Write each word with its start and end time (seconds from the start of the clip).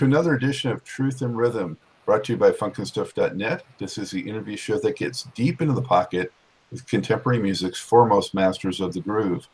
to 0.00 0.06
another 0.06 0.32
edition 0.32 0.70
of 0.70 0.82
Truth 0.82 1.20
and 1.20 1.36
Rhythm, 1.36 1.76
brought 2.06 2.24
to 2.24 2.32
you 2.32 2.38
by 2.38 2.52
FunkinStuff.net. 2.52 3.62
This 3.76 3.98
is 3.98 4.10
the 4.10 4.26
interview 4.26 4.56
show 4.56 4.78
that 4.78 4.96
gets 4.96 5.24
deep 5.34 5.60
into 5.60 5.74
the 5.74 5.82
pocket 5.82 6.32
with 6.70 6.86
contemporary 6.86 7.38
music's 7.38 7.78
foremost 7.78 8.32
masters 8.32 8.80
of 8.80 8.94
the 8.94 9.02
groove. 9.02 9.46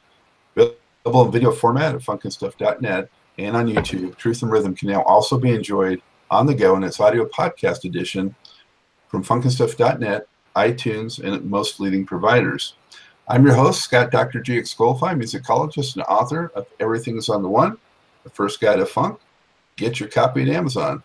Available 0.54 1.26
in 1.26 1.32
video 1.32 1.50
format 1.50 1.96
at 1.96 2.00
FunkinStuff.net 2.00 3.10
and 3.38 3.56
on 3.56 3.66
YouTube, 3.66 4.14
Truth 4.18 4.42
and 4.42 4.52
Rhythm 4.52 4.76
can 4.76 4.88
now 4.88 5.02
also 5.02 5.36
be 5.36 5.50
enjoyed 5.50 6.00
on 6.30 6.46
the 6.46 6.54
go 6.54 6.76
in 6.76 6.84
its 6.84 7.00
audio 7.00 7.26
podcast 7.26 7.84
edition 7.84 8.32
from 9.08 9.24
FunkinStuff.net, 9.24 10.28
iTunes, 10.54 11.18
and 11.18 11.44
most 11.50 11.80
leading 11.80 12.06
providers. 12.06 12.74
I'm 13.26 13.44
your 13.44 13.56
host, 13.56 13.82
Scott 13.82 14.12
Dr. 14.12 14.40
G. 14.42 14.60
Excolfi, 14.60 15.20
musicologist 15.20 15.96
and 15.96 16.04
author 16.04 16.52
of 16.54 16.68
Everything's 16.78 17.28
on 17.28 17.42
the 17.42 17.48
One, 17.48 17.78
the 18.22 18.30
first 18.30 18.60
guide 18.60 18.76
to 18.76 18.86
funk 18.86 19.18
get 19.76 20.00
your 20.00 20.08
copy 20.08 20.42
at 20.42 20.48
Amazon. 20.48 21.02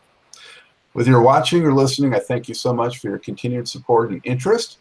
Whether 0.93 1.11
you're 1.11 1.21
watching 1.21 1.63
or 1.63 1.73
listening, 1.73 2.13
I 2.13 2.19
thank 2.19 2.47
you 2.47 2.53
so 2.53 2.73
much 2.73 2.99
for 2.99 3.07
your 3.07 3.19
continued 3.19 3.67
support 3.67 4.11
and 4.11 4.21
interest. 4.25 4.79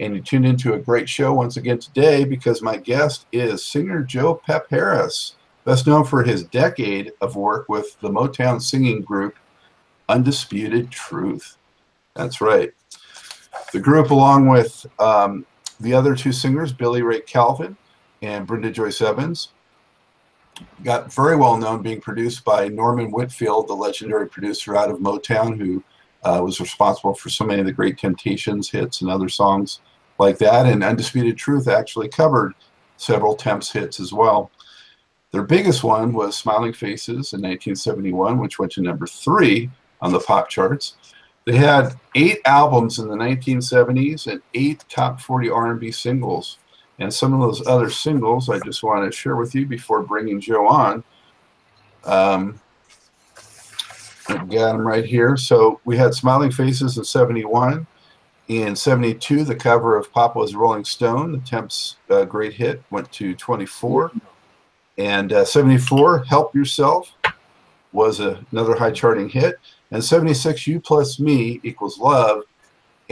And 0.00 0.14
you 0.14 0.22
tuned 0.22 0.46
into 0.46 0.74
a 0.74 0.78
great 0.78 1.08
show 1.08 1.34
once 1.34 1.56
again 1.56 1.78
today 1.78 2.24
because 2.24 2.62
my 2.62 2.76
guest 2.76 3.26
is 3.30 3.64
singer 3.64 4.02
Joe 4.02 4.34
Pep 4.34 4.66
Harris, 4.70 5.36
best 5.64 5.86
known 5.86 6.04
for 6.04 6.24
his 6.24 6.44
decade 6.44 7.12
of 7.20 7.36
work 7.36 7.68
with 7.68 7.98
the 8.00 8.08
Motown 8.08 8.60
singing 8.60 9.02
group 9.02 9.36
Undisputed 10.08 10.90
Truth. 10.90 11.58
That's 12.14 12.40
right. 12.40 12.72
The 13.72 13.80
group, 13.80 14.10
along 14.10 14.48
with 14.48 14.84
um, 14.98 15.46
the 15.78 15.94
other 15.94 16.14
two 16.14 16.32
singers, 16.32 16.72
Billy 16.72 17.02
Ray 17.02 17.20
Calvin 17.20 17.76
and 18.22 18.46
Brenda 18.46 18.70
Joyce 18.70 19.00
Evans, 19.00 19.48
got 20.84 21.12
very 21.12 21.36
well 21.36 21.56
known 21.56 21.82
being 21.82 22.00
produced 22.00 22.44
by 22.44 22.68
Norman 22.68 23.10
Whitfield, 23.10 23.68
the 23.68 23.74
legendary 23.74 24.28
producer 24.28 24.76
out 24.76 24.90
of 24.90 24.98
Motown, 24.98 25.58
who 25.58 25.82
uh, 26.24 26.40
was 26.42 26.60
responsible 26.60 27.14
for 27.14 27.28
so 27.30 27.44
many 27.44 27.60
of 27.60 27.66
the 27.66 27.72
great 27.72 27.98
Temptations 27.98 28.70
hits 28.70 29.00
and 29.00 29.10
other 29.10 29.28
songs 29.28 29.80
like 30.18 30.38
that. 30.38 30.66
And 30.66 30.84
Undisputed 30.84 31.36
Truth 31.36 31.68
actually 31.68 32.08
covered 32.08 32.54
several 32.96 33.34
Temps 33.34 33.72
hits 33.72 33.98
as 33.98 34.12
well. 34.12 34.50
Their 35.32 35.42
biggest 35.42 35.82
one 35.82 36.12
was 36.12 36.36
Smiling 36.36 36.74
Faces 36.74 37.32
in 37.32 37.40
1971, 37.40 38.38
which 38.38 38.58
went 38.58 38.72
to 38.72 38.82
number 38.82 39.06
three 39.06 39.70
on 40.00 40.12
the 40.12 40.20
pop 40.20 40.48
charts. 40.48 40.96
They 41.44 41.56
had 41.56 41.94
eight 42.14 42.38
albums 42.44 42.98
in 42.98 43.08
the 43.08 43.16
1970s 43.16 44.30
and 44.30 44.42
eight 44.54 44.84
top 44.88 45.20
40 45.20 45.50
R&B 45.50 45.90
singles. 45.90 46.58
And 46.98 47.12
some 47.12 47.32
of 47.32 47.40
those 47.40 47.66
other 47.66 47.90
singles 47.90 48.48
I 48.48 48.58
just 48.60 48.82
want 48.82 49.10
to 49.10 49.16
share 49.16 49.36
with 49.36 49.54
you 49.54 49.66
before 49.66 50.02
bringing 50.02 50.40
Joe 50.40 50.68
on. 50.68 51.04
Um, 52.04 52.60
got 54.28 54.48
them 54.48 54.86
right 54.86 55.04
here. 55.04 55.36
So 55.36 55.80
we 55.84 55.96
had 55.96 56.14
Smiling 56.14 56.52
Faces 56.52 56.98
in 56.98 57.04
71. 57.04 57.86
In 58.48 58.76
72, 58.76 59.44
the 59.44 59.54
cover 59.54 59.96
of 59.96 60.12
Papa's 60.12 60.54
Rolling 60.54 60.84
Stone, 60.84 61.32
the 61.32 61.38
Temps' 61.38 61.96
uh, 62.10 62.24
great 62.24 62.52
hit, 62.52 62.82
went 62.90 63.10
to 63.12 63.34
24. 63.34 64.12
And 64.98 65.32
uh, 65.32 65.44
74, 65.44 66.24
Help 66.24 66.54
Yourself, 66.54 67.12
was 67.92 68.20
a, 68.20 68.44
another 68.52 68.76
high 68.76 68.90
charting 68.90 69.28
hit. 69.28 69.58
And 69.90 70.02
76, 70.02 70.66
You 70.66 70.80
Plus 70.80 71.18
Me 71.18 71.60
equals 71.62 71.98
Love 71.98 72.42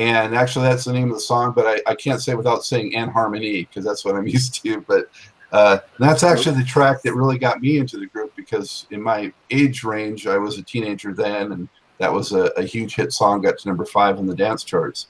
and 0.01 0.35
actually 0.35 0.67
that's 0.67 0.87
the 0.87 0.93
name 0.93 1.09
of 1.09 1.15
the 1.15 1.21
song 1.21 1.53
but 1.55 1.67
i, 1.67 1.91
I 1.91 1.95
can't 1.95 2.23
say 2.23 2.35
without 2.35 2.65
saying 2.65 2.97
and 2.97 3.11
harmony 3.11 3.65
because 3.65 3.85
that's 3.85 4.05
what 4.05 4.17
i'm 4.17 4.27
used 4.39 4.63
to. 4.65 4.81
But 4.81 5.11
uh, 5.53 5.81
that's 5.99 6.23
actually 6.23 6.57
the 6.57 6.65
track 6.65 7.03
that 7.03 7.13
really 7.13 7.37
got 7.37 7.61
me 7.61 7.79
into 7.79 7.99
the 7.99 8.07
group 8.07 8.35
because 8.37 8.87
in 8.91 9.03
my 9.03 9.33
age 9.51 9.85
range 9.85 10.27
i 10.27 10.39
was 10.39 10.59
a 10.59 10.63
teenager 10.63 11.13
then 11.13 11.53
and 11.53 11.69
that 11.99 12.11
was 12.11 12.33
a, 12.33 12.45
a 12.57 12.63
huge 12.63 12.95
hit 12.95 13.13
song 13.13 13.43
got 13.43 13.59
to 13.59 13.69
number 13.69 13.85
five 13.85 14.17
on 14.19 14.27
the 14.27 14.35
dance 14.35 14.65
charts. 14.65 15.09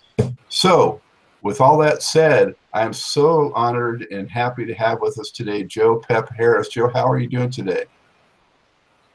So 0.49 1.01
with 1.43 1.61
all 1.61 1.79
that 1.79 2.03
said 2.03 2.55
i 2.73 2.83
am 2.83 2.93
so 2.93 3.53
honored 3.55 4.07
and 4.11 4.29
happy 4.31 4.65
to 4.67 4.75
have 4.75 5.01
with 5.01 5.19
us 5.19 5.31
today 5.31 5.63
joe 5.63 6.03
pep 6.09 6.31
harris. 6.37 6.69
Joe 6.69 6.89
how 6.89 7.07
are 7.09 7.19
you 7.19 7.29
doing 7.29 7.51
today? 7.51 7.85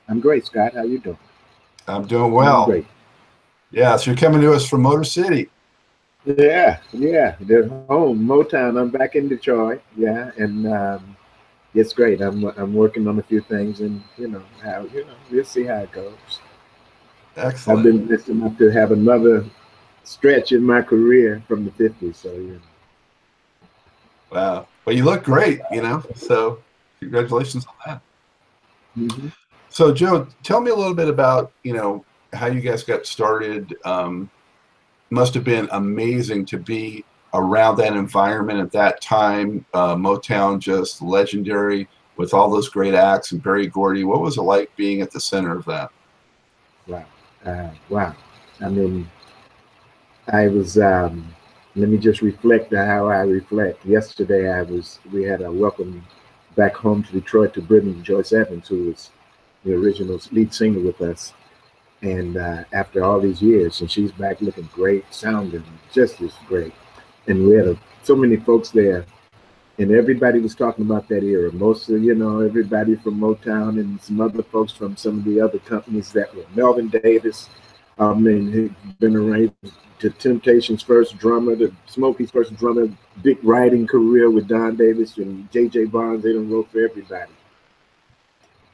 I'm 0.07 0.19
great 0.19 0.45
scott. 0.45 0.75
How 0.75 0.83
you 0.83 0.99
doing? 0.99 1.17
I'm 1.88 2.05
doing 2.05 2.31
well. 2.31 2.63
I'm 2.63 2.69
great. 2.69 2.88
Yeah 3.72 3.97
so 3.97 4.11
you're 4.11 4.17
coming 4.17 4.41
to 4.41 4.53
us 4.53 4.69
from 4.69 4.83
motor 4.83 5.03
city 5.03 5.49
yeah, 6.25 6.79
yeah, 6.91 7.35
they're 7.39 7.67
home, 7.67 8.25
Motown. 8.25 8.79
I'm 8.79 8.89
back 8.89 9.15
in 9.15 9.27
Detroit. 9.27 9.81
Yeah, 9.95 10.31
and 10.37 10.67
um, 10.67 11.17
it's 11.73 11.93
great. 11.93 12.21
I'm 12.21 12.43
I'm 12.57 12.73
working 12.73 13.07
on 13.07 13.19
a 13.19 13.23
few 13.23 13.41
things, 13.41 13.81
and 13.81 14.03
you 14.17 14.27
know 14.27 14.43
how 14.63 14.87
you 14.93 15.05
know 15.05 15.13
we'll 15.31 15.45
see 15.45 15.63
how 15.63 15.77
it 15.77 15.91
goes. 15.91 16.39
Excellent. 17.37 17.79
I've 17.79 17.83
been 17.83 18.05
blessed 18.07 18.29
enough 18.29 18.57
to 18.57 18.69
have 18.69 18.91
another 18.91 19.45
stretch 20.03 20.51
in 20.51 20.63
my 20.63 20.81
career 20.81 21.43
from 21.47 21.65
the 21.65 21.71
'50s. 21.71 22.15
So 22.15 22.33
yeah. 22.33 22.57
Wow. 24.31 24.67
Well, 24.85 24.95
you 24.95 25.03
look 25.03 25.23
great. 25.23 25.61
You 25.71 25.81
know, 25.81 26.03
so 26.15 26.59
congratulations 26.99 27.65
on 27.65 27.73
that. 27.85 28.01
Mm-hmm. 28.97 29.27
So, 29.69 29.93
Joe, 29.93 30.27
tell 30.41 30.61
me 30.61 30.71
a 30.71 30.75
little 30.75 30.93
bit 30.93 31.09
about 31.09 31.51
you 31.63 31.73
know 31.73 32.05
how 32.33 32.47
you 32.47 32.61
guys 32.61 32.83
got 32.83 33.05
started. 33.05 33.75
Um, 33.85 34.29
must 35.09 35.33
have 35.33 35.43
been 35.43 35.67
amazing 35.71 36.45
to 36.45 36.57
be 36.57 37.05
around 37.33 37.75
that 37.77 37.93
environment 37.93 38.59
at 38.59 38.71
that 38.71 39.01
time. 39.01 39.66
Uh, 39.73 39.95
Motown 39.95 40.59
just 40.59 41.01
legendary 41.01 41.88
with 42.17 42.33
all 42.33 42.49
those 42.49 42.69
great 42.69 42.93
acts 42.93 43.31
and 43.31 43.43
Berry 43.43 43.67
Gordy. 43.67 44.03
What 44.03 44.21
was 44.21 44.38
it 44.38 44.41
like 44.41 44.73
being 44.75 45.01
at 45.01 45.11
the 45.11 45.19
center 45.19 45.57
of 45.57 45.66
that? 45.66 45.91
Wow. 46.88 47.05
Uh, 47.45 47.69
wow. 47.89 48.16
I 48.61 48.69
mean, 48.69 49.09
I 50.27 50.47
was, 50.47 50.77
um, 50.77 51.33
let 51.75 51.89
me 51.89 51.97
just 51.97 52.22
reflect 52.22 52.73
how 52.73 53.09
I 53.09 53.22
reflect. 53.22 53.85
Yesterday, 53.85 54.51
I 54.51 54.61
was, 54.61 54.99
we 55.11 55.23
had 55.23 55.41
a 55.41 55.51
welcome 55.51 56.05
back 56.55 56.73
home 56.73 57.03
to 57.03 57.11
Detroit 57.11 57.53
to 57.55 57.61
Brenda 57.61 58.01
Joyce 58.01 58.31
Evans, 58.31 58.69
who 58.69 58.85
was 58.85 59.11
the 59.66 59.73
original 59.73 60.19
lead 60.31 60.53
singer 60.53 60.79
with 60.79 61.01
us 61.01 61.33
and 62.05 62.38
uh, 62.38 62.63
after 62.71 63.03
all 63.03 63.19
these 63.19 63.41
years, 63.41 63.81
and 63.81 63.89
she's 63.89 64.11
back 64.11 64.39
looking 64.39 64.69
great, 64.71 65.03
sounding 65.11 65.63
just 65.91 66.21
as 66.21 66.33
great. 66.47 66.73
And 67.27 67.47
we 67.47 67.55
had 67.55 67.79
so 68.03 68.16
many 68.16 68.38
folks 68.38 68.69
there, 68.69 69.07
and 69.79 69.91
everybody 69.91 70.39
was 70.39 70.53
talking 70.53 70.85
about 70.85 71.07
that 71.09 71.23
era. 71.23 71.51
Most 71.51 71.89
of 71.89 72.03
you 72.03 72.13
know 72.13 72.41
everybody 72.41 72.95
from 72.95 73.19
Motown 73.19 73.79
and 73.79 73.99
some 73.99 74.21
other 74.21 74.43
folks 74.43 74.71
from 74.71 74.95
some 74.95 75.17
of 75.17 75.25
the 75.25 75.41
other 75.41 75.57
companies 75.57 76.11
that 76.11 76.33
were 76.35 76.45
Melvin 76.53 76.89
Davis. 76.89 77.49
I 77.97 78.13
mean, 78.13 78.51
he'd 78.51 78.99
been 78.99 79.16
around 79.16 79.53
to 79.97 80.09
Temptations' 80.11 80.83
first 80.83 81.17
drummer, 81.17 81.55
to 81.55 81.73
Smokey's 81.87 82.29
first 82.29 82.55
drummer, 82.55 82.87
big 83.23 83.43
writing 83.43 83.87
career 83.87 84.29
with 84.29 84.47
Don 84.47 84.75
Davis 84.75 85.17
and 85.17 85.49
J.J. 85.51 85.85
Barnes. 85.85 86.22
They 86.22 86.33
don't 86.33 86.49
wrote 86.51 86.69
for 86.72 86.85
everybody. 86.85 87.31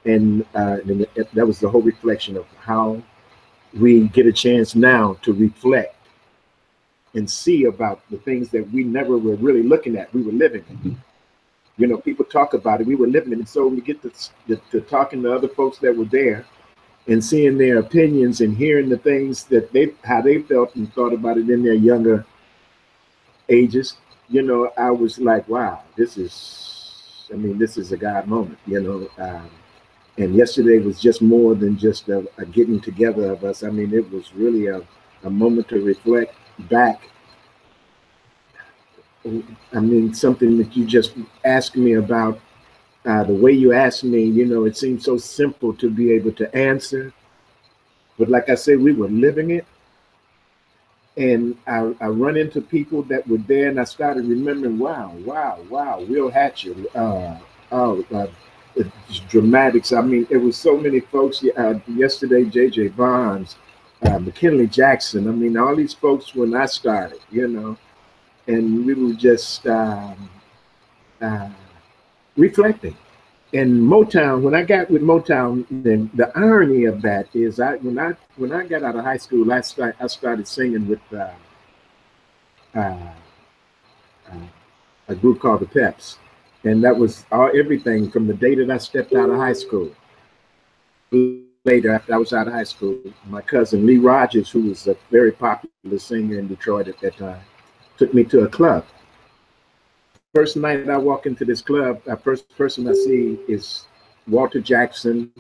And, 0.03 0.43
uh, 0.55 0.79
and 0.83 1.05
that 1.33 1.45
was 1.45 1.59
the 1.59 1.69
whole 1.69 1.83
reflection 1.83 2.35
of 2.35 2.47
how 2.59 3.03
we 3.73 4.07
get 4.09 4.25
a 4.25 4.33
chance 4.33 4.75
now 4.75 5.17
to 5.21 5.33
reflect 5.33 5.95
and 7.13 7.29
see 7.29 7.65
about 7.65 8.01
the 8.09 8.17
things 8.17 8.49
that 8.49 8.69
we 8.71 8.83
never 8.83 9.17
were 9.17 9.35
really 9.35 9.63
looking 9.63 9.97
at. 9.97 10.13
We 10.13 10.21
were 10.21 10.31
living 10.31 10.63
mm-hmm. 10.63 10.93
You 11.77 11.87
know, 11.87 11.97
people 11.97 12.25
talk 12.25 12.53
about 12.53 12.81
it. 12.81 12.85
We 12.87 12.95
were 12.95 13.07
living 13.07 13.33
it. 13.33 13.39
And 13.39 13.49
so 13.49 13.65
we 13.65 13.81
get 13.81 14.01
to, 14.03 14.11
to, 14.47 14.61
to, 14.71 14.81
talking 14.81 15.23
to 15.23 15.33
other 15.33 15.47
folks 15.47 15.79
that 15.79 15.95
were 15.95 16.05
there 16.05 16.45
and 17.07 17.23
seeing 17.23 17.57
their 17.57 17.79
opinions 17.79 18.41
and 18.41 18.55
hearing 18.55 18.89
the 18.89 18.97
things 18.97 19.45
that 19.45 19.71
they, 19.73 19.93
how 20.03 20.21
they 20.21 20.43
felt 20.43 20.75
and 20.75 20.93
thought 20.93 21.13
about 21.13 21.37
it 21.37 21.49
in 21.49 21.63
their 21.63 21.73
younger 21.73 22.25
ages. 23.49 23.97
You 24.29 24.43
know, 24.43 24.71
I 24.77 24.91
was 24.91 25.17
like, 25.17 25.47
wow, 25.47 25.81
this 25.95 26.17
is, 26.17 27.27
I 27.33 27.35
mean, 27.35 27.57
this 27.57 27.77
is 27.77 27.91
a 27.91 27.97
God 27.97 28.27
moment, 28.27 28.59
you 28.67 28.81
know. 28.81 29.09
Um, 29.17 29.49
and 30.21 30.35
yesterday 30.35 30.77
was 30.77 31.01
just 31.01 31.21
more 31.21 31.55
than 31.55 31.75
just 31.77 32.07
a, 32.09 32.23
a, 32.37 32.45
getting 32.45 32.79
together 32.79 33.31
of 33.31 33.43
us. 33.43 33.63
I 33.63 33.71
mean, 33.71 33.91
it 33.91 34.09
was 34.11 34.33
really 34.35 34.67
a, 34.67 34.83
a 35.23 35.29
moment 35.31 35.67
to 35.69 35.83
reflect 35.83 36.35
back. 36.69 37.01
I 39.25 39.79
mean, 39.79 40.13
something 40.13 40.57
that 40.59 40.77
you 40.77 40.85
just 40.85 41.15
asked 41.43 41.75
me 41.75 41.93
about, 41.93 42.39
uh, 43.05 43.23
the 43.23 43.33
way 43.33 43.51
you 43.51 43.73
asked 43.73 44.03
me, 44.03 44.23
you 44.23 44.45
know, 44.45 44.65
it 44.65 44.77
seemed 44.77 45.01
so 45.01 45.17
simple 45.17 45.73
to 45.75 45.89
be 45.89 46.11
able 46.11 46.33
to 46.33 46.55
answer. 46.55 47.11
But 48.19 48.29
like 48.29 48.47
I 48.49 48.55
said, 48.55 48.79
we 48.79 48.93
were 48.93 49.09
living 49.09 49.49
it. 49.51 49.65
And 51.17 51.57
I, 51.65 51.95
I 51.99 52.07
run 52.07 52.37
into 52.37 52.61
people 52.61 53.01
that 53.03 53.27
were 53.27 53.39
there 53.39 53.69
and 53.69 53.79
I 53.79 53.85
started 53.85 54.25
remembering, 54.25 54.77
wow, 54.77 55.15
wow, 55.25 55.59
wow, 55.67 56.05
Will 56.07 56.29
Hatcher, 56.29 56.75
uh, 56.93 57.37
oh, 57.71 58.05
uh, 58.13 58.27
dramatics. 59.27 59.91
I 59.91 60.01
mean, 60.01 60.27
it 60.29 60.37
was 60.37 60.57
so 60.57 60.77
many 60.77 60.99
folks. 60.99 61.43
Uh, 61.57 61.79
yesterday, 61.87 62.45
J.J. 62.45 62.89
Barnes, 62.89 63.55
uh, 64.03 64.19
McKinley 64.19 64.67
Jackson. 64.67 65.27
I 65.27 65.31
mean, 65.31 65.57
all 65.57 65.75
these 65.75 65.93
folks 65.93 66.35
when 66.35 66.55
I 66.55 66.65
started, 66.65 67.19
you 67.29 67.47
know, 67.47 67.77
and 68.47 68.85
we 68.85 68.93
were 68.93 69.13
just 69.13 69.65
um, 69.67 70.29
uh, 71.21 71.49
reflecting, 72.35 72.95
and 73.53 73.81
Motown, 73.81 74.41
when 74.43 74.55
I 74.55 74.63
got 74.63 74.89
with 74.89 75.01
Motown, 75.01 75.65
then 75.69 76.09
the 76.13 76.31
irony 76.37 76.85
of 76.85 77.01
that 77.01 77.27
is, 77.35 77.59
I 77.59 77.75
when 77.77 77.99
I 77.99 78.13
when 78.37 78.53
I 78.53 78.65
got 78.65 78.83
out 78.83 78.95
of 78.95 79.03
high 79.03 79.17
school, 79.17 79.51
I 79.51 79.61
start, 79.61 79.95
I 79.99 80.07
started 80.07 80.47
singing 80.47 80.87
with 80.87 81.01
uh, 81.13 81.31
uh, 82.73 83.11
uh, 84.31 84.47
a 85.09 85.15
group 85.15 85.41
called 85.41 85.59
the 85.59 85.65
Peps, 85.65 86.17
and 86.63 86.83
that 86.83 86.95
was 86.95 87.25
all 87.31 87.49
everything 87.55 88.09
from 88.11 88.27
the 88.27 88.33
day 88.33 88.55
that 88.55 88.69
I 88.69 88.77
stepped 88.77 89.13
out 89.13 89.29
of 89.29 89.37
high 89.37 89.53
school. 89.53 89.91
Later, 91.63 91.91
after 91.91 92.13
I 92.13 92.17
was 92.17 92.33
out 92.33 92.47
of 92.47 92.53
high 92.53 92.63
school, 92.63 92.97
my 93.27 93.41
cousin 93.41 93.85
Lee 93.85 93.97
Rogers, 93.97 94.49
who 94.49 94.69
was 94.69 94.87
a 94.87 94.95
very 95.11 95.31
popular 95.31 95.99
singer 95.99 96.39
in 96.39 96.47
Detroit 96.47 96.87
at 96.87 96.99
that 96.99 97.17
time, 97.17 97.41
took 97.97 98.13
me 98.13 98.23
to 98.25 98.41
a 98.41 98.47
club 98.47 98.85
first 100.33 100.55
night 100.55 100.89
I 100.89 100.97
walk 100.97 101.25
into 101.25 101.45
this 101.45 101.61
club, 101.61 102.01
the 102.05 102.15
first 102.17 102.47
person 102.57 102.87
I 102.87 102.93
see 102.93 103.39
is 103.47 103.85
Walter 104.27 104.61
Jackson, 104.61 105.31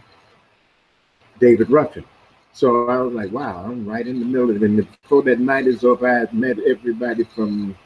David 1.39 1.69
Ruffin. 1.69 2.05
So 2.53 2.89
I 2.89 2.97
was 2.97 3.13
like, 3.13 3.31
wow, 3.31 3.63
I'm 3.65 3.87
right 3.87 4.05
in 4.05 4.19
the 4.19 4.25
middle 4.25 4.49
of 4.49 4.57
it. 4.57 4.69
And 4.69 4.77
before 5.01 5.23
that 5.23 5.39
night 5.39 5.67
is 5.67 5.83
over, 5.83 6.07
I 6.07 6.19
had 6.19 6.33
met 6.33 6.57
everybody 6.59 7.23
from 7.23 7.77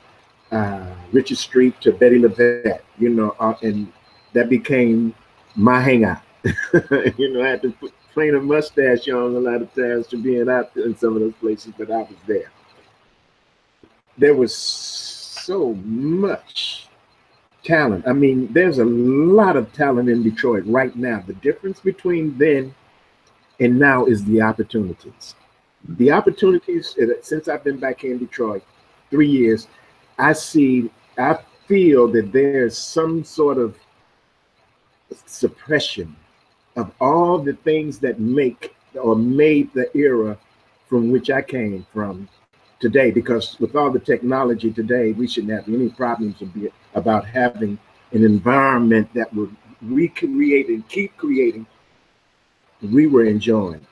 uh, 0.51 0.85
Richard 1.11 1.37
Street 1.37 1.79
to 1.81 1.91
Bettye 1.91 2.25
LaVette, 2.25 2.81
you 2.97 3.09
know, 3.09 3.35
uh, 3.39 3.55
and 3.61 3.91
that 4.33 4.49
became 4.49 5.13
my 5.55 5.79
hangout. 5.79 6.21
you 7.17 7.33
know, 7.33 7.43
I 7.43 7.49
had 7.49 7.61
to 7.63 7.71
put, 7.71 7.93
a 8.17 8.39
mustache 8.39 9.09
on 9.09 9.35
a 9.35 9.39
lot 9.39 9.61
of 9.61 9.73
times 9.73 10.07
to 10.07 10.17
being 10.17 10.47
out 10.47 10.71
in 10.77 10.97
some 10.97 11.15
of 11.15 11.19
those 11.19 11.33
places, 11.41 11.73
but 11.77 11.91
I 11.91 11.97
was 11.97 12.15
there. 12.25 12.49
There 14.17 14.33
was 14.33 14.55
so 14.55 15.73
much 15.73 16.87
talent. 17.65 18.07
I 18.07 18.13
mean, 18.13 18.51
there's 18.53 18.77
a 18.77 18.85
lot 18.85 19.57
of 19.57 19.73
talent 19.73 20.07
in 20.07 20.23
Detroit 20.23 20.63
right 20.65 20.95
now. 20.95 21.23
The 21.27 21.33
difference 21.33 21.81
between 21.81 22.37
then 22.37 22.73
and 23.59 23.77
now 23.77 24.05
is 24.05 24.23
the 24.23 24.41
opportunities. 24.41 25.35
The 25.87 26.11
opportunities, 26.11 26.95
since 27.21 27.47
I've 27.47 27.63
been 27.63 27.79
back 27.79 28.03
in 28.03 28.17
Detroit 28.17 28.63
three 29.09 29.29
years, 29.29 29.67
I 30.17 30.33
see, 30.33 30.89
I 31.17 31.37
feel 31.67 32.07
that 32.09 32.31
there's 32.31 32.77
some 32.77 33.23
sort 33.23 33.57
of 33.57 33.77
suppression 35.25 36.15
of 36.75 36.91
all 36.99 37.37
the 37.37 37.53
things 37.53 37.99
that 37.99 38.19
make 38.19 38.75
or 38.95 39.15
made 39.15 39.73
the 39.73 39.95
era 39.97 40.37
from 40.87 41.11
which 41.11 41.29
I 41.29 41.41
came 41.41 41.85
from 41.93 42.29
today 42.79 43.11
because 43.11 43.59
with 43.59 43.75
all 43.75 43.91
the 43.91 43.99
technology 43.99 44.71
today, 44.71 45.11
we 45.11 45.27
shouldn't 45.27 45.53
have 45.53 45.67
any 45.67 45.89
problems 45.89 46.35
about 46.93 47.25
having 47.25 47.77
an 48.11 48.23
environment 48.23 49.09
that 49.13 49.33
would 49.33 49.55
recreate 49.81 50.67
and 50.69 50.87
keep 50.87 51.15
creating. 51.17 51.65
We 52.81 53.07
were 53.07 53.25
enjoying. 53.25 53.85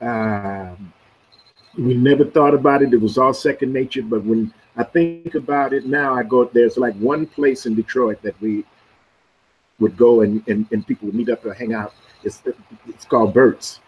Um, 0.00 0.92
we 1.76 1.94
never 1.94 2.24
thought 2.24 2.54
about 2.54 2.82
it. 2.82 2.92
It 2.92 3.00
was 3.00 3.18
all 3.18 3.34
second 3.34 3.72
nature. 3.72 4.02
But 4.02 4.24
when 4.24 4.52
I 4.76 4.84
think 4.84 5.34
about 5.34 5.72
it 5.72 5.86
now, 5.86 6.14
I 6.14 6.22
go, 6.22 6.44
there's 6.44 6.76
like 6.76 6.94
one 6.96 7.26
place 7.26 7.66
in 7.66 7.74
Detroit 7.74 8.20
that 8.22 8.38
we 8.40 8.64
would 9.78 9.96
go 9.96 10.20
and, 10.20 10.46
and, 10.48 10.66
and 10.70 10.86
people 10.86 11.06
would 11.06 11.14
meet 11.14 11.30
up 11.30 11.44
or 11.44 11.54
hang 11.54 11.72
out. 11.72 11.94
It's, 12.22 12.42
it's 12.86 13.04
called 13.04 13.32
Bert's 13.32 13.80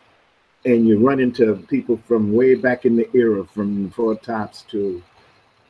and 0.64 0.86
you 0.86 0.98
run 0.98 1.20
into 1.20 1.54
people 1.68 1.96
from 2.06 2.32
way 2.32 2.54
back 2.54 2.84
in 2.84 2.96
the 2.96 3.08
era, 3.14 3.44
from 3.44 3.90
Four 3.90 4.16
Tops 4.16 4.62
to 4.70 5.02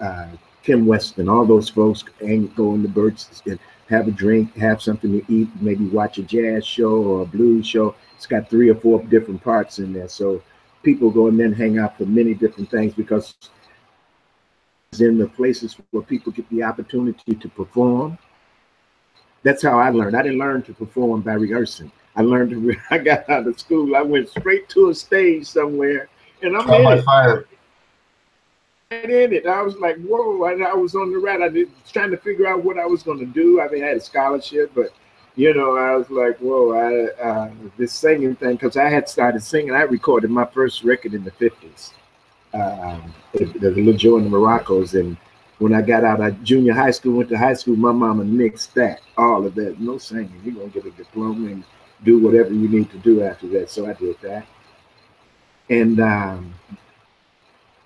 uh, 0.01 0.29
Kim 0.63 0.87
Weston, 0.87 1.29
all 1.29 1.45
those 1.45 1.69
folks, 1.69 2.05
and 2.21 2.55
go 2.57 2.75
in 2.75 2.83
the 2.83 2.89
birds 2.89 3.43
and 3.47 3.59
have 3.89 4.09
a 4.09 4.11
drink, 4.11 4.55
have 4.57 4.83
something 4.83 5.21
to 5.21 5.33
eat, 5.33 5.49
maybe 5.61 5.87
watch 5.87 6.19
a 6.19 6.23
jazz 6.23 6.67
show 6.67 7.03
or 7.03 7.23
a 7.23 7.27
blues 7.27 7.67
show. 7.67 7.95
It's 8.17 8.27
got 8.27 8.51
three 8.51 8.71
or 8.71 8.75
four 8.75 9.03
different 9.05 9.43
parts 9.43 9.79
in 9.79 9.93
there. 9.93 10.09
So 10.09 10.43
people 10.83 11.11
go 11.11 11.29
and 11.29 11.39
then 11.39 11.53
hang 11.53 11.79
out 11.79 11.97
for 11.97 12.05
many 12.05 12.35
different 12.35 12.71
things 12.71 12.95
because 12.95 13.35
in 14.93 15.19
the 15.19 15.29
places 15.29 15.77
where 15.91 16.03
people 16.03 16.33
get 16.33 16.49
the 16.51 16.63
opportunity 16.63 17.35
to 17.35 17.49
perform. 17.49 18.19
That's 19.43 19.63
how 19.63 19.79
I 19.79 19.91
learned. 19.91 20.17
I 20.17 20.23
didn't 20.23 20.39
learn 20.39 20.63
to 20.63 20.75
perform 20.75 21.21
by 21.21 21.35
rehearsing. 21.35 21.93
I 22.17 22.23
learned 22.23 22.51
to 22.51 22.59
re- 22.59 22.79
I 22.91 22.99
got 22.99 23.29
out 23.29 23.47
of 23.47 23.59
school. 23.61 23.95
I 23.95 24.03
went 24.03 24.29
straight 24.29 24.69
to 24.71 24.91
a 24.91 24.95
stage 24.95 25.47
somewhere 25.47 26.09
and 26.43 26.57
I'm 26.57 26.69
oh, 26.69 26.91
in 26.91 26.99
it. 26.99 27.05
Fire. 27.05 27.45
And 28.91 29.11
in 29.11 29.33
it, 29.35 29.47
I 29.47 29.61
was 29.61 29.77
like, 29.77 29.97
whoa, 29.99 30.45
I, 30.45 30.71
I 30.71 30.73
was 30.73 30.95
on 30.95 31.13
the 31.13 31.19
road. 31.19 31.43
I 31.43 31.49
did 31.49 31.71
trying 31.87 32.11
to 32.11 32.17
figure 32.17 32.47
out 32.47 32.65
what 32.65 32.79
I 32.79 32.87
was 32.87 33.03
going 33.03 33.19
to 33.19 33.27
do. 33.27 33.61
I 33.61 33.69
mean, 33.69 33.85
I 33.85 33.89
had 33.89 33.99
a 33.99 34.01
scholarship, 34.01 34.73
but 34.75 34.93
you 35.37 35.55
know, 35.55 35.77
I 35.77 35.95
was 35.95 36.09
like, 36.11 36.39
whoa, 36.39 36.73
I, 36.73 37.23
uh, 37.23 37.51
this 37.77 37.93
singing 37.93 38.35
thing, 38.35 38.53
because 38.53 38.77
I 38.77 38.89
had 38.89 39.09
started 39.09 39.43
singing. 39.43 39.73
I 39.73 39.83
recorded 39.83 40.31
my 40.31 40.47
first 40.47 40.83
record 40.83 41.13
in 41.15 41.23
the 41.23 41.31
50s 41.31 41.93
uh, 42.55 43.01
the, 43.33 43.45
the 43.45 43.71
little 43.71 44.21
the 44.21 44.29
Morocco's. 44.29 44.95
And 44.95 45.17
when 45.59 45.75
I 45.75 45.83
got 45.83 46.05
out 46.05 46.21
of 46.21 46.43
junior 46.43 46.73
high 46.73 46.91
school, 46.91 47.17
went 47.17 47.29
to 47.31 47.39
high 47.39 47.55
school, 47.55 47.77
my 47.77 47.93
mama 47.93 48.25
mixed 48.25 48.75
that, 48.75 49.01
all 49.17 49.47
of 49.47 49.55
that. 49.57 49.81
No 49.81 49.99
singing. 49.99 50.41
You're 50.45 50.55
going 50.55 50.71
to 50.71 50.81
get 50.81 50.93
a 50.93 50.97
diploma 50.97 51.51
and 51.51 51.65
do 52.05 52.19
whatever 52.19 52.53
you 52.53 52.69
need 52.69 52.91
to 52.91 52.99
do 52.99 53.23
after 53.23 53.49
that. 53.49 53.71
So 53.71 53.89
I 53.89 53.93
did 53.95 54.17
that. 54.23 54.47
And 55.71 56.01
um, 56.01 56.55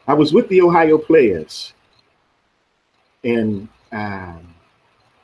I 0.07 0.15
was 0.15 0.33
with 0.33 0.49
the 0.49 0.61
Ohio 0.61 0.99
Players. 0.99 1.73
And 3.25 3.69
um, 3.93 4.55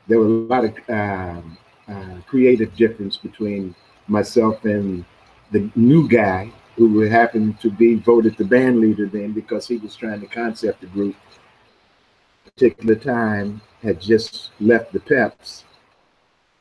there 0.07 0.19
were 0.19 0.27
a 0.27 0.29
lot 0.29 0.65
of 0.65 0.75
um, 0.89 1.59
uh, 1.89 2.21
creative 2.27 2.75
difference 2.77 3.17
between 3.17 3.75
myself 4.09 4.65
and 4.65 5.05
the 5.53 5.71
new 5.75 6.09
guy 6.09 6.51
who 6.79 7.01
happened 7.01 7.61
to 7.61 7.71
be 7.71 7.97
voted 7.97 8.37
the 8.37 8.45
band 8.45 8.81
leader 8.81 9.07
then 9.07 9.33
because 9.33 9.69
he 9.69 9.77
was 9.77 9.95
trying 9.95 10.21
to 10.21 10.27
concept 10.27 10.81
the 10.81 10.87
group. 10.87 11.17
Particular 12.45 12.95
time 12.95 13.61
had 13.83 14.01
just 14.01 14.51
left 14.61 14.93
the 14.93 15.01
Peps 15.01 15.65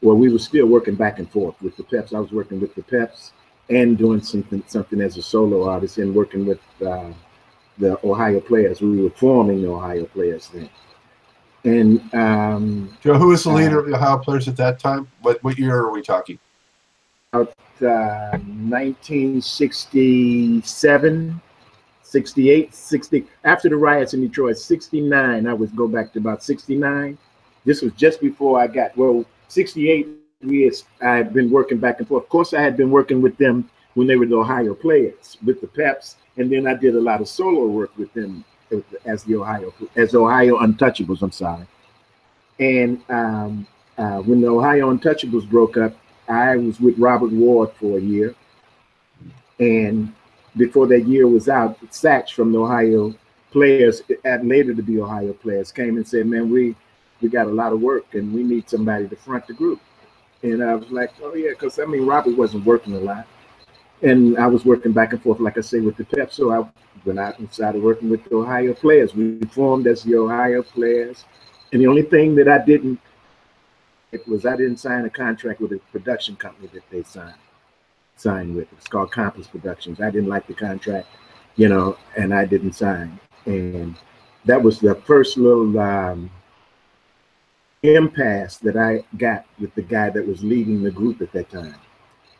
well, 0.01 0.15
we 0.15 0.31
were 0.31 0.39
still 0.39 0.67
working 0.67 0.95
back 0.95 1.19
and 1.19 1.29
forth 1.29 1.55
with 1.61 1.75
the 1.77 1.83
Peps. 1.83 2.13
I 2.13 2.19
was 2.19 2.31
working 2.31 2.59
with 2.59 2.75
the 2.75 2.83
Peps 2.83 3.33
and 3.69 3.97
doing 3.97 4.21
something 4.21 4.63
something 4.67 5.01
as 5.01 5.17
a 5.17 5.21
solo 5.23 5.67
artist 5.67 5.97
and 5.97 6.13
working 6.13 6.45
with 6.45 6.59
uh, 6.85 7.11
the 7.77 7.99
Ohio 8.05 8.39
Players. 8.39 8.81
We 8.81 9.01
were 9.01 9.09
forming 9.09 9.61
the 9.61 9.69
Ohio 9.69 10.05
Players 10.05 10.49
then. 10.49 10.69
And 11.63 12.13
um, 12.13 12.97
Joe, 13.01 13.15
who 13.15 13.29
was 13.29 13.43
the 13.43 13.49
leader 13.49 13.79
uh, 13.79 13.81
of 13.81 13.87
the 13.87 13.95
Ohio 13.95 14.17
Players 14.19 14.47
at 14.47 14.55
that 14.57 14.79
time? 14.79 15.07
What 15.21 15.43
what 15.43 15.57
year 15.57 15.77
are 15.77 15.91
we 15.91 16.01
talking? 16.01 16.39
About 17.37 17.53
uh, 17.81 18.37
1967, 18.69 21.41
68, 22.01 22.73
60. 22.73 23.27
After 23.43 23.69
the 23.69 23.75
riots 23.75 24.15
in 24.15 24.21
Detroit, 24.21 24.57
69. 24.57 25.45
I 25.45 25.53
would 25.53 25.75
go 25.75 25.87
back 25.87 26.13
to 26.13 26.19
about 26.19 26.43
69. 26.43 27.15
This 27.65 27.83
was 27.83 27.93
just 27.93 28.19
before 28.21 28.59
I 28.59 28.65
got 28.67 28.97
well 28.97 29.23
68 29.49 30.07
years 30.41 30.85
I 31.01 31.15
had 31.15 31.33
been 31.33 31.51
working 31.51 31.77
back 31.77 31.99
and 31.99 32.07
forth. 32.07 32.23
Of 32.23 32.29
course, 32.29 32.53
I 32.53 32.61
had 32.61 32.75
been 32.75 32.89
working 32.89 33.21
with 33.21 33.37
them 33.37 33.69
when 33.93 34.07
they 34.07 34.15
were 34.15 34.25
the 34.25 34.37
Ohio 34.37 34.73
players 34.73 35.37
with 35.45 35.61
the 35.61 35.67
Peps, 35.67 36.15
and 36.37 36.51
then 36.51 36.65
I 36.65 36.73
did 36.73 36.95
a 36.95 37.01
lot 37.01 37.21
of 37.21 37.27
solo 37.27 37.67
work 37.67 37.95
with 37.97 38.11
them 38.13 38.43
as 39.05 39.23
the 39.23 39.35
Ohio 39.35 39.71
as 39.95 40.15
Ohio 40.15 40.57
Untouchables. 40.59 41.21
I'm 41.21 41.31
sorry. 41.31 41.67
And 42.59 42.99
um, 43.09 43.67
uh, 43.97 44.21
when 44.21 44.41
the 44.41 44.47
Ohio 44.47 44.91
Untouchables 44.91 45.47
broke 45.47 45.77
up, 45.77 45.93
I 46.27 46.57
was 46.57 46.79
with 46.79 46.97
Robert 46.97 47.31
Ward 47.31 47.71
for 47.79 47.97
a 47.97 48.01
year, 48.01 48.35
and 49.59 50.13
before 50.55 50.87
that 50.87 51.07
year 51.07 51.27
was 51.27 51.49
out, 51.49 51.79
Satch 51.87 52.33
from 52.33 52.51
the 52.51 52.59
Ohio 52.59 53.13
players, 53.51 54.01
later 54.43 54.73
to 54.73 54.83
be 54.83 54.99
Ohio 54.99 55.33
players, 55.33 55.71
came 55.71 55.97
and 55.97 56.07
said, 56.07 56.27
"Man, 56.27 56.49
we 56.49 56.75
we 57.21 57.29
got 57.29 57.47
a 57.47 57.51
lot 57.51 57.73
of 57.73 57.81
work 57.81 58.13
and 58.13 58.33
we 58.33 58.43
need 58.43 58.69
somebody 58.69 59.07
to 59.07 59.15
front 59.15 59.47
the 59.47 59.53
group. 59.53 59.79
And 60.43 60.63
I 60.63 60.75
was 60.75 60.89
like, 60.91 61.11
oh 61.21 61.33
yeah, 61.33 61.51
because 61.51 61.79
I 61.79 61.85
mean 61.85 62.05
Robert 62.05 62.37
wasn't 62.37 62.65
working 62.65 62.93
a 62.93 62.99
lot. 62.99 63.25
And 64.03 64.37
I 64.37 64.45
was 64.45 64.63
working 64.63 64.91
back 64.91 65.13
and 65.13 65.21
forth, 65.21 65.39
like 65.39 65.57
I 65.57 65.61
say, 65.61 65.79
with 65.79 65.97
the 65.97 66.05
Pep. 66.05 66.31
So 66.31 66.51
I 66.51 66.69
when 67.03 67.17
I 67.17 67.33
started 67.51 67.81
working 67.81 68.09
with 68.09 68.23
the 68.25 68.35
Ohio 68.35 68.73
players, 68.73 69.15
we 69.15 69.39
formed 69.51 69.87
as 69.87 70.03
the 70.03 70.15
Ohio 70.15 70.61
players. 70.61 71.25
And 71.71 71.81
the 71.81 71.87
only 71.87 72.03
thing 72.03 72.35
that 72.35 72.47
I 72.47 72.63
didn't 72.63 72.99
was 74.25 74.45
I 74.45 74.55
didn't 74.55 74.77
sign 74.77 75.05
a 75.05 75.09
contract 75.09 75.59
with 75.59 75.73
a 75.73 75.79
production 75.91 76.35
company 76.35 76.69
that 76.73 76.89
they 76.89 77.03
signed 77.03 77.35
signed 78.17 78.55
with. 78.55 78.67
It's 78.73 78.87
called 78.87 79.11
Compass 79.11 79.47
Productions. 79.47 80.01
I 80.01 80.09
didn't 80.09 80.29
like 80.29 80.47
the 80.47 80.53
contract, 80.53 81.07
you 81.55 81.69
know, 81.69 81.97
and 82.15 82.33
I 82.33 82.45
didn't 82.45 82.73
sign. 82.73 83.19
And 83.45 83.95
that 84.45 84.61
was 84.61 84.79
the 84.79 84.95
first 84.95 85.37
little 85.37 85.79
um, 85.79 86.29
impasse 87.83 88.57
that 88.57 88.75
I 88.75 89.03
got 89.17 89.45
with 89.59 89.73
the 89.75 89.81
guy 89.81 90.09
that 90.09 90.27
was 90.27 90.43
leading 90.43 90.83
the 90.83 90.91
group 90.91 91.21
at 91.21 91.31
that 91.33 91.49
time. 91.49 91.75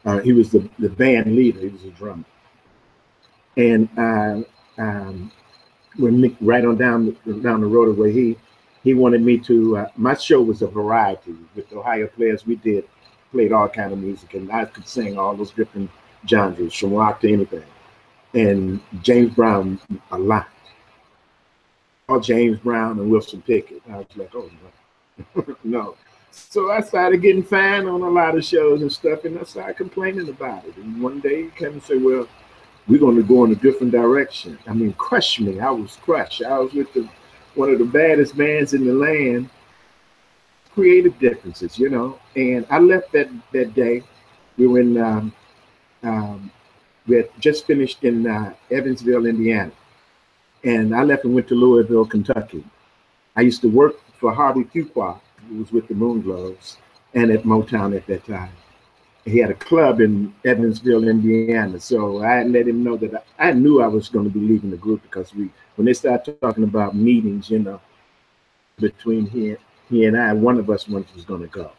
Uh, 0.05 0.19
he 0.19 0.33
was 0.33 0.51
the, 0.51 0.69
the 0.79 0.89
band 0.89 1.35
leader, 1.35 1.59
he 1.59 1.67
was 1.67 1.83
a 1.83 1.91
drummer. 1.91 2.25
And 3.55 3.89
uh, 3.97 4.41
um, 4.77 5.31
when 5.97 6.37
right 6.41 6.63
on 6.63 6.77
down 6.77 7.17
down 7.41 7.61
the 7.61 7.67
road 7.67 7.97
where 7.97 8.09
he 8.09 8.37
he 8.87 8.93
wanted 8.93 9.21
me 9.21 9.37
to 9.37 9.79
uh, 9.79 9.89
my 9.97 10.13
show 10.13 10.41
was 10.41 10.61
a 10.61 10.67
variety 10.67 11.35
with 11.55 11.69
the 11.69 11.77
Ohio 11.77 12.07
players. 12.07 12.45
We 12.45 12.55
did 12.55 12.85
played 13.33 13.51
all 13.51 13.67
kind 13.67 13.91
of 13.91 13.99
music, 13.99 14.33
and 14.33 14.49
I 14.49 14.63
could 14.63 14.87
sing 14.87 15.19
all 15.19 15.35
those 15.35 15.51
different 15.51 15.91
genres, 16.25 16.73
from 16.73 16.93
rock 16.93 17.19
to 17.19 17.33
anything. 17.33 17.65
And 18.33 18.79
James 19.01 19.35
Brown 19.35 19.77
a 20.11 20.17
lot. 20.17 20.47
All 22.07 22.21
James 22.21 22.59
Brown 22.59 22.97
and 22.99 23.11
Wilson 23.11 23.41
Pickett. 23.41 23.81
I 23.91 23.97
was 23.97 24.07
like, 24.15 24.33
oh 24.33 24.49
no, 25.35 25.55
no. 25.65 25.95
So 26.31 26.71
I 26.71 26.79
started 26.79 27.21
getting 27.21 27.43
fined 27.43 27.89
on 27.89 28.01
a 28.01 28.09
lot 28.09 28.37
of 28.37 28.45
shows 28.45 28.81
and 28.81 28.91
stuff, 28.91 29.25
and 29.25 29.37
I 29.37 29.43
started 29.43 29.75
complaining 29.75 30.29
about 30.29 30.63
it. 30.63 30.77
And 30.77 31.01
one 31.01 31.19
day 31.19 31.43
he 31.43 31.49
came 31.49 31.73
and 31.73 31.83
said, 31.83 32.01
well, 32.01 32.25
we're 32.87 32.99
going 32.99 33.17
to 33.17 33.23
go 33.23 33.43
in 33.43 33.51
a 33.51 33.55
different 33.55 33.91
direction. 33.91 34.57
I 34.65 34.73
mean, 34.73 34.93
crush 34.93 35.41
me. 35.41 35.59
I 35.59 35.71
was 35.71 35.97
crushed. 35.97 36.41
I 36.41 36.57
was 36.57 36.71
with 36.71 36.93
the 36.93 37.09
one 37.57 37.69
of 37.69 37.79
the 37.79 37.85
baddest 37.85 38.37
bands 38.37 38.73
in 38.73 38.85
the 38.85 38.93
land. 38.93 39.49
Creative 40.73 41.17
differences, 41.19 41.79
you 41.79 41.89
know. 41.89 42.19
And 42.35 42.65
I 42.69 42.79
left 42.79 43.11
that 43.13 43.29
that 43.51 43.73
day. 43.73 44.03
We 44.57 44.67
were 44.67 44.79
in. 44.79 44.97
Um, 44.97 45.33
um, 46.03 46.51
we 47.07 47.15
had 47.15 47.29
just 47.39 47.65
finished 47.65 48.03
in 48.03 48.27
uh, 48.27 48.53
Evansville, 48.69 49.25
Indiana, 49.25 49.71
and 50.63 50.93
I 50.93 51.03
left 51.03 51.23
and 51.23 51.33
went 51.33 51.47
to 51.47 51.55
Louisville, 51.55 52.05
Kentucky. 52.05 52.63
I 53.35 53.41
used 53.41 53.61
to 53.61 53.69
work 53.69 53.95
for 54.19 54.33
Harvey 54.33 54.65
Fuqua, 54.65 55.19
who 55.49 55.59
was 55.59 55.71
with 55.71 55.87
the 55.87 55.93
Moonglows, 55.93 56.77
and 57.13 57.31
at 57.31 57.43
Motown 57.43 57.95
at 57.95 58.05
that 58.07 58.25
time 58.25 58.51
he 59.27 59.39
had 59.39 59.51
a 59.51 59.55
club 59.55 59.99
in 59.99 60.33
Evansville, 60.45 61.07
Indiana. 61.07 61.79
So 61.79 62.23
I 62.23 62.43
let 62.43 62.67
him 62.67 62.83
know 62.83 62.95
that 62.97 63.25
I, 63.37 63.49
I 63.49 63.51
knew 63.51 63.81
I 63.81 63.87
was 63.87 64.07
going 64.07 64.25
to 64.25 64.31
be 64.31 64.39
leaving 64.39 64.71
the 64.71 64.77
group 64.77 65.01
because 65.03 65.33
we, 65.33 65.49
when 65.75 65.85
they 65.85 65.93
started 65.93 66.39
talking 66.39 66.63
about 66.63 66.95
meetings, 66.95 67.49
you 67.49 67.59
know, 67.59 67.81
between 68.79 69.27
he, 69.27 69.55
he 69.89 70.05
and 70.05 70.17
I, 70.17 70.31
one 70.33 70.57
of 70.57 70.69
us 70.69 70.87
was 70.87 71.25
going 71.25 71.41
to 71.41 71.47
go. 71.47 71.71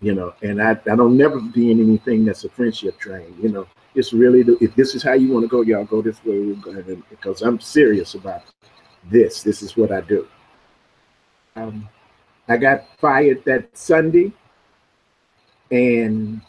You 0.00 0.14
know, 0.14 0.32
and 0.42 0.62
I, 0.62 0.70
I 0.70 0.96
don't 0.96 1.18
never 1.18 1.38
be 1.38 1.70
in 1.70 1.78
anything 1.78 2.24
that's 2.24 2.44
a 2.44 2.48
friendship 2.48 2.98
train. 2.98 3.36
You 3.38 3.50
know, 3.50 3.66
it's 3.94 4.14
really 4.14 4.42
the, 4.42 4.56
if 4.62 4.74
this 4.74 4.94
is 4.94 5.02
how 5.02 5.12
you 5.12 5.30
want 5.30 5.44
to 5.44 5.48
go, 5.48 5.60
y'all 5.60 5.84
go 5.84 6.00
this 6.00 6.24
way. 6.24 6.38
We're 6.40 6.54
going 6.54 7.02
because 7.10 7.42
I'm 7.42 7.60
serious 7.60 8.14
about 8.14 8.44
this. 9.10 9.42
This 9.42 9.60
is 9.60 9.76
what 9.76 9.92
I 9.92 10.00
do. 10.00 10.26
Um, 11.54 11.86
I 12.48 12.56
got 12.56 12.84
fired 12.98 13.44
that 13.44 13.76
Sunday 13.76 14.32
and 15.70 16.40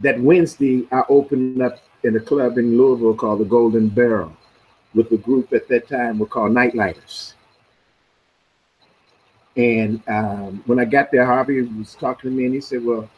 that 0.00 0.20
Wednesday, 0.20 0.86
I 0.92 1.02
opened 1.08 1.62
up 1.62 1.78
in 2.02 2.16
a 2.16 2.20
club 2.20 2.58
in 2.58 2.76
Louisville 2.76 3.14
called 3.14 3.40
the 3.40 3.44
Golden 3.44 3.88
Barrel 3.88 4.36
with 4.94 5.12
a 5.12 5.16
group 5.16 5.52
at 5.52 5.68
that 5.68 5.88
time 5.88 6.18
were 6.18 6.26
called 6.26 6.52
Nite-Liters. 6.52 7.34
And 9.56 10.00
um, 10.08 10.62
when 10.66 10.78
I 10.78 10.84
got 10.84 11.10
there, 11.10 11.26
Harvey 11.26 11.62
was 11.62 11.94
talking 11.94 12.30
to 12.30 12.36
me 12.36 12.46
and 12.46 12.54
he 12.54 12.60
said, 12.60 12.84
Well, 12.84 13.10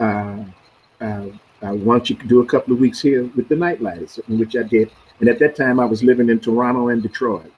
uh, 0.00 0.44
uh, 1.00 1.26
uh, 1.62 1.74
why 1.74 1.94
don't 1.94 2.10
you 2.10 2.16
do 2.16 2.40
a 2.40 2.46
couple 2.46 2.74
of 2.74 2.80
weeks 2.80 3.00
here 3.00 3.30
with 3.36 3.48
the 3.48 3.56
Nite-Liters, 3.56 4.18
which 4.28 4.56
I 4.56 4.64
did. 4.64 4.90
And 5.20 5.28
at 5.28 5.38
that 5.38 5.54
time, 5.54 5.78
I 5.78 5.84
was 5.84 6.02
living 6.02 6.28
in 6.28 6.40
Toronto 6.40 6.88
and 6.88 7.02
Detroit. 7.02 7.52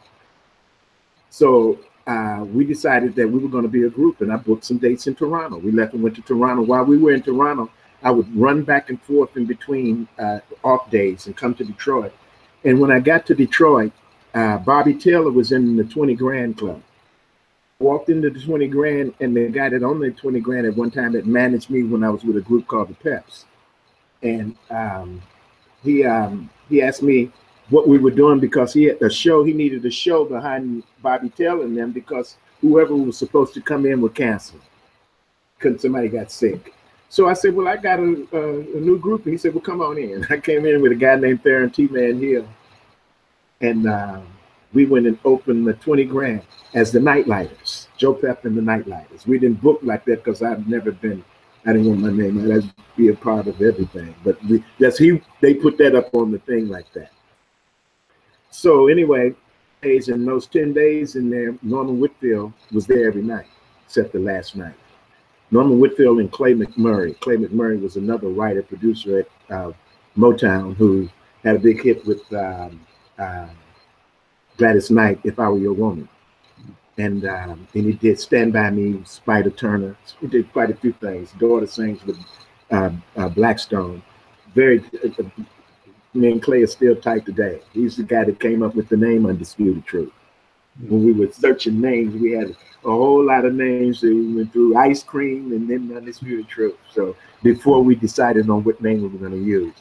So 1.31 1.79
uh, 2.07 2.45
we 2.53 2.65
decided 2.65 3.15
that 3.15 3.29
we 3.29 3.39
were 3.39 3.49
going 3.49 3.63
to 3.63 3.69
be 3.69 3.85
a 3.85 3.91
group, 3.91 4.21
and 4.21 4.33
I 4.33 4.37
booked 4.37 4.65
some 4.65 4.79
dates 4.79 5.07
in 5.07 5.15
Toronto. 5.15 5.59
We 5.59 5.73
left 5.73 5.95
and 5.95 6.03
went 6.03 6.17
to 6.17 6.23
Toronto. 6.23 6.63
While 6.63 6.85
we 6.85 6.99
were 6.99 7.13
in 7.13 7.23
Toronto, 7.23 7.71
I 8.03 8.11
would 8.11 8.35
run 8.37 8.63
back 8.63 8.91
and 8.91 9.01
forth 9.03 9.37
in 9.37 9.47
between 9.47 10.07
uh, 10.19 10.41
off 10.63 10.91
days 10.91 11.27
and 11.27 11.37
come 11.37 11.55
to 11.55 11.65
Detroit. 11.65 12.13
And 12.65 12.79
when 12.79 12.91
I 12.91 13.01
got 13.01 13.25
to 13.27 13.35
Detroit, 13.35 13.93
uh, 14.35 14.59
Bobby 14.59 14.95
Taylor 14.95 15.31
was 15.31 15.53
in 15.53 15.77
the 15.77 15.85
20 15.85 16.15
Grand 16.15 16.59
Club. 16.59 16.83
Walked 17.79 18.11
into 18.11 18.29
the 18.29 18.41
20 18.41 18.69
Grand, 18.69 19.15
and 19.21 19.35
the 19.35 19.49
guy 19.49 19.71
that 19.71 19.83
owned 19.83 20.03
the 20.03 20.11
20 20.11 20.41
Grand 20.41 20.67
at 20.67 20.77
one 20.77 20.91
time 20.91 21.15
had 21.15 21.27
managed 21.27 21.71
me 21.71 21.83
when 21.83 22.05
I 22.05 22.11
was 22.11 22.23
with 22.23 22.37
a 22.37 22.43
group 22.43 22.67
called 22.67 22.89
the 22.89 22.95
Peps. 22.95 23.47
And 24.23 24.57
um, 24.71 25.23
he 25.83 26.05
um, 26.05 26.51
he 26.69 26.83
asked 26.83 27.03
me, 27.03 27.31
what 27.71 27.89
we 27.89 27.99
were 27.99 28.11
doing 28.11 28.41
because 28.41 28.73
he 28.73 28.85
had 28.85 29.01
a 29.03 29.11
show. 29.11 29.45
He 29.45 29.53
needed 29.53 29.85
a 29.85 29.91
show 29.91 30.25
behind 30.25 30.83
Bobby 31.03 31.31
Taylor 31.31 31.65
and 31.65 31.77
them 31.77 31.93
because 31.93 32.37
whoever 32.61 32.95
was 32.95 33.19
supposed 33.19 33.55
to 33.55 33.61
come 33.61 33.87
in 33.87 34.01
would 34.01 34.15
cancel. 34.15 34.59
Couldn't 35.59 35.81
somebody 35.81 36.09
got 36.09 36.31
sick. 36.31 36.75
So 37.09 37.29
I 37.29 37.33
said, 37.33 37.55
well, 37.55 37.69
I 37.69 37.77
got 37.77 38.01
a, 38.01 38.27
a, 38.33 38.61
a 38.61 38.81
new 38.81 38.99
group. 38.99 39.25
And 39.25 39.33
he 39.33 39.39
said, 39.39 39.55
well, 39.55 39.63
come 39.63 39.81
on 39.81 39.99
in. 39.99 40.27
I 40.31 40.39
came 40.39 40.67
in 40.67 40.83
with 40.83 40.93
a 40.93 40.97
guy 40.97 41.17
named 41.17 41.43
Theron 41.43 41.71
T. 41.71 41.87
Man 41.89 42.21
Hill. 42.21 42.47
And 43.61 43.87
uh, 43.87 44.21
we 44.73 44.85
went 44.85 45.07
and 45.07 45.19
opened 45.25 45.67
the 45.67 45.75
20 45.75 46.05
grand 46.05 46.43
as 46.75 46.91
the 46.91 47.01
Nite-Liters, 47.01 47.89
Joe 47.97 48.15
Pep 48.15 48.45
and 48.45 48.57
the 48.57 48.63
Nite-Liters. 48.63 49.27
We 49.27 49.39
didn't 49.39 49.63
book 49.63 49.79
like 49.83 50.05
that 50.07 50.25
because 50.25 50.43
I've 50.43 50.67
never 50.67 50.91
been, 50.91 51.25
I 51.65 51.73
didn't 51.73 51.87
want 51.87 52.01
my 52.01 52.11
name, 52.11 52.51
I'd 52.51 52.71
be 52.97 53.09
a 53.09 53.15
part 53.15 53.47
of 53.47 53.63
everything. 53.63 54.15
But 54.25 54.43
we, 54.45 54.65
that's 54.81 54.99
he, 54.99 55.23
they 55.41 55.55
put 55.55 55.79
that 55.79 55.95
up 55.95 56.13
on 56.15 56.33
the 56.33 56.41
thing 56.41 56.69
like 56.69 56.93
that. 56.95 57.13
So 58.55 58.87
anyway, 58.87 59.35
days 59.83 60.09
in 60.09 60.25
those 60.25 60.47
10 60.47 60.73
days 60.73 61.17
in 61.17 61.29
there, 61.29 61.57
Norman 61.61 61.99
Whitfield 61.99 62.53
was 62.71 62.87
there 62.87 63.09
every 63.09 63.21
night, 63.21 63.49
except 63.85 64.13
the 64.13 64.21
last 64.21 64.55
night. 64.55 64.77
Norman 65.51 65.81
Whitfield 65.81 66.21
and 66.21 66.31
Clay 66.31 66.55
McMurray. 66.55 67.19
Clay 67.19 67.37
McMurray 67.37 67.83
was 67.83 67.97
another 67.97 68.29
writer, 68.29 68.63
producer 68.63 69.19
at 69.19 69.55
uh, 69.55 69.73
Motown 70.17 70.77
who 70.77 71.09
had 71.43 71.57
a 71.57 71.59
big 71.59 71.83
hit 71.83 72.07
with 72.07 72.33
um, 72.33 72.81
uh, 73.19 73.49
Gladys 74.57 74.89
Knight, 74.89 75.19
If 75.25 75.41
I 75.41 75.49
Were 75.49 75.59
Your 75.59 75.73
Woman. 75.73 76.09
And, 76.97 77.25
um, 77.27 77.67
and 77.75 77.85
he 77.87 77.93
did 77.93 78.21
Stand 78.21 78.53
By 78.53 78.71
Me, 78.71 79.03
Spider 79.05 79.51
Turner. 79.51 79.97
He 80.21 80.29
did 80.29 80.51
quite 80.53 80.71
a 80.71 80.77
few 80.77 80.93
things. 80.93 81.33
Daughter 81.33 81.67
sings 81.67 82.05
with 82.05 82.19
uh, 82.71 82.91
uh 83.17 83.29
Blackstone. 83.31 84.01
Very 84.55 84.79
uh, 85.05 85.25
me 86.15 86.31
and 86.31 86.43
Clay 86.43 86.63
are 86.63 86.69
still 86.69 86.97
tight 86.97 87.27
today. 87.27 87.61
He's 87.73 87.97
the 87.97 88.05
guy 88.05 88.25
that 88.25 88.41
came 88.41 88.63
up 88.63 88.75
with 88.75 88.89
the 88.89 88.97
name 88.97 89.27
Undisputed 89.27 89.85
Truth. 89.85 90.13
When 90.89 91.05
we 91.05 91.13
were 91.13 91.31
searching 91.33 91.81
names, 91.81 92.15
we 92.15 92.33
had 92.33 92.51
a 92.51 92.91
whole 92.91 93.25
lot 93.25 93.45
of 93.45 93.55
names 93.55 94.01
that 94.01 94.09
we 94.09 94.35
went 94.35 94.53
through 94.53 94.77
ice 94.77 95.03
cream 95.03 95.53
and 95.53 95.69
then 95.69 95.97
Undisputed 95.97 96.49
Truth. 96.49 96.77
So 96.93 97.17
before 97.43 97.83
we 97.83 97.95
decided 97.95 98.49
on 98.49 98.65
what 98.65 98.81
name 98.81 99.03
we 99.03 99.09
were 99.09 99.19
going 99.19 99.33
to 99.33 99.45
use. 99.45 99.75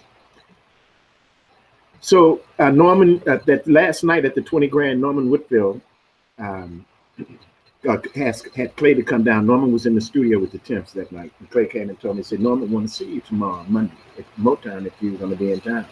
So 2.02 2.42
uh, 2.60 2.70
Norman, 2.70 3.22
uh, 3.28 3.38
that 3.46 3.68
last 3.68 4.04
night 4.04 4.26
at 4.26 4.36
the 4.36 4.42
20 4.42 4.68
grand, 4.68 5.00
Norman 5.00 5.30
Whitfield 5.30 5.82
um, 6.38 6.86
uh, 7.90 7.98
had 8.16 8.76
Clay 8.76 8.94
to 8.94 9.04
come 9.04 9.24
down. 9.24 9.46
Norman 9.46 9.72
was 9.72 9.86
in 9.86 9.96
the 9.96 10.02
studio 10.02 10.40
with 10.40 10.52
the 10.52 10.58
Temps 10.60 10.94
that 10.94 11.12
night. 11.12 11.32
And 11.40 11.50
Clay 11.50 11.68
came 11.68 11.90
and 11.90 12.00
told 12.00 12.18
me, 12.18 12.24
he 12.24 12.28
said, 12.28 12.40
Norman, 12.40 12.72
want 12.72 12.88
to 12.88 12.94
see 12.94 13.06
you 13.06 13.22
tomorrow, 13.22 13.66
Monday, 13.68 13.94
at 14.18 14.26
Motown 14.38 14.86
if 14.86 14.94
you're 15.00 15.18
going 15.18 15.32
to 15.32 15.38
be 15.38 15.54
in 15.54 15.62
town. 15.62 15.86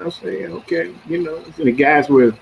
I 0.00 0.08
said, 0.10 0.50
okay, 0.50 0.94
you 1.08 1.22
know, 1.22 1.40
the 1.42 1.72
guys 1.72 2.08
were 2.08 2.32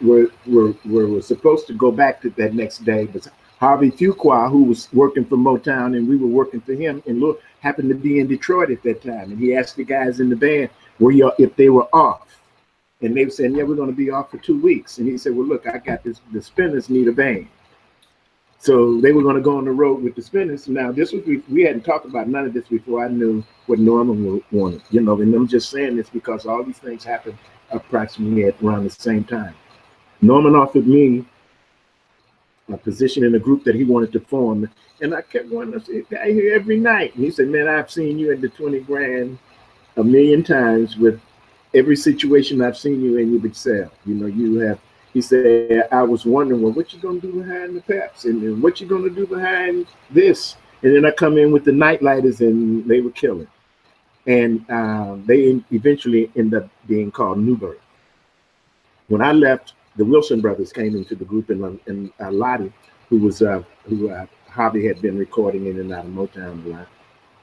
were, 0.00 0.28
were 0.46 0.74
were 0.84 1.06
were 1.06 1.22
supposed 1.22 1.66
to 1.66 1.74
go 1.74 1.90
back 1.90 2.20
to 2.22 2.30
that 2.30 2.54
next 2.54 2.84
day, 2.84 3.06
but 3.06 3.26
Harvey 3.58 3.90
Fuqua, 3.90 4.50
who 4.50 4.64
was 4.64 4.88
working 4.92 5.24
for 5.24 5.36
Motown, 5.36 5.96
and 5.96 6.08
we 6.08 6.16
were 6.16 6.26
working 6.26 6.60
for 6.60 6.74
him, 6.74 7.02
and 7.06 7.20
look, 7.20 7.40
happened 7.60 7.88
to 7.90 7.94
be 7.94 8.18
in 8.18 8.26
Detroit 8.26 8.70
at 8.70 8.82
that 8.82 9.02
time, 9.02 9.30
and 9.30 9.38
he 9.38 9.54
asked 9.54 9.76
the 9.76 9.84
guys 9.84 10.20
in 10.20 10.28
the 10.28 10.36
band, 10.36 10.70
were 10.98 11.12
you 11.12 11.30
if 11.38 11.54
they 11.56 11.68
were 11.68 11.88
off, 11.94 12.40
and 13.02 13.16
they 13.16 13.24
were 13.24 13.30
saying, 13.30 13.54
yeah, 13.54 13.62
we're 13.62 13.76
going 13.76 13.90
to 13.90 13.96
be 13.96 14.10
off 14.10 14.30
for 14.30 14.38
two 14.38 14.60
weeks, 14.60 14.98
and 14.98 15.06
he 15.06 15.18
said, 15.18 15.34
well, 15.34 15.46
look, 15.46 15.66
I 15.66 15.78
got 15.78 16.02
this. 16.02 16.20
The 16.32 16.42
Spinners 16.42 16.90
need 16.90 17.08
a 17.08 17.12
band. 17.12 17.48
So 18.62 19.00
they 19.00 19.10
were 19.10 19.24
going 19.24 19.34
to 19.34 19.42
go 19.42 19.58
on 19.58 19.64
the 19.64 19.72
road 19.72 20.04
with 20.04 20.14
the 20.14 20.22
Spinners. 20.22 20.68
Now, 20.68 20.92
this 20.92 21.10
was 21.10 21.24
we, 21.24 21.62
hadn't 21.62 21.84
talked 21.84 22.06
about 22.06 22.28
none 22.28 22.46
of 22.46 22.52
this 22.54 22.68
before 22.68 23.04
I 23.04 23.08
knew 23.08 23.42
what 23.66 23.80
Norman 23.80 24.40
wanted. 24.52 24.82
You 24.90 25.00
know, 25.00 25.20
and 25.20 25.34
I'm 25.34 25.48
just 25.48 25.68
saying 25.68 25.96
this 25.96 26.08
because 26.08 26.46
all 26.46 26.62
these 26.62 26.78
things 26.78 27.02
happened 27.02 27.36
approximately 27.72 28.44
at 28.44 28.62
around 28.62 28.84
the 28.84 28.90
same 28.90 29.24
time. 29.24 29.56
Norman 30.20 30.54
offered 30.54 30.86
me 30.86 31.24
a 32.72 32.76
position 32.76 33.24
in 33.24 33.34
a 33.34 33.38
group 33.40 33.64
that 33.64 33.74
he 33.74 33.82
wanted 33.82 34.12
to 34.12 34.20
form, 34.20 34.70
and 35.00 35.12
I 35.12 35.22
kept 35.22 35.50
going. 35.50 35.72
to 35.72 35.80
see 35.80 36.04
guy 36.08 36.30
here 36.30 36.54
every 36.54 36.78
night. 36.78 37.16
And 37.16 37.24
he 37.24 37.32
said, 37.32 37.48
"Man, 37.48 37.66
I've 37.66 37.90
seen 37.90 38.16
you 38.16 38.30
at 38.30 38.40
the 38.40 38.48
20 38.48 38.78
grand 38.82 39.40
a 39.96 40.04
million 40.04 40.44
times 40.44 40.96
with 40.96 41.20
every 41.74 41.96
situation 41.96 42.62
I've 42.62 42.78
seen 42.78 43.02
you 43.02 43.16
in, 43.16 43.32
you've 43.32 43.44
excelled. 43.44 43.90
You 44.06 44.14
know, 44.14 44.26
you 44.26 44.60
have 44.60 44.78
he 45.12 45.20
said, 45.20 45.88
I 45.92 46.02
was 46.02 46.24
wondering, 46.24 46.62
well, 46.62 46.72
what 46.72 46.92
you 46.92 46.98
gonna 46.98 47.20
do 47.20 47.42
behind 47.42 47.76
the 47.76 47.82
peps 47.82 48.24
and, 48.24 48.42
and 48.42 48.62
what 48.62 48.80
you 48.80 48.86
gonna 48.86 49.10
do 49.10 49.26
behind 49.26 49.86
this? 50.10 50.56
And 50.82 50.94
then 50.94 51.04
I 51.04 51.10
come 51.10 51.38
in 51.38 51.52
with 51.52 51.64
the 51.64 51.72
Nite-Liters 51.72 52.40
and 52.40 52.84
they 52.86 53.00
were 53.00 53.10
killing. 53.10 53.46
And 54.26 54.68
um, 54.70 55.24
they 55.26 55.62
eventually 55.70 56.30
end 56.36 56.54
up 56.54 56.68
being 56.86 57.10
called 57.10 57.38
New 57.38 57.56
Birth. 57.56 57.78
When 59.08 59.20
I 59.20 59.32
left, 59.32 59.74
the 59.96 60.04
Wilson 60.04 60.40
brothers 60.40 60.72
came 60.72 60.96
into 60.96 61.14
the 61.14 61.24
group 61.24 61.50
and, 61.50 61.78
and 61.86 62.10
uh, 62.20 62.30
Lottie, 62.30 62.72
who 63.08 63.18
was 63.18 63.42
uh, 63.42 63.62
who 63.84 64.10
uh, 64.10 64.26
had 64.48 65.02
been 65.02 65.18
recording 65.18 65.66
in 65.66 65.78
and 65.80 65.92
out 65.92 66.06
of 66.06 66.10
Motown 66.12 66.64
a 66.64 66.68
lot, 66.68 66.88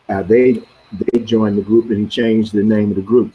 uh, 0.10 0.24
they 0.24 0.64
they 0.92 1.20
joined 1.20 1.58
the 1.58 1.62
group 1.62 1.90
and 1.90 2.00
he 2.00 2.08
changed 2.08 2.54
the 2.54 2.64
name 2.64 2.90
of 2.90 2.96
the 2.96 3.02
group. 3.02 3.34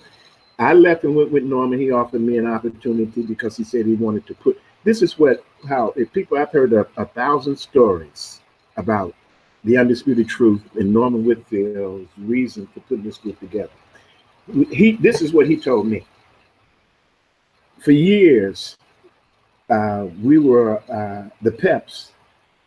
I 0.58 0.72
left 0.72 1.04
and 1.04 1.16
went 1.16 1.32
with 1.32 1.42
Norman. 1.42 1.80
He 1.80 1.90
offered 1.90 2.20
me 2.20 2.38
an 2.38 2.46
opportunity 2.46 3.22
because 3.22 3.56
he 3.56 3.64
said 3.64 3.86
he 3.86 3.94
wanted 3.94 4.26
to 4.26 4.34
put. 4.34 4.60
This 4.84 5.02
is 5.02 5.18
what 5.18 5.44
how 5.68 5.92
if 5.96 6.12
people 6.12 6.38
I've 6.38 6.52
heard 6.52 6.72
a, 6.72 6.86
a 6.96 7.06
thousand 7.06 7.56
stories 7.56 8.40
about 8.76 9.14
the 9.64 9.76
undisputed 9.78 10.28
truth 10.28 10.62
and 10.76 10.92
Norman 10.92 11.24
Whitfield's 11.24 12.10
reason 12.18 12.68
for 12.72 12.80
putting 12.80 13.04
this 13.04 13.16
group 13.16 13.40
together. 13.40 13.70
He, 14.70 14.92
this 14.92 15.22
is 15.22 15.32
what 15.32 15.46
he 15.46 15.56
told 15.56 15.86
me. 15.86 16.04
For 17.78 17.92
years, 17.92 18.76
uh, 19.70 20.06
we 20.22 20.38
were 20.38 20.82
uh, 20.90 21.30
the 21.42 21.50
Peps 21.50 22.12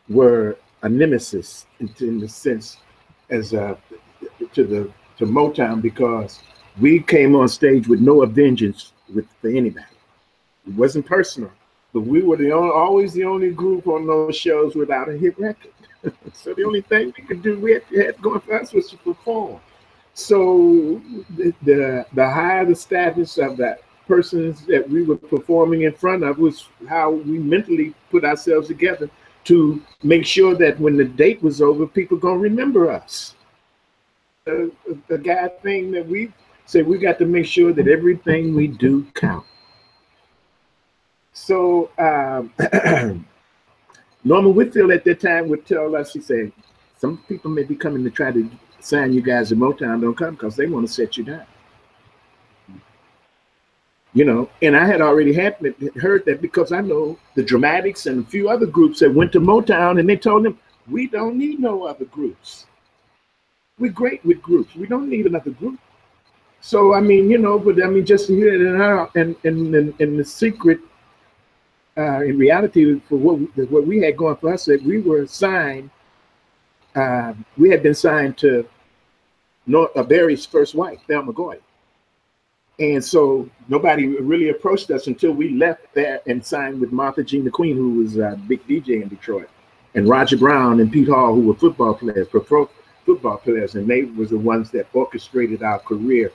were 0.10 0.58
a 0.82 0.90
nemesis 0.90 1.66
in, 1.80 1.94
in 2.00 2.20
the 2.20 2.28
sense 2.28 2.78
as 3.30 3.54
a, 3.54 3.78
to 4.54 4.64
the 4.64 4.92
to 5.18 5.26
Motown 5.26 5.82
because 5.82 6.40
we 6.80 7.00
came 7.00 7.36
on 7.36 7.48
stage 7.48 7.88
with 7.88 8.00
no 8.00 8.26
vengeance 8.26 8.94
with 9.14 9.28
for 9.42 9.50
anybody. 9.50 9.86
It 10.68 10.74
wasn't 10.74 11.06
personal, 11.06 11.52
but 11.94 12.02
we 12.02 12.22
were 12.22 12.38
the 12.38 12.52
only, 12.52 12.72
always 12.72 13.14
the 13.14 13.24
only 13.24 13.52
group 13.52 13.88
on 13.88 14.06
those 14.06 14.36
shows 14.36 14.76
without 14.76 15.10
a 15.10 15.18
hit 15.18 15.40
record. 15.40 15.72
so 16.34 16.54
the 16.54 16.64
only 16.64 16.82
thing 16.82 17.14
we 17.18 17.24
could 17.24 17.42
do 17.42 17.60
we 17.60 17.74
had, 17.74 17.84
had 17.96 18.22
going 18.22 18.42
for 18.42 18.60
us 18.60 18.74
was 18.74 18.90
to 18.90 18.98
perform. 18.98 19.60
So 20.14 21.02
the, 21.36 21.54
the 21.64 22.06
the 22.14 22.30
higher 22.30 22.66
the 22.66 22.76
status 22.76 23.38
of 23.38 23.58
that 23.58 23.82
persons 24.08 24.66
that 24.66 24.90
we 24.90 25.04
were 25.04 25.18
performing 25.18 25.84
in 25.84 25.94
front 25.94 26.24
of 26.24 26.40
was 26.40 26.68
how 26.88 27.12
we 27.12 27.38
mentally 27.38 27.94
put 28.10 28.24
ourselves 28.24 28.68
together 28.68 29.10
to 29.44 29.82
make 30.04 30.26
sure 30.26 30.56
that 30.56 30.80
when 30.80 30.98
the 30.98 31.06
date 31.06 31.42
was 31.44 31.62
over, 31.62 31.86
people 31.86 32.18
gonna 32.18 32.38
remember 32.38 32.90
us. 32.90 33.36
The 34.46 35.18
guy 35.22 35.50
thing 35.62 35.92
that 35.92 36.08
we 36.08 36.32
say 36.68 36.84
we 36.84 36.98
got 36.98 37.18
to 37.18 37.26
make 37.26 37.46
sure 37.46 37.74
that 37.74 37.88
everything 37.88 38.54
we 38.54 38.68
do 38.68 39.04
count. 39.16 39.46
So 41.34 41.90
um, 41.98 42.54
Norman 44.24 44.54
Whitfield 44.54 44.92
at 44.92 45.06
that 45.06 45.22
time 45.22 45.48
would 45.48 45.66
tell 45.66 45.96
us, 45.96 46.14
he 46.14 46.20
said, 46.20 46.52
some 47.00 47.18
people 47.30 47.50
may 47.50 47.64
be 47.64 47.76
coming 47.76 48.04
to 48.04 48.10
try 48.10 48.32
to 48.32 48.50
sign 48.82 49.14
you 49.14 49.22
guys 49.22 49.52
in 49.52 49.60
Motown, 49.60 50.02
don't 50.02 50.18
come 50.18 50.36
because 50.36 50.56
they 50.56 50.66
want 50.66 50.86
to 50.86 50.94
set 50.94 51.18
you 51.18 51.24
down. 51.24 51.46
You 54.14 54.26
know, 54.26 54.50
and 54.62 54.76
I 54.76 54.86
had 54.86 55.00
already 55.00 55.32
had 55.34 55.58
heard 55.96 56.26
that 56.26 56.42
because 56.42 56.72
I 56.72 56.82
know 56.82 57.20
the 57.36 57.44
Dramatics 57.44 58.08
and 58.08 58.26
a 58.26 58.30
few 58.30 58.50
other 58.50 58.66
groups 58.66 59.00
that 59.00 59.14
went 59.14 59.32
to 59.34 59.40
Motown 59.40 60.00
and 60.00 60.10
they 60.10 60.18
told 60.18 60.44
them, 60.44 60.60
we 60.90 61.08
don't 61.08 61.38
need 61.38 61.60
no 61.60 61.84
other 61.84 62.06
groups. 62.06 62.66
We're 63.78 63.92
great 63.92 64.26
with 64.26 64.42
groups. 64.42 64.76
We 64.76 64.88
don't 64.88 65.10
need 65.10 65.28
another 65.28 65.52
group. 65.52 65.80
So 66.62 66.94
I 66.94 67.02
mean, 67.02 67.30
you 67.30 67.38
know, 67.38 67.60
but 67.60 67.82
I 67.84 67.88
mean, 67.88 68.06
just 68.06 68.30
it 68.30 68.62
and 68.62 69.10
and 69.16 69.36
and 69.44 69.76
and, 69.76 70.02
and 70.02 70.20
the 70.20 70.26
secret, 70.26 70.80
uh, 71.98 72.22
in 72.24 72.38
reality, 72.38 73.00
for 73.08 73.18
what 73.18 73.40
we, 73.40 73.46
what 73.66 73.86
we 73.88 74.02
had 74.02 74.18
going 74.18 74.36
for 74.38 74.54
us, 74.54 74.66
that 74.66 74.84
we 74.84 75.02
were 75.02 75.26
signed. 75.28 75.90
Uh, 76.96 77.34
we 77.58 77.70
had 77.70 77.84
been 77.84 77.94
signed 77.94 78.38
to 78.40 78.68
North, 79.68 79.96
uh, 79.96 80.02
Berry's 80.02 80.46
first 80.46 80.74
wife, 80.74 81.00
Thelma 81.08 81.32
Gordy. 81.32 81.62
And 82.80 83.04
so 83.04 83.50
nobody 83.68 84.08
really 84.08 84.50
approached 84.50 84.90
us 84.92 85.08
until 85.08 85.32
we 85.32 85.50
left 85.50 85.94
there 85.94 86.22
and 86.28 86.46
signed 86.46 86.80
with 86.80 86.92
Martha 86.92 87.24
Jean 87.24 87.44
the 87.44 87.52
Queen, 87.52 87.76
who 87.76 87.96
was 87.96 88.18
a 88.18 88.40
big 88.48 88.66
DJ 88.68 89.02
in 89.02 89.08
Detroit, 89.10 89.50
and 89.96 90.08
Roger 90.08 90.38
Brown 90.38 90.80
and 90.80 90.92
Pete 90.92 91.08
Hall, 91.08 91.34
who 91.34 91.42
were 91.42 91.56
football 91.56 91.96
players, 91.96 92.28
pro 92.28 92.70
football 93.06 93.38
players, 93.38 93.76
and 93.76 93.88
they 93.88 94.04
was 94.04 94.30
the 94.30 94.38
ones 94.38 94.70
that 94.72 94.88
orchestrated 94.94 95.64
our 95.64 95.80
career 95.80 96.32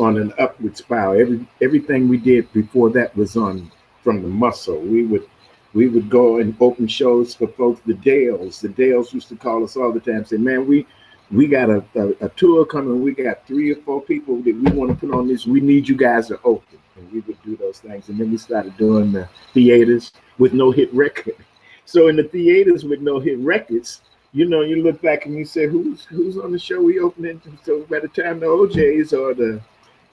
on 0.00 0.16
an 0.16 0.32
upward 0.38 0.76
spiral. 0.76 1.20
Every 1.20 1.46
everything 1.60 2.08
we 2.08 2.16
did 2.16 2.52
before 2.52 2.90
that 2.90 3.16
was 3.16 3.36
on 3.36 3.70
from 4.02 4.22
the 4.22 4.28
muscle. 4.28 4.80
We 4.80 5.04
would 5.06 5.28
we 5.72 5.88
would 5.88 6.10
go 6.10 6.38
and 6.38 6.56
open 6.60 6.88
shows 6.88 7.34
for 7.34 7.46
folks. 7.48 7.80
The 7.86 7.94
Dells, 7.94 8.60
the 8.60 8.68
Dells 8.68 9.14
used 9.14 9.28
to 9.28 9.36
call 9.36 9.62
us 9.62 9.76
all 9.76 9.92
the 9.92 10.00
time, 10.00 10.24
say, 10.24 10.36
"Man, 10.36 10.66
we 10.66 10.86
we 11.30 11.46
got 11.46 11.70
a, 11.70 11.84
a, 11.94 12.26
a, 12.26 12.28
tour 12.30 12.64
coming. 12.64 13.02
We 13.02 13.12
got 13.14 13.46
three 13.46 13.70
or 13.70 13.76
four 13.82 14.02
people 14.02 14.36
that 14.42 14.54
we 14.54 14.70
want 14.72 14.90
to 14.90 14.96
put 14.96 15.14
on 15.14 15.28
this. 15.28 15.46
We 15.46 15.60
need 15.60 15.88
you 15.88 15.96
guys 15.96 16.28
to 16.28 16.40
open. 16.42 16.78
And 16.96 17.10
we 17.12 17.20
would 17.20 17.40
do 17.42 17.56
those 17.56 17.78
things. 17.78 18.08
And 18.08 18.18
then 18.18 18.30
we 18.30 18.36
started 18.36 18.76
doing 18.76 19.12
the 19.12 19.28
theaters 19.54 20.12
with 20.38 20.52
no 20.52 20.70
hit 20.70 20.92
record. 20.92 21.36
So 21.84 22.08
in 22.08 22.16
the 22.16 22.24
theaters 22.24 22.84
with 22.84 23.00
no 23.00 23.20
hit 23.20 23.38
records, 23.38 24.02
you 24.32 24.48
know, 24.48 24.62
you 24.62 24.82
look 24.82 25.00
back 25.02 25.26
and 25.26 25.34
you 25.34 25.44
say, 25.44 25.66
who's 25.66 26.04
who's 26.04 26.36
on 26.36 26.52
the 26.52 26.58
show 26.58 26.80
we 26.82 26.98
opening? 26.98 27.40
So 27.64 27.82
by 27.82 28.00
the 28.00 28.08
time 28.08 28.40
the 28.40 28.46
O'Jays 28.46 29.12
or 29.12 29.34
the 29.34 29.60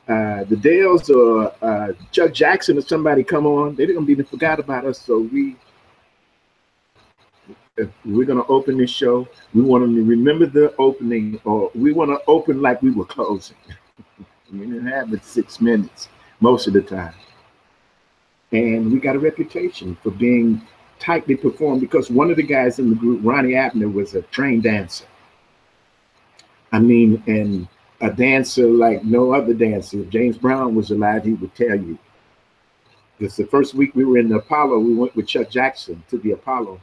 uh, 0.08 0.44
the 0.46 0.56
Dells 0.56 1.10
or 1.10 1.54
uh, 1.62 1.94
Chuck 2.12 2.34
Jackson 2.34 2.78
or 2.78 2.82
somebody 2.82 3.24
come 3.24 3.46
on, 3.46 3.76
they're 3.76 3.88
gonna 3.88 4.06
be 4.06 4.16
forgot 4.24 4.60
about 4.60 4.86
us. 4.86 5.00
So 5.00 5.20
we 5.20 5.58
if 7.78 7.90
we're 8.06 8.26
going 8.26 8.42
to 8.44 8.48
open 8.48 8.78
this 8.78 8.90
show, 8.90 9.28
we 9.54 9.62
want 9.62 9.84
them 9.84 9.96
to 9.96 10.04
remember 10.04 10.46
the 10.46 10.76
opening, 10.78 11.40
or 11.46 11.72
we 11.76 11.94
want 11.94 12.10
to 12.10 12.20
open 12.28 12.62
like 12.62 12.82
we 12.82 12.92
were 12.92 13.06
closing. 13.06 13.58
we 14.52 14.60
didn't 14.60 14.88
have 14.88 15.14
it 15.14 15.24
six 15.24 15.62
minutes 15.62 16.10
most 16.40 16.68
of 16.68 16.74
the 16.74 16.82
time. 16.82 17.14
And 18.52 18.92
we 18.92 19.00
got 19.00 19.16
a 19.16 19.20
reputation 19.20 19.98
for 20.02 20.12
being 20.12 20.62
tightly 21.00 21.36
performed 21.36 21.82
because 21.82 22.10
one 22.10 22.32
of 22.32 22.38
the 22.38 22.44
guys 22.44 22.80
in 22.80 22.90
the 22.90 22.96
group, 22.96 23.22
Ronnie 23.24 23.56
Abner, 23.56 23.90
was 23.90 24.16
a 24.16 24.22
trained 24.24 24.64
dancer. 24.64 25.06
I 26.72 26.80
mean, 26.80 27.22
and 27.28 27.68
a 28.02 28.12
dancer 28.12 28.68
like 28.68 29.04
no 29.04 29.34
other 29.34 29.54
dancer. 29.54 30.02
If 30.02 30.10
James 30.10 30.38
Brown 30.38 30.76
was 30.76 30.92
alive, 30.92 31.24
he 31.24 31.34
would 31.34 31.56
tell 31.56 31.76
you. 31.76 31.98
It's 33.20 33.36
the 33.36 33.46
first 33.46 33.74
week 33.74 33.96
we 33.96 34.06
were 34.06 34.20
in 34.20 34.30
the 34.30 34.36
Apollo. 34.36 34.80
We 34.80 34.94
went 34.94 35.16
with 35.16 35.28
Chuck 35.28 35.50
Jackson 35.50 36.04
to 36.10 36.20
the 36.20 36.34
Apollo 36.34 36.80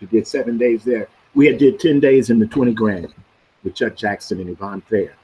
to 0.00 0.06
did 0.06 0.26
seven 0.26 0.56
days 0.56 0.84
there. 0.84 1.08
We 1.34 1.46
had 1.46 1.58
did 1.58 1.80
10 1.80 1.98
days 1.98 2.30
in 2.30 2.38
the 2.38 2.46
20 2.46 2.72
grand 2.74 3.12
with 3.64 3.74
Chuck 3.74 3.96
Jackson 3.96 4.40
and 4.40 4.50
Yvonne 4.50 4.82
Fair. 4.82 5.16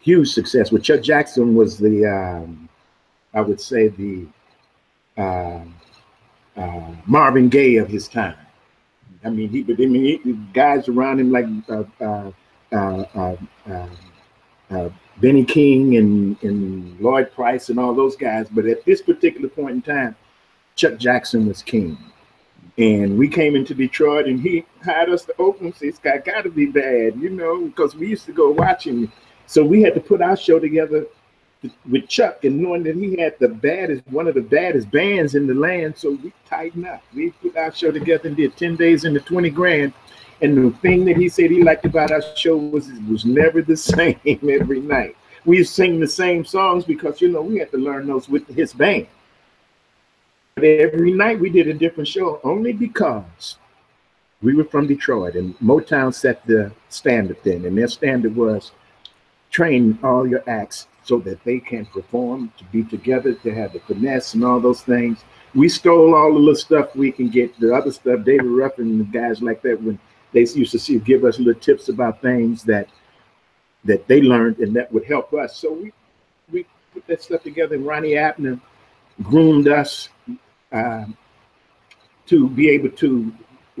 Huge 0.00 0.30
success. 0.30 0.70
With 0.70 0.82
Chuck 0.82 1.02
Jackson 1.02 1.54
was 1.54 1.78
the, 1.78 2.04
um, 2.04 2.68
I 3.32 3.40
would 3.40 3.60
say 3.60 3.88
the 3.88 4.26
uh, 5.16 5.60
uh, 6.56 6.92
Marvin 7.06 7.48
Gaye 7.48 7.76
of 7.76 7.88
his 7.88 8.06
time. 8.06 8.36
I 9.24 9.30
mean, 9.30 9.48
he, 9.48 9.62
but 9.62 9.80
I 9.80 9.86
mean, 9.86 10.20
he, 10.22 10.32
guys 10.52 10.88
around 10.88 11.20
him 11.20 11.32
like 11.32 11.46
uh, 11.70 11.84
uh, 12.04 12.30
Uh, 12.74 13.36
uh, 13.68 13.86
uh, 14.70 14.88
Benny 15.18 15.44
King 15.44 15.96
and, 15.96 16.42
and 16.42 16.98
Lloyd 17.00 17.32
Price 17.32 17.68
and 17.68 17.78
all 17.78 17.94
those 17.94 18.16
guys. 18.16 18.48
But 18.50 18.66
at 18.66 18.84
this 18.84 19.00
particular 19.00 19.48
point 19.48 19.70
in 19.76 19.82
time, 19.82 20.16
Chuck 20.74 20.98
Jackson 20.98 21.46
was 21.46 21.62
king. 21.62 21.96
And 22.76 23.16
we 23.16 23.28
came 23.28 23.54
into 23.54 23.74
Detroit 23.74 24.26
and 24.26 24.40
he 24.40 24.64
had 24.82 25.08
us 25.08 25.24
to 25.26 25.34
open. 25.38 25.72
This 25.78 25.98
guy 25.98 26.18
got 26.18 26.42
to 26.42 26.50
be 26.50 26.66
bad, 26.66 27.16
you 27.16 27.30
know, 27.30 27.66
because 27.66 27.94
we 27.94 28.08
used 28.08 28.26
to 28.26 28.32
go 28.32 28.50
watch 28.50 28.86
him. 28.86 29.12
So 29.46 29.64
we 29.64 29.82
had 29.82 29.94
to 29.94 30.00
put 30.00 30.20
our 30.20 30.36
show 30.36 30.58
together 30.58 31.06
with 31.88 32.08
Chuck 32.08 32.44
and 32.44 32.58
knowing 32.58 32.82
that 32.82 32.96
he 32.96 33.16
had 33.16 33.38
the 33.38 33.48
baddest, 33.48 34.02
one 34.10 34.26
of 34.26 34.34
the 34.34 34.42
baddest 34.42 34.90
bands 34.90 35.36
in 35.36 35.46
the 35.46 35.54
land. 35.54 35.96
So 35.96 36.18
we 36.22 36.32
tightened 36.46 36.86
up. 36.86 37.02
We 37.14 37.30
put 37.30 37.56
our 37.56 37.72
show 37.72 37.92
together 37.92 38.28
and 38.28 38.36
did 38.36 38.56
10 38.56 38.74
days 38.76 39.04
in 39.04 39.14
the 39.14 39.20
20 39.20 39.50
grand. 39.50 39.92
And 40.42 40.56
the 40.56 40.76
thing 40.78 41.04
that 41.06 41.16
he 41.16 41.28
said 41.28 41.50
he 41.50 41.62
liked 41.62 41.84
about 41.84 42.10
our 42.10 42.22
show 42.36 42.56
was 42.56 42.88
it 42.88 43.08
was 43.08 43.24
never 43.24 43.62
the 43.62 43.76
same 43.94 44.18
every 44.26 44.80
night. 44.80 45.16
We 45.44 45.62
sing 45.64 46.00
the 46.00 46.08
same 46.08 46.44
songs 46.44 46.84
because, 46.84 47.20
you 47.20 47.28
know, 47.28 47.42
we 47.42 47.58
had 47.58 47.70
to 47.72 47.76
learn 47.76 48.06
those 48.06 48.28
with 48.28 48.48
his 48.48 48.72
band 48.72 49.06
But 50.54 50.64
every 50.64 51.12
night 51.12 51.38
we 51.38 51.50
did 51.50 51.68
a 51.68 51.74
different 51.74 52.08
show 52.08 52.40
only 52.42 52.72
because 52.72 53.58
we 54.42 54.54
were 54.54 54.64
from 54.64 54.86
Detroit 54.86 55.34
and 55.36 55.58
Motown 55.58 56.14
set 56.14 56.46
the 56.46 56.72
standard 56.88 57.38
then. 57.44 57.64
And 57.66 57.76
their 57.76 57.88
standard 57.88 58.34
was 58.34 58.72
train 59.50 59.98
all 60.02 60.26
your 60.26 60.42
acts 60.48 60.86
so 61.04 61.18
that 61.18 61.44
they 61.44 61.60
can 61.60 61.86
perform, 61.86 62.50
to 62.58 62.64
be 62.64 62.82
together, 62.82 63.34
to 63.34 63.54
have 63.54 63.74
the 63.74 63.80
finesse 63.80 64.34
and 64.34 64.44
all 64.44 64.60
those 64.60 64.82
things. 64.82 65.24
We 65.54 65.68
stole 65.68 66.14
all 66.14 66.32
the 66.32 66.38
little 66.38 66.56
stuff 66.56 66.96
we 66.96 67.12
can 67.12 67.28
get, 67.28 67.58
the 67.60 67.74
other 67.74 67.92
stuff, 67.92 68.24
David 68.24 68.46
Ruffin 68.46 68.86
and 68.88 69.00
the 69.00 69.18
guys 69.18 69.42
like 69.42 69.62
that, 69.62 69.80
when 69.82 69.98
they 70.34 70.40
used 70.40 70.72
to 70.72 70.78
see 70.78 70.98
give 70.98 71.24
us 71.24 71.38
little 71.38 71.58
tips 71.60 71.88
about 71.88 72.20
things 72.20 72.62
that 72.64 72.88
that 73.84 74.06
they 74.08 74.20
learned 74.20 74.58
and 74.58 74.76
that 74.76 74.92
would 74.92 75.04
help 75.04 75.32
us. 75.32 75.56
So 75.56 75.72
we 75.72 75.92
we 76.52 76.66
put 76.92 77.06
that 77.06 77.22
stuff 77.22 77.42
together. 77.42 77.76
And 77.76 77.86
Ronnie 77.86 78.16
Abner 78.16 78.60
groomed 79.22 79.68
us 79.68 80.10
um, 80.72 81.16
to 82.26 82.48
be 82.50 82.68
able 82.68 82.90
to 82.90 83.32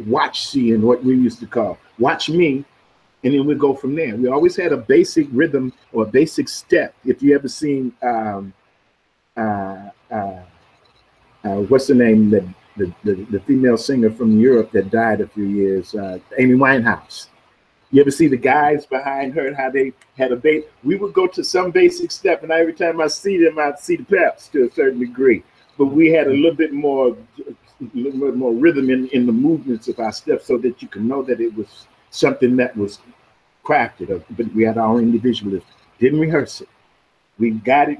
watch 0.06 0.46
seeing 0.46 0.80
what 0.80 1.04
we 1.04 1.14
used 1.14 1.40
to 1.40 1.46
call 1.46 1.78
watch 1.98 2.28
me 2.28 2.64
and 3.22 3.32
then 3.32 3.46
we 3.46 3.54
go 3.54 3.74
from 3.74 3.94
there. 3.94 4.16
We 4.16 4.28
always 4.28 4.54
had 4.54 4.72
a 4.72 4.76
basic 4.76 5.26
rhythm 5.32 5.72
or 5.92 6.02
a 6.02 6.06
basic 6.06 6.46
step. 6.46 6.94
If 7.06 7.22
you 7.22 7.34
ever 7.34 7.48
seen 7.48 7.92
um, 8.02 8.52
uh, 9.36 9.88
uh, 10.10 10.42
uh, 11.42 11.56
what's 11.68 11.86
the 11.86 11.94
name? 11.94 12.30
That 12.30 12.44
the, 12.76 12.92
the, 13.04 13.14
the, 13.30 13.40
female 13.40 13.76
singer 13.76 14.10
from 14.10 14.40
Europe 14.40 14.72
that 14.72 14.90
died 14.90 15.20
a 15.20 15.28
few 15.28 15.44
years, 15.44 15.94
uh, 15.94 16.18
Amy 16.38 16.54
Winehouse. 16.54 17.28
You 17.90 18.00
ever 18.00 18.10
see 18.10 18.26
the 18.26 18.36
guys 18.36 18.84
behind 18.86 19.34
her 19.34 19.46
and 19.46 19.56
how 19.56 19.70
they 19.70 19.92
had 20.18 20.32
a 20.32 20.36
base? 20.36 20.64
We 20.82 20.96
would 20.96 21.12
go 21.12 21.28
to 21.28 21.44
some 21.44 21.70
basic 21.70 22.10
step, 22.10 22.42
and 22.42 22.50
every 22.50 22.72
time 22.72 23.00
I 23.00 23.06
see 23.06 23.42
them, 23.42 23.58
I'd 23.58 23.78
see 23.78 23.96
the 23.96 24.04
peps 24.04 24.48
to 24.48 24.66
a 24.66 24.70
certain 24.72 24.98
degree 24.98 25.44
but 25.76 25.86
we 25.86 26.10
had 26.10 26.26
a 26.26 26.30
little 26.30 26.54
bit 26.54 26.72
more 26.72 27.16
little 27.92 28.20
bit 28.20 28.36
more 28.36 28.52
rhythm 28.52 28.88
in, 28.88 29.08
in 29.08 29.26
the 29.26 29.32
movements 29.32 29.88
of 29.88 29.98
our 29.98 30.12
steps 30.12 30.46
so 30.46 30.56
that 30.58 30.80
you 30.80 30.88
can 30.88 31.08
know 31.08 31.22
that 31.22 31.40
it 31.40 31.54
was 31.54 31.86
something 32.10 32.56
that 32.56 32.76
was 32.76 33.00
crafted. 33.64 34.22
But 34.30 34.54
we 34.54 34.62
had 34.62 34.78
our 34.78 35.00
individualism. 35.00 35.66
Didn't 35.98 36.20
rehearse 36.20 36.60
it. 36.60 36.68
We 37.38 37.50
got 37.50 37.88
it, 37.88 37.98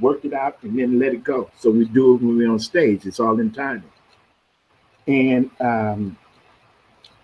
worked 0.00 0.24
it 0.24 0.32
out, 0.32 0.58
and 0.62 0.78
then 0.78 0.98
let 0.98 1.12
it 1.12 1.24
go. 1.24 1.50
So 1.58 1.70
we 1.70 1.86
do 1.86 2.14
it 2.14 2.22
when 2.22 2.36
we're 2.36 2.50
on 2.50 2.60
stage. 2.60 3.04
It's 3.04 3.18
all 3.18 3.40
in 3.40 3.50
timing. 3.50 3.90
And 5.06 5.50
um, 5.60 6.16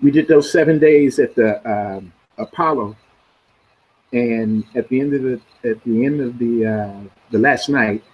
we 0.00 0.10
did 0.10 0.28
those 0.28 0.50
seven 0.50 0.78
days 0.78 1.18
at 1.18 1.34
the 1.34 1.50
um, 1.70 2.12
Apollo. 2.38 2.96
And 4.12 4.64
at 4.74 4.88
the 4.88 5.00
end 5.00 5.14
of 5.14 5.22
the 5.22 5.40
at 5.68 5.82
the 5.84 6.04
end 6.04 6.20
of 6.20 6.38
the 6.38 6.66
uh, 6.66 7.08
the 7.30 7.38
last 7.38 7.68
night, 7.68 8.04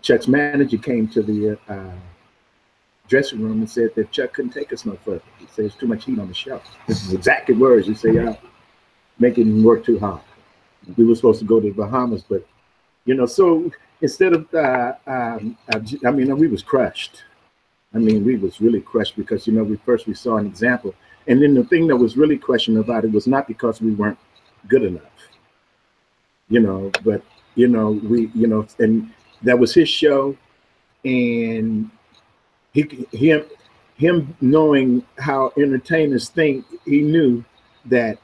Chuck's 0.00 0.26
manager 0.26 0.78
came 0.78 1.06
to 1.08 1.22
the 1.22 1.58
uh, 1.68 1.92
dressing 3.08 3.42
room 3.42 3.58
and 3.58 3.68
said 3.68 3.90
that 3.94 4.10
Chuck 4.10 4.32
couldn't 4.32 4.52
take 4.52 4.72
us 4.72 4.86
no 4.86 4.96
further. 5.04 5.22
He 5.38 5.46
said 5.52 5.66
it's 5.66 5.74
too 5.74 5.86
much 5.86 6.06
heat 6.06 6.18
on 6.18 6.28
the 6.28 6.34
show. 6.34 6.62
This 6.86 7.04
is 7.06 7.12
exactly 7.12 7.54
words. 7.54 7.86
He 7.86 7.94
said, 7.94 8.14
"Y'all 8.14 8.38
making 9.18 9.62
work 9.62 9.84
too 9.84 9.98
hard." 9.98 10.22
We 10.96 11.04
were 11.04 11.14
supposed 11.14 11.40
to 11.40 11.46
go 11.46 11.60
to 11.60 11.68
the 11.68 11.74
Bahamas, 11.74 12.22
but 12.22 12.46
you 13.04 13.14
know, 13.14 13.26
so 13.26 13.70
instead 14.00 14.32
of, 14.32 14.52
uh, 14.54 14.94
um, 15.06 15.56
I 16.06 16.10
mean, 16.10 16.36
we 16.38 16.48
was 16.48 16.62
crushed. 16.62 17.22
I 17.94 17.98
mean, 17.98 18.24
we 18.24 18.36
was 18.36 18.60
really 18.60 18.80
crushed 18.80 19.16
because 19.16 19.46
you 19.46 19.52
know, 19.52 19.62
we 19.62 19.76
first 19.76 20.06
we 20.06 20.14
saw 20.14 20.36
an 20.36 20.46
example, 20.46 20.94
and 21.26 21.40
then 21.42 21.54
the 21.54 21.64
thing 21.64 21.86
that 21.88 21.96
was 21.96 22.16
really 22.16 22.38
questioned 22.38 22.78
about 22.78 23.04
it 23.04 23.12
was 23.12 23.26
not 23.26 23.46
because 23.46 23.80
we 23.80 23.92
weren't 23.92 24.18
good 24.68 24.82
enough, 24.82 25.02
you 26.48 26.60
know, 26.60 26.90
but 27.04 27.22
you 27.54 27.68
know, 27.68 27.92
we, 27.92 28.30
you 28.34 28.46
know, 28.46 28.66
and 28.78 29.10
that 29.42 29.58
was 29.58 29.72
his 29.74 29.88
show, 29.88 30.36
and 31.04 31.90
he 32.72 33.06
him 33.12 33.44
him 33.96 34.36
knowing 34.40 35.04
how 35.18 35.52
entertainers 35.56 36.28
think, 36.28 36.64
he 36.84 37.00
knew 37.00 37.44
that 37.86 38.18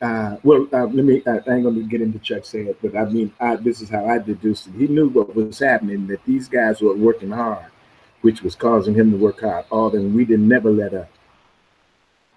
uh, 0.00 0.36
well, 0.44 0.68
uh, 0.72 0.84
let 0.84 1.04
me, 1.04 1.22
I 1.26 1.36
ain't 1.36 1.64
going 1.64 1.74
to 1.74 1.82
get 1.82 2.00
into 2.00 2.20
Chuck's 2.20 2.52
head, 2.52 2.76
but 2.80 2.96
I 2.96 3.04
mean, 3.06 3.32
I, 3.40 3.56
this 3.56 3.80
is 3.80 3.88
how 3.88 4.06
I 4.06 4.18
deduced 4.18 4.68
it. 4.68 4.74
He 4.74 4.86
knew 4.86 5.08
what 5.08 5.34
was 5.34 5.58
happening, 5.58 6.06
that 6.06 6.24
these 6.24 6.48
guys 6.48 6.80
were 6.80 6.94
working 6.94 7.30
hard, 7.30 7.66
which 8.22 8.42
was 8.42 8.54
causing 8.54 8.94
him 8.94 9.10
to 9.10 9.16
work 9.16 9.40
hard. 9.40 9.64
All 9.70 9.94
and 9.94 10.14
we 10.14 10.24
didn't 10.24 10.48
never 10.48 10.70
let 10.70 10.94
up. 10.94 11.10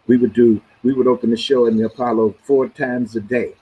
We 0.07 0.17
would 0.17 0.33
do, 0.33 0.61
we 0.83 0.93
would 0.93 1.07
open 1.07 1.29
the 1.29 1.37
show 1.37 1.65
in 1.65 1.77
the 1.77 1.85
Apollo 1.85 2.35
four 2.43 2.67
times 2.67 3.15
a 3.15 3.21
day. 3.21 3.53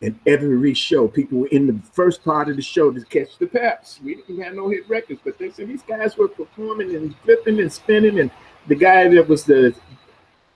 And 0.00 0.18
every 0.26 0.74
show, 0.74 1.06
people 1.06 1.38
were 1.38 1.46
in 1.48 1.68
the 1.68 1.78
first 1.92 2.24
part 2.24 2.48
of 2.48 2.56
the 2.56 2.62
show 2.62 2.90
to 2.90 3.00
catch 3.04 3.38
the 3.38 3.46
peps. 3.46 4.00
We 4.02 4.16
didn't 4.16 4.42
have 4.42 4.54
no 4.54 4.68
hit 4.68 4.88
records, 4.88 5.20
but 5.24 5.38
they 5.38 5.50
said 5.50 5.68
these 5.68 5.84
guys 5.84 6.16
were 6.16 6.26
performing 6.26 6.96
and 6.96 7.14
flipping 7.18 7.60
and 7.60 7.72
spinning. 7.72 8.18
And 8.18 8.30
the 8.66 8.74
guy 8.74 9.08
that 9.08 9.28
was 9.28 9.44
the 9.44 9.74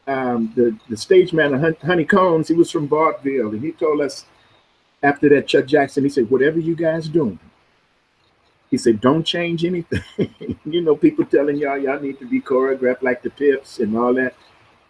um, 0.08 0.52
the, 0.54 0.76
the 0.88 0.96
stage 0.96 1.32
man, 1.32 1.54
of 1.54 1.78
Honi 1.82 2.04
Coles, 2.04 2.48
he 2.48 2.54
was 2.54 2.70
from 2.70 2.88
Vaudeville, 2.88 3.50
and 3.50 3.62
he 3.62 3.72
told 3.72 4.00
us 4.00 4.24
after 5.02 5.28
that, 5.30 5.48
Chuck 5.48 5.66
Jackson, 5.66 6.04
he 6.04 6.10
said, 6.10 6.30
whatever 6.30 6.58
you 6.58 6.76
guys 6.76 7.08
doing, 7.08 7.38
he 8.70 8.78
said, 8.78 9.00
don't 9.00 9.24
change 9.24 9.64
anything. 9.64 10.02
you 10.64 10.80
know, 10.80 10.96
people 10.96 11.24
telling 11.24 11.56
y'all, 11.56 11.78
y'all 11.78 12.00
need 12.00 12.18
to 12.18 12.26
be 12.26 12.40
choreographed 12.40 13.02
like 13.02 13.22
the 13.22 13.30
Pips 13.30 13.78
and 13.78 13.96
all 13.96 14.14
that. 14.14 14.34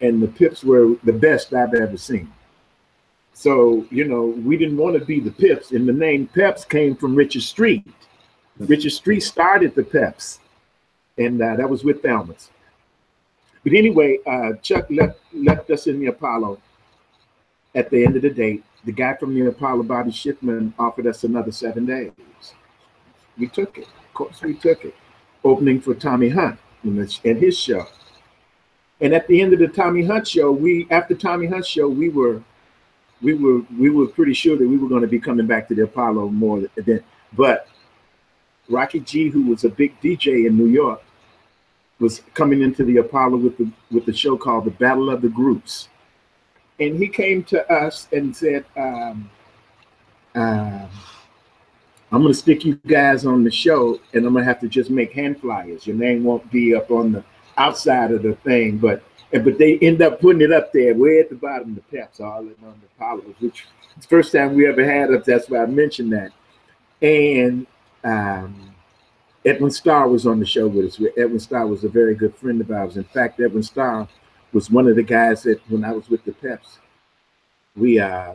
And 0.01 0.21
the 0.21 0.27
Pips 0.27 0.63
were 0.63 0.95
the 1.03 1.13
best 1.13 1.53
I've 1.53 1.73
ever 1.73 1.97
seen. 1.97 2.31
So, 3.33 3.85
you 3.91 4.05
know, 4.05 4.25
we 4.25 4.57
didn't 4.57 4.77
want 4.77 4.97
to 4.97 5.05
be 5.05 5.19
the 5.19 5.31
Pips. 5.31 5.71
And 5.71 5.87
the 5.87 5.93
name 5.93 6.27
Peps 6.27 6.65
came 6.65 6.95
from 6.95 7.15
Richard 7.15 7.43
Street. 7.43 7.85
Richard 8.57 8.91
Street 8.91 9.19
started 9.19 9.75
the 9.75 9.83
Peps. 9.83 10.39
And 11.19 11.41
uh, 11.41 11.55
that 11.55 11.69
was 11.69 11.83
with 11.83 12.01
Thelma's. 12.01 12.49
But 13.63 13.73
anyway, 13.73 14.19
uh, 14.25 14.53
Chuck 14.61 14.87
left 14.89 15.19
left 15.33 15.69
us 15.71 15.87
in 15.87 15.99
the 15.99 16.07
Apollo. 16.07 16.59
At 17.75 17.89
the 17.89 18.05
end 18.05 18.15
of 18.15 18.21
the 18.21 18.29
day, 18.29 18.61
the 18.85 18.91
guy 18.91 19.15
from 19.15 19.35
the 19.35 19.45
Apollo, 19.47 19.83
Bobby 19.83 20.11
Schiffman, 20.11 20.73
offered 20.79 21.05
us 21.05 21.23
another 21.23 21.51
seven 21.51 21.85
days. 21.85 22.11
We 23.37 23.47
took 23.47 23.77
it. 23.77 23.87
Of 23.87 24.13
course, 24.13 24.41
we 24.41 24.55
took 24.55 24.85
it. 24.85 24.95
Opening 25.43 25.79
for 25.79 25.93
Tommy 25.93 26.29
Hunt 26.29 26.59
and 26.83 27.37
his 27.37 27.57
show. 27.57 27.85
And 28.99 29.13
at 29.13 29.27
the 29.27 29.41
end 29.41 29.53
of 29.53 29.59
the 29.59 29.67
Tommy 29.67 30.03
Hunt 30.05 30.27
show, 30.27 30.51
we 30.51 30.87
after 30.89 31.13
Tommy 31.13 31.47
Hunt 31.47 31.65
show, 31.65 31.87
we 31.87 32.09
were 32.09 32.41
we 33.21 33.33
were 33.33 33.61
we 33.77 33.89
were 33.89 34.07
pretty 34.07 34.33
sure 34.33 34.57
that 34.57 34.67
we 34.67 34.77
were 34.77 34.89
going 34.89 35.01
to 35.01 35.07
be 35.07 35.19
coming 35.19 35.47
back 35.47 35.67
to 35.67 35.75
the 35.75 35.83
Apollo 35.83 36.29
more 36.29 36.63
than 36.75 37.03
but 37.33 37.67
Rocky 38.69 38.99
G, 38.99 39.29
who 39.29 39.43
was 39.43 39.63
a 39.63 39.69
big 39.69 39.99
DJ 40.01 40.47
in 40.47 40.57
New 40.57 40.67
York, 40.67 41.01
was 41.99 42.21
coming 42.33 42.61
into 42.61 42.83
the 42.83 42.97
Apollo 42.97 43.37
with 43.37 43.57
the 43.57 43.69
with 43.91 44.05
the 44.05 44.13
show 44.13 44.37
called 44.37 44.65
the 44.65 44.71
Battle 44.71 45.09
of 45.09 45.21
the 45.21 45.29
Groups, 45.29 45.89
and 46.79 46.97
he 46.97 47.07
came 47.07 47.43
to 47.45 47.71
us 47.71 48.07
and 48.11 48.35
said, 48.35 48.65
um, 48.75 49.29
uh, 50.35 50.87
"I'm 52.11 52.23
to 52.23 52.33
stick 52.33 52.65
you 52.65 52.75
guys 52.87 53.25
on 53.25 53.43
the 53.43 53.51
show, 53.51 53.99
and 54.13 54.25
I'm 54.25 54.33
to 54.35 54.43
have 54.43 54.59
to 54.61 54.67
just 54.67 54.89
make 54.89 55.13
hand 55.13 55.39
flyers. 55.41 55.85
Your 55.85 55.95
name 55.95 56.23
won't 56.23 56.49
be 56.51 56.75
up 56.75 56.91
on 56.91 57.11
the 57.11 57.23
outside 57.57 58.11
of 58.11 58.23
the 58.23 58.33
thing, 58.35 58.77
but." 58.77 59.03
And, 59.33 59.43
but 59.43 59.57
they 59.57 59.77
end 59.79 60.01
up 60.01 60.21
putting 60.21 60.41
it 60.41 60.53
up 60.53 60.71
there 60.71 60.95
way 60.95 61.19
at 61.19 61.29
the 61.29 61.35
bottom, 61.35 61.75
the 61.75 61.81
peps, 61.81 62.21
all 62.21 62.39
in 62.39 62.55
on 62.63 62.79
the 62.79 62.87
Apollos, 62.95 63.35
which 63.39 63.65
the 63.99 64.07
first 64.07 64.31
time 64.31 64.55
we 64.55 64.67
ever 64.67 64.85
had 64.85 65.09
it. 65.09 65.25
That's 65.25 65.49
why 65.49 65.63
I 65.63 65.65
mentioned 65.65 66.13
that. 66.13 66.31
And 67.01 67.67
um, 68.03 68.73
Edwin 69.45 69.71
Starr 69.71 70.07
was 70.07 70.25
on 70.25 70.39
the 70.39 70.45
show 70.45 70.67
with 70.67 70.85
us. 70.85 71.01
Edwin 71.17 71.39
Starr 71.39 71.67
was 71.67 71.83
a 71.83 71.89
very 71.89 72.15
good 72.15 72.35
friend 72.35 72.61
of 72.61 72.71
ours. 72.71 72.97
In 72.97 73.03
fact, 73.03 73.39
Edwin 73.39 73.63
Starr 73.63 74.07
was 74.53 74.69
one 74.69 74.87
of 74.87 74.95
the 74.95 75.03
guys 75.03 75.43
that 75.43 75.59
when 75.69 75.83
I 75.83 75.91
was 75.91 76.09
with 76.09 76.23
the 76.25 76.33
Peps, 76.33 76.79
we 77.75 77.99
uh, 77.99 78.33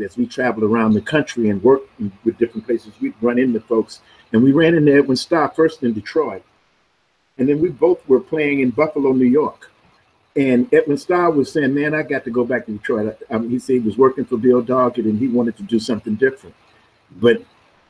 as 0.00 0.16
we 0.16 0.26
traveled 0.26 0.64
around 0.64 0.94
the 0.94 1.00
country 1.00 1.50
and 1.50 1.62
worked 1.62 1.90
with 2.24 2.38
different 2.38 2.66
places, 2.66 2.92
we'd 3.00 3.14
run 3.20 3.38
into 3.38 3.60
folks. 3.60 4.00
And 4.32 4.42
we 4.42 4.52
ran 4.52 4.74
into 4.74 4.94
Edwin 4.94 5.16
Starr 5.16 5.50
first 5.50 5.82
in 5.82 5.92
Detroit. 5.92 6.42
And 7.38 7.48
then 7.48 7.60
we 7.60 7.68
both 7.68 8.06
were 8.08 8.20
playing 8.20 8.60
in 8.60 8.70
Buffalo, 8.70 9.12
New 9.12 9.26
York. 9.26 9.70
And 10.34 10.72
Edwin 10.72 10.96
Starr 10.96 11.30
was 11.30 11.52
saying, 11.52 11.74
man, 11.74 11.94
I 11.94 12.02
got 12.02 12.24
to 12.24 12.30
go 12.30 12.44
back 12.44 12.66
to 12.66 12.72
Detroit. 12.72 13.18
I 13.30 13.38
mean, 13.38 13.50
he 13.50 13.58
said 13.58 13.74
he 13.74 13.80
was 13.80 13.98
working 13.98 14.24
for 14.24 14.38
Bill 14.38 14.62
Doggett 14.62 15.04
and 15.04 15.18
he 15.18 15.28
wanted 15.28 15.56
to 15.58 15.62
do 15.62 15.78
something 15.78 16.14
different. 16.14 16.54
But 17.10 17.42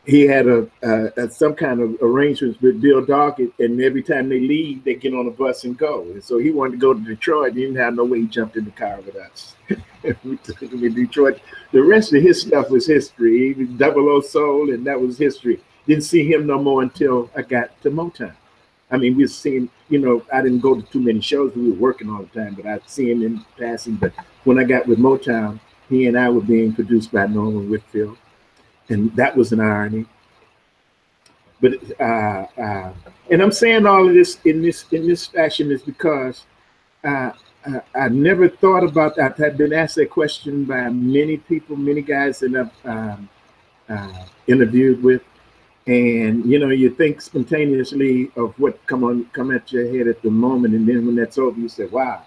he 0.04 0.22
had 0.22 0.48
a, 0.48 0.68
a, 0.82 1.12
a, 1.16 1.30
some 1.30 1.54
kind 1.54 1.80
of 1.80 1.96
arrangements 2.02 2.60
with 2.60 2.80
Bill 2.80 3.06
Doggett, 3.06 3.52
and 3.60 3.80
every 3.80 4.02
time 4.02 4.28
they 4.28 4.40
leave, 4.40 4.82
they 4.82 4.94
get 4.94 5.14
on 5.14 5.28
a 5.28 5.30
bus 5.30 5.62
and 5.62 5.78
go. 5.78 6.02
And 6.02 6.24
so 6.24 6.38
he 6.38 6.50
wanted 6.50 6.72
to 6.72 6.78
go 6.78 6.92
to 6.92 7.00
Detroit. 7.00 7.50
And 7.50 7.58
he 7.58 7.64
didn't 7.66 7.76
have 7.76 7.94
no 7.94 8.04
way. 8.04 8.22
He 8.22 8.26
jumped 8.26 8.56
in 8.56 8.64
the 8.64 8.72
car 8.72 9.00
with 9.00 9.14
us. 9.14 9.54
we 10.24 10.36
took 10.38 10.62
him 10.62 10.80
to 10.80 10.88
Detroit. 10.88 11.40
The 11.72 11.82
rest 11.82 12.12
of 12.12 12.22
his 12.22 12.42
stuff 12.42 12.70
was 12.70 12.86
history. 12.86 13.54
He 13.54 13.64
was 13.64 13.68
Double 13.70 14.08
O 14.08 14.20
Soul, 14.20 14.72
and 14.72 14.86
that 14.86 15.00
was 15.00 15.18
history. 15.18 15.60
Didn't 15.86 16.04
see 16.04 16.30
him 16.30 16.46
no 16.46 16.62
more 16.62 16.82
until 16.82 17.30
I 17.36 17.42
got 17.42 17.80
to 17.82 17.90
Motown. 17.90 18.34
I 18.90 18.98
mean, 18.98 19.16
we've 19.16 19.30
seen, 19.30 19.70
you 19.88 19.98
know, 19.98 20.22
I 20.32 20.42
didn't 20.42 20.60
go 20.60 20.74
to 20.80 20.82
too 20.82 21.00
many 21.00 21.20
shows. 21.20 21.54
We 21.56 21.70
were 21.70 21.78
working 21.78 22.10
all 22.10 22.22
the 22.22 22.40
time, 22.40 22.54
but 22.54 22.66
I'd 22.66 22.88
see 22.88 23.10
him 23.10 23.22
in 23.22 23.44
passing. 23.58 23.96
But 23.96 24.12
when 24.44 24.58
I 24.58 24.64
got 24.64 24.86
with 24.86 24.98
Motown, 24.98 25.60
he 25.88 26.06
and 26.06 26.18
I 26.18 26.28
were 26.28 26.42
being 26.42 26.74
produced 26.74 27.10
by 27.10 27.26
Norman 27.26 27.70
Whitfield 27.70 28.18
and 28.92 29.14
that 29.16 29.36
was 29.36 29.52
an 29.52 29.60
irony. 29.60 30.06
But 31.60 31.74
uh, 32.00 32.46
uh, 32.58 32.92
and 33.30 33.40
I'm 33.42 33.52
saying 33.52 33.86
all 33.86 34.08
of 34.08 34.14
this 34.14 34.38
in 34.44 34.62
this 34.62 34.84
in 34.92 35.06
this 35.06 35.26
fashion 35.26 35.70
is 35.70 35.82
because 35.82 36.44
uh, 37.04 37.32
I, 37.66 37.80
I, 37.94 38.08
never 38.08 38.48
thought 38.48 38.82
about 38.84 39.16
that. 39.16 39.38
I've 39.40 39.56
been 39.56 39.72
asked 39.72 39.96
that 39.96 40.10
question 40.10 40.64
by 40.64 40.88
many 40.88 41.36
people, 41.36 41.76
many 41.76 42.02
guys 42.02 42.40
that 42.40 42.54
I've 42.54 42.90
um, 42.90 43.28
uh, 43.88 44.24
interviewed 44.46 45.02
with, 45.02 45.22
and 45.86 46.44
you 46.44 46.58
know, 46.58 46.70
you 46.70 46.90
think 46.90 47.20
spontaneously 47.20 48.30
of 48.36 48.58
what 48.58 48.84
come 48.86 49.04
on 49.04 49.24
come 49.26 49.50
at 49.52 49.72
your 49.72 49.96
head 49.96 50.08
at 50.08 50.22
the 50.22 50.30
moment, 50.30 50.74
and 50.74 50.88
then 50.88 51.06
when 51.06 51.16
that's 51.16 51.38
over, 51.38 51.58
you 51.58 51.68
say, 51.68 51.86
"Wow, 51.86 52.22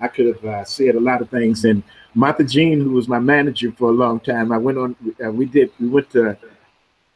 I 0.00 0.08
could 0.08 0.26
have 0.26 0.44
uh, 0.44 0.64
said 0.64 0.94
a 0.94 1.00
lot 1.00 1.22
of 1.22 1.30
things." 1.30 1.64
And 1.64 1.82
Martha 2.14 2.44
Jean, 2.44 2.80
who 2.80 2.90
was 2.90 3.08
my 3.08 3.18
manager 3.18 3.72
for 3.72 3.90
a 3.90 3.94
long 3.94 4.20
time, 4.20 4.52
I 4.52 4.58
went 4.58 4.78
on. 4.78 4.96
Uh, 5.24 5.30
we 5.30 5.46
did. 5.46 5.70
We 5.78 5.88
went 5.88 6.10
to 6.10 6.36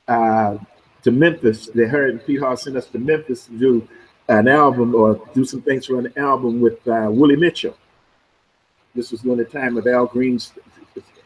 uh, 0.09 0.59
to 1.03 1.11
Memphis. 1.11 1.67
They 1.67 1.87
heard 1.87 2.25
Pete 2.27 2.41
Hall 2.41 2.57
sent 2.57 2.77
us 2.77 2.87
to 2.87 2.99
Memphis 2.99 3.47
to 3.47 3.59
do 3.59 3.89
an 4.31 4.47
album 4.49 4.95
or 4.95 5.21
do 5.35 5.45
some 5.45 5.61
things 5.61 5.87
for 5.87 5.99
an 5.99 6.13
album 6.17 6.61
with 6.61 6.87
uh, 6.87 7.09
Willie 7.11 7.37
Mitchell. 7.37 7.77
This 8.95 9.11
was 9.11 9.23
during 9.23 9.39
the 9.39 9.45
time 9.45 9.77
of 9.77 9.87
Al 9.87 10.07
Green's 10.07 10.53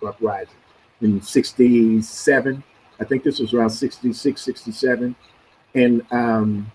uprising 0.05 0.55
in 1.01 1.21
'67. 1.21 2.63
I 3.01 3.05
think 3.05 3.23
this 3.23 3.41
was 3.41 3.53
around 3.53 3.71
66, 3.71 4.41
67. 4.41 5.15
And 5.75 6.03
um, 6.13 6.71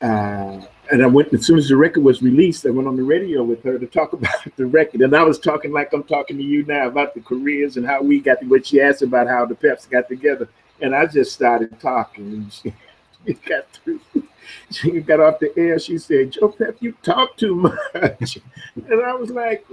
uh, 0.00 0.60
and 0.90 1.02
I 1.02 1.06
went 1.06 1.32
as 1.34 1.44
soon 1.44 1.58
as 1.58 1.68
the 1.68 1.76
record 1.76 2.04
was 2.04 2.22
released, 2.22 2.64
I 2.64 2.70
went 2.70 2.86
on 2.86 2.96
the 2.96 3.02
radio 3.02 3.42
with 3.42 3.64
her 3.64 3.78
to 3.78 3.86
talk 3.86 4.12
about 4.14 4.36
the 4.56 4.66
record. 4.66 5.00
And 5.00 5.16
I 5.16 5.22
was 5.24 5.38
talking 5.38 5.72
like 5.72 5.92
I'm 5.92 6.04
talking 6.04 6.36
to 6.36 6.42
you 6.42 6.64
now 6.64 6.86
about 6.86 7.14
the 7.14 7.20
careers 7.20 7.76
and 7.76 7.86
how 7.86 8.02
we 8.02 8.20
got 8.20 8.40
to 8.40 8.46
what 8.46 8.66
she 8.66 8.80
asked 8.80 9.02
about 9.02 9.26
how 9.26 9.46
the 9.46 9.56
Peps 9.56 9.86
got 9.86 10.08
together. 10.08 10.48
And 10.80 10.94
I 10.94 11.06
just 11.06 11.32
started 11.32 11.80
talking. 11.80 12.50
She, 13.34 13.34
got 13.34 13.70
through. 13.72 14.00
She 14.70 15.00
got 15.00 15.20
off 15.20 15.38
the 15.38 15.52
air. 15.58 15.78
She 15.78 15.98
said, 15.98 16.32
"Joe 16.32 16.48
Pep, 16.48 16.76
you 16.80 16.92
talk 17.02 17.36
too 17.36 17.54
much," 17.54 18.38
and 18.74 19.02
I 19.04 19.14
was 19.14 19.30
like, 19.30 19.66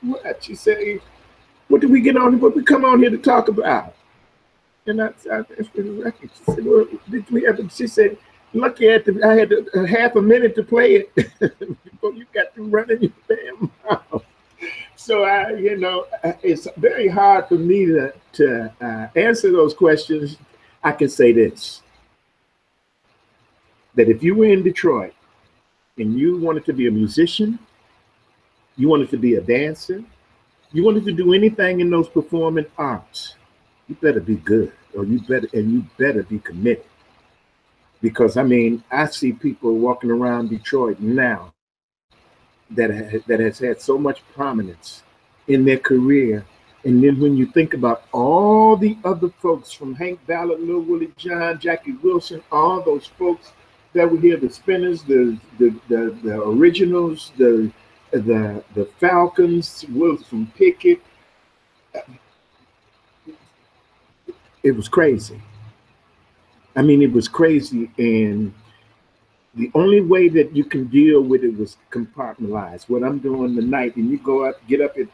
"What?" 0.00 0.42
She 0.42 0.54
said, 0.54 1.00
"What 1.68 1.82
did 1.82 1.90
we 1.90 2.00
get 2.00 2.16
on? 2.16 2.40
What 2.40 2.56
we 2.56 2.64
come 2.64 2.84
on 2.84 3.00
here 3.00 3.10
to 3.10 3.18
talk 3.18 3.48
about?" 3.48 3.94
And 4.86 5.02
I, 5.02 5.10
I 5.30 5.44
record, 5.76 6.14
she 6.22 6.44
said, 6.44 6.64
"Well, 6.64 6.86
did 7.10 7.30
we 7.30 7.46
ever?" 7.46 7.68
She 7.68 7.86
said, 7.86 8.16
"Lucky 8.54 8.88
at 8.88 9.04
the, 9.04 9.20
I 9.22 9.34
had 9.34 9.88
half 9.88 10.16
a 10.16 10.22
minute 10.22 10.54
to 10.54 10.62
play 10.62 10.94
it 10.94 11.14
before 11.84 12.14
you 12.14 12.24
got 12.32 12.54
to 12.54 12.62
running 12.64 13.02
your 13.02 13.12
damn 13.28 13.70
mouth." 13.84 14.24
So 14.96 15.24
I, 15.24 15.54
you 15.54 15.76
know, 15.76 16.06
it's 16.42 16.68
very 16.76 17.08
hard 17.08 17.48
for 17.48 17.56
me 17.56 17.86
to 17.86 18.14
to 18.34 18.72
uh, 18.80 19.08
answer 19.18 19.52
those 19.52 19.74
questions. 19.74 20.38
I 20.82 20.92
can 20.92 21.08
say 21.08 21.32
this: 21.32 21.82
that 23.94 24.08
if 24.08 24.22
you 24.22 24.34
were 24.34 24.46
in 24.46 24.62
Detroit 24.62 25.14
and 25.98 26.18
you 26.18 26.38
wanted 26.38 26.64
to 26.66 26.72
be 26.72 26.86
a 26.86 26.90
musician, 26.90 27.58
you 28.76 28.88
wanted 28.88 29.10
to 29.10 29.18
be 29.18 29.34
a 29.34 29.40
dancer, 29.40 30.02
you 30.72 30.82
wanted 30.82 31.04
to 31.04 31.12
do 31.12 31.34
anything 31.34 31.80
in 31.80 31.90
those 31.90 32.08
performing 32.08 32.66
arts, 32.78 33.34
you 33.88 33.94
better 33.96 34.20
be 34.20 34.36
good, 34.36 34.72
or 34.96 35.04
you 35.04 35.20
better 35.20 35.48
and 35.52 35.70
you 35.70 35.84
better 35.98 36.22
be 36.22 36.38
committed. 36.38 36.84
Because 38.00 38.36
I 38.36 38.42
mean, 38.42 38.82
I 38.90 39.06
see 39.06 39.32
people 39.32 39.74
walking 39.74 40.10
around 40.10 40.48
Detroit 40.48 40.98
now 40.98 41.52
that 42.70 42.90
ha- 42.90 43.18
that 43.26 43.40
has 43.40 43.58
had 43.58 43.80
so 43.80 43.98
much 43.98 44.22
prominence 44.34 45.02
in 45.46 45.64
their 45.64 45.78
career, 45.78 46.44
and 46.84 47.04
then 47.04 47.20
when 47.20 47.36
you 47.36 47.46
think 47.46 47.74
about 47.74 48.04
all 48.12 48.76
the 48.76 48.96
other 49.04 49.28
folks 49.28 49.70
from 49.70 49.94
Hank 49.94 50.18
Ballard, 50.26 50.60
Lil 50.60 50.80
Willie 50.80 51.12
John, 51.16 51.58
Jackie 51.60 51.92
Wilson, 51.92 52.42
all 52.50 52.80
those 52.80 53.06
folks 53.06 53.52
that 53.94 54.10
were 54.10 54.18
here, 54.18 54.36
the 54.36 54.50
Spinners, 54.50 55.02
the 55.02 55.38
the 55.58 55.74
the, 55.88 56.18
the 56.22 56.42
originals, 56.42 57.32
the 57.36 57.70
the 58.10 58.62
the 58.74 58.84
Falcons, 58.98 59.84
Wilson 59.90 60.50
Pickett. 60.56 61.00
It 64.62 64.72
was 64.72 64.88
crazy. 64.88 65.42
I 66.74 66.82
mean, 66.82 67.02
it 67.02 67.12
was 67.12 67.28
crazy, 67.28 67.90
and 67.98 68.54
the 69.54 69.70
only 69.74 70.00
way 70.00 70.28
that 70.28 70.56
you 70.56 70.64
can 70.64 70.86
deal 70.86 71.20
with 71.20 71.44
it 71.44 71.56
was 71.58 71.76
compartmentalize. 71.90 72.88
What 72.88 73.02
I'm 73.02 73.18
doing 73.18 73.54
tonight, 73.54 73.96
and 73.96 74.10
you 74.10 74.18
go 74.18 74.46
up, 74.46 74.56
get 74.66 74.80
up 74.80 74.96
at, 74.96 75.08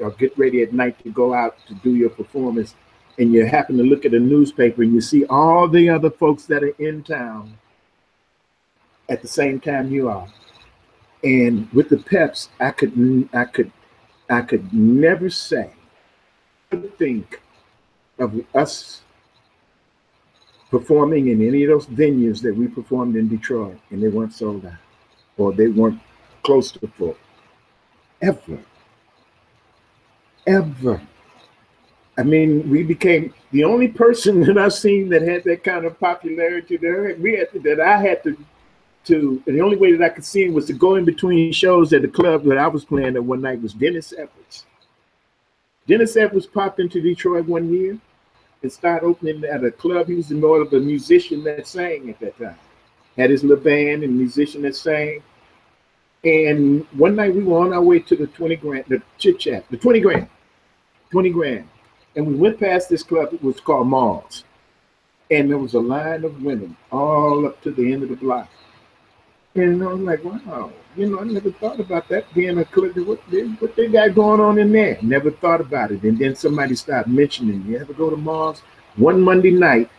or 0.00 0.10
get 0.10 0.36
ready 0.36 0.62
at 0.62 0.74
night 0.74 1.02
to 1.04 1.10
go 1.10 1.32
out 1.32 1.56
to 1.68 1.74
do 1.76 1.94
your 1.94 2.10
performance, 2.10 2.74
and 3.18 3.32
you 3.32 3.46
happen 3.46 3.76
to 3.76 3.82
look 3.82 4.04
at 4.04 4.14
a 4.14 4.18
newspaper 4.18 4.82
and 4.82 4.92
you 4.92 5.00
see 5.00 5.24
all 5.26 5.68
the 5.68 5.88
other 5.88 6.10
folks 6.10 6.46
that 6.46 6.62
are 6.62 6.74
in 6.78 7.02
town 7.02 7.56
at 9.08 9.22
the 9.22 9.28
same 9.28 9.60
time 9.60 9.90
you 9.90 10.08
are. 10.08 10.26
And 11.22 11.70
with 11.72 11.88
the 11.88 11.96
Peps, 11.96 12.48
I 12.60 12.70
could, 12.70 13.28
I 13.32 13.44
could, 13.44 13.72
I 14.28 14.42
could 14.42 14.72
never 14.72 15.30
say, 15.30 15.70
think 16.98 17.40
of 18.18 18.44
us 18.54 19.02
performing 20.70 21.28
in 21.28 21.46
any 21.46 21.64
of 21.64 21.70
those 21.70 21.86
venues 21.86 22.42
that 22.42 22.54
we 22.54 22.66
performed 22.66 23.16
in 23.16 23.28
Detroit 23.28 23.78
and 23.90 24.02
they 24.02 24.08
weren't 24.08 24.32
sold 24.32 24.66
out 24.66 24.72
or 25.36 25.52
they 25.52 25.68
weren't 25.68 26.00
close 26.42 26.72
to 26.72 26.86
full. 26.88 27.16
Ever. 28.20 28.58
Ever. 30.46 31.00
I 32.16 32.22
mean, 32.22 32.68
we 32.70 32.82
became 32.82 33.34
the 33.50 33.64
only 33.64 33.88
person 33.88 34.40
that 34.44 34.58
I've 34.58 34.72
seen 34.72 35.08
that 35.10 35.22
had 35.22 35.44
that 35.44 35.64
kind 35.64 35.84
of 35.84 35.98
popularity 35.98 36.76
there. 36.76 37.14
We 37.16 37.36
had 37.36 37.52
to, 37.52 37.60
that 37.60 37.80
I 37.80 37.98
had 37.98 38.22
to 38.24 38.36
to 39.04 39.42
the 39.46 39.60
only 39.60 39.76
way 39.76 39.92
that 39.92 40.04
I 40.04 40.08
could 40.08 40.24
see 40.24 40.44
him 40.44 40.54
was 40.54 40.66
to 40.66 40.72
go 40.72 40.94
in 40.94 41.04
between 41.04 41.52
shows 41.52 41.92
at 41.92 42.02
the 42.02 42.08
club 42.08 42.44
that 42.44 42.58
I 42.58 42.66
was 42.66 42.84
playing 42.84 43.16
at 43.16 43.24
one 43.24 43.42
night 43.42 43.60
was 43.60 43.74
Dennis 43.74 44.12
Edwards. 44.12 44.64
Dennis 45.86 46.16
Edwards 46.16 46.46
popped 46.46 46.80
into 46.80 47.00
Detroit 47.02 47.46
one 47.46 47.70
year 47.72 47.98
and 48.62 48.72
started 48.72 49.04
opening 49.04 49.44
at 49.44 49.62
a 49.62 49.70
club. 49.70 50.08
He 50.08 50.14
was 50.14 50.30
more 50.30 50.62
of 50.62 50.72
a 50.72 50.80
musician 50.80 51.44
that 51.44 51.66
sang 51.66 52.08
at 52.08 52.18
that 52.20 52.38
time. 52.38 52.58
Had 53.16 53.30
his 53.30 53.44
little 53.44 53.62
band 53.62 54.02
and 54.02 54.16
musician 54.16 54.62
that 54.62 54.74
sang. 54.74 55.22
And 56.24 56.86
one 56.92 57.14
night 57.14 57.34
we 57.34 57.44
were 57.44 57.58
on 57.58 57.74
our 57.74 57.82
way 57.82 57.98
to 57.98 58.16
the 58.16 58.26
20 58.26 58.56
grand, 58.56 58.84
the 58.88 59.02
chit 59.18 59.38
chat, 59.38 59.66
the 59.70 59.76
20 59.76 60.00
grand, 60.00 60.28
20 61.10 61.30
grand. 61.30 61.68
And 62.16 62.26
we 62.26 62.34
went 62.34 62.60
past 62.60 62.88
this 62.88 63.02
club, 63.02 63.32
it 63.32 63.42
was 63.42 63.60
called 63.60 63.88
Mars. 63.88 64.44
And 65.30 65.50
there 65.50 65.58
was 65.58 65.74
a 65.74 65.80
line 65.80 66.24
of 66.24 66.42
women 66.42 66.76
all 66.92 67.46
up 67.46 67.60
to 67.62 67.70
the 67.70 67.92
end 67.92 68.02
of 68.02 68.10
the 68.10 68.16
block. 68.16 68.48
And 69.56 69.82
I 69.82 69.86
was 69.86 70.00
like, 70.00 70.24
wow, 70.24 70.72
you 70.96 71.08
know, 71.08 71.20
I 71.20 71.24
never 71.24 71.50
thought 71.50 71.78
about 71.78 72.08
that 72.08 72.32
being 72.34 72.58
a 72.58 72.64
club. 72.64 72.96
What 72.98 73.20
they, 73.30 73.42
what 73.42 73.74
they 73.76 73.88
got 73.88 74.14
going 74.14 74.40
on 74.40 74.58
in 74.58 74.72
there? 74.72 74.98
Never 75.00 75.30
thought 75.30 75.60
about 75.60 75.92
it. 75.92 76.02
And 76.02 76.18
then 76.18 76.34
somebody 76.34 76.74
started 76.74 77.12
mentioning, 77.12 77.64
you 77.66 77.78
ever 77.78 77.92
go 77.92 78.10
to 78.10 78.16
Mars? 78.16 78.60
One 78.96 79.20
Monday 79.20 79.50
night, 79.50 79.90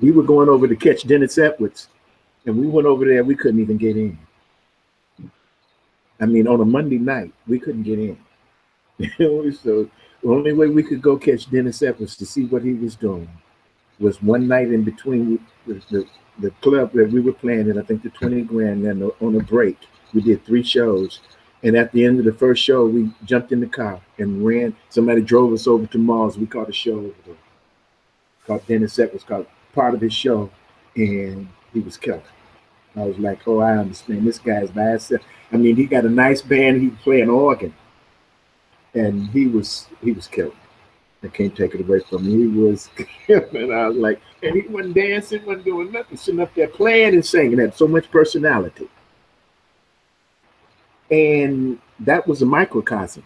we 0.00 0.10
were 0.10 0.22
going 0.22 0.48
over 0.48 0.66
to 0.66 0.76
catch 0.76 1.06
Dennis 1.06 1.38
Edwards, 1.38 1.88
and 2.46 2.58
we 2.58 2.66
went 2.66 2.86
over 2.86 3.04
there. 3.04 3.24
We 3.24 3.36
couldn't 3.36 3.60
even 3.60 3.76
get 3.76 3.96
in. 3.96 4.18
I 6.20 6.26
mean, 6.26 6.46
on 6.46 6.60
a 6.60 6.64
Monday 6.64 6.98
night, 6.98 7.32
we 7.46 7.58
couldn't 7.58 7.82
get 7.82 7.98
in. 7.98 8.18
so 9.62 9.88
the 10.22 10.28
only 10.28 10.52
way 10.52 10.68
we 10.68 10.82
could 10.82 11.02
go 11.02 11.16
catch 11.16 11.50
Dennis 11.50 11.82
Edwards 11.82 12.16
to 12.16 12.26
see 12.26 12.44
what 12.44 12.62
he 12.62 12.74
was 12.74 12.94
doing 12.94 13.28
was 13.98 14.22
one 14.22 14.46
night 14.48 14.68
in 14.70 14.84
between 14.84 15.44
the, 15.66 15.74
the, 15.90 16.06
the 16.38 16.50
club 16.62 16.92
that 16.92 17.10
we 17.10 17.20
were 17.20 17.32
playing 17.32 17.68
in, 17.68 17.78
I 17.78 17.82
think 17.82 18.02
the 18.02 18.10
20 18.10 18.42
grand, 18.42 18.84
and 18.84 19.10
on 19.20 19.36
a 19.36 19.42
break, 19.42 19.78
we 20.14 20.20
did 20.20 20.44
three 20.44 20.62
shows. 20.62 21.20
And 21.64 21.76
at 21.76 21.92
the 21.92 22.04
end 22.04 22.18
of 22.18 22.24
the 22.24 22.32
first 22.32 22.62
show, 22.62 22.86
we 22.86 23.10
jumped 23.24 23.52
in 23.52 23.60
the 23.60 23.66
car 23.66 24.00
and 24.18 24.44
ran. 24.44 24.74
Somebody 24.88 25.20
drove 25.20 25.52
us 25.52 25.66
over 25.66 25.86
to 25.86 25.98
Mars. 25.98 26.36
We 26.36 26.46
caught 26.46 26.68
a 26.68 26.72
show 26.72 26.98
over 26.98 27.14
there. 27.24 27.36
Called 28.46 28.66
Dennis 28.66 28.98
Edwards, 28.98 29.24
called 29.24 29.46
part 29.72 29.94
of 29.94 30.00
his 30.00 30.12
show, 30.12 30.50
and 30.96 31.48
he 31.72 31.80
was 31.80 31.96
killed. 31.96 32.22
I 32.96 33.04
was 33.04 33.18
like, 33.18 33.46
oh, 33.46 33.60
I 33.60 33.76
understand. 33.76 34.26
This 34.26 34.38
guy's 34.38 34.70
by 34.70 34.82
himself. 34.82 35.22
I 35.52 35.56
mean, 35.56 35.76
he 35.76 35.86
got 35.86 36.04
a 36.04 36.10
nice 36.10 36.42
band. 36.42 36.82
He 36.82 36.90
played 36.90 37.22
an 37.22 37.30
organ, 37.30 37.74
and 38.94 39.28
he 39.30 39.46
was 39.46 39.86
he 40.02 40.12
was 40.12 40.26
killed. 40.26 40.54
I 41.22 41.28
can't 41.28 41.54
take 41.54 41.74
it 41.74 41.80
away 41.80 42.00
from 42.00 42.24
him. 42.24 42.52
He 42.52 42.60
was, 42.60 42.90
and 43.28 43.72
I 43.72 43.88
was 43.88 43.96
like, 43.96 44.20
and 44.42 44.56
he 44.56 44.62
wasn't 44.68 44.94
dancing, 44.94 45.44
wasn't 45.46 45.64
doing 45.64 45.92
nothing, 45.92 46.16
sitting 46.16 46.40
up 46.40 46.52
there 46.54 46.68
playing 46.68 47.14
and 47.14 47.24
singing. 47.24 47.58
Had 47.58 47.76
so 47.76 47.86
much 47.86 48.10
personality, 48.10 48.88
and 51.10 51.78
that 52.00 52.26
was 52.26 52.42
a 52.42 52.46
microcosm 52.46 53.22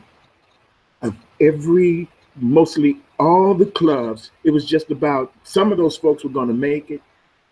of 1.02 1.14
every, 1.40 2.08
mostly 2.36 2.98
all 3.18 3.54
the 3.54 3.66
clubs. 3.66 4.30
It 4.44 4.50
was 4.50 4.66
just 4.66 4.90
about 4.90 5.32
some 5.42 5.72
of 5.72 5.78
those 5.78 5.96
folks 5.96 6.22
were 6.22 6.30
going 6.30 6.48
to 6.48 6.54
make 6.54 6.90
it, 6.90 7.00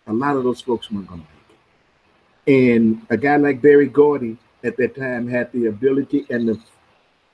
a 0.05 0.13
lot 0.13 0.35
of 0.35 0.43
those 0.43 0.61
folks 0.61 0.91
weren't 0.91 1.07
going 1.07 1.21
to 1.21 1.27
make 1.27 1.57
it, 2.47 2.77
and 2.77 3.01
a 3.09 3.17
guy 3.17 3.37
like 3.37 3.63
Berry 3.63 3.87
Gordy 3.87 4.37
at 4.63 4.77
that 4.77 4.95
time 4.95 5.27
had 5.27 5.51
the 5.53 5.67
ability 5.67 6.27
and 6.29 6.47
the 6.49 6.59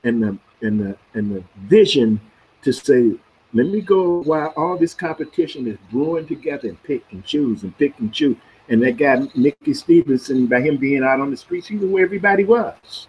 and 0.03 0.23
the 0.23 0.37
and 0.61 0.79
the 0.79 0.97
and 1.13 1.35
the 1.35 1.43
vision 1.67 2.19
to 2.63 2.71
say, 2.71 3.13
let 3.53 3.67
me 3.67 3.81
go 3.81 4.21
while 4.23 4.53
all 4.55 4.77
this 4.77 4.93
competition 4.93 5.67
is 5.67 5.77
brewing 5.91 6.27
together 6.27 6.69
and 6.69 6.81
pick 6.83 7.03
and 7.11 7.25
choose 7.25 7.63
and 7.63 7.77
pick 7.77 7.99
and 7.99 8.13
choose. 8.13 8.37
And 8.69 8.81
that 8.83 8.97
guy, 8.97 9.27
Mickey 9.35 9.73
Stevenson, 9.73 10.47
by 10.47 10.61
him 10.61 10.77
being 10.77 11.03
out 11.03 11.19
on 11.19 11.31
the 11.31 11.37
streets, 11.37 11.67
he 11.67 11.75
knew 11.75 11.89
where 11.89 12.05
everybody 12.05 12.45
was. 12.45 13.07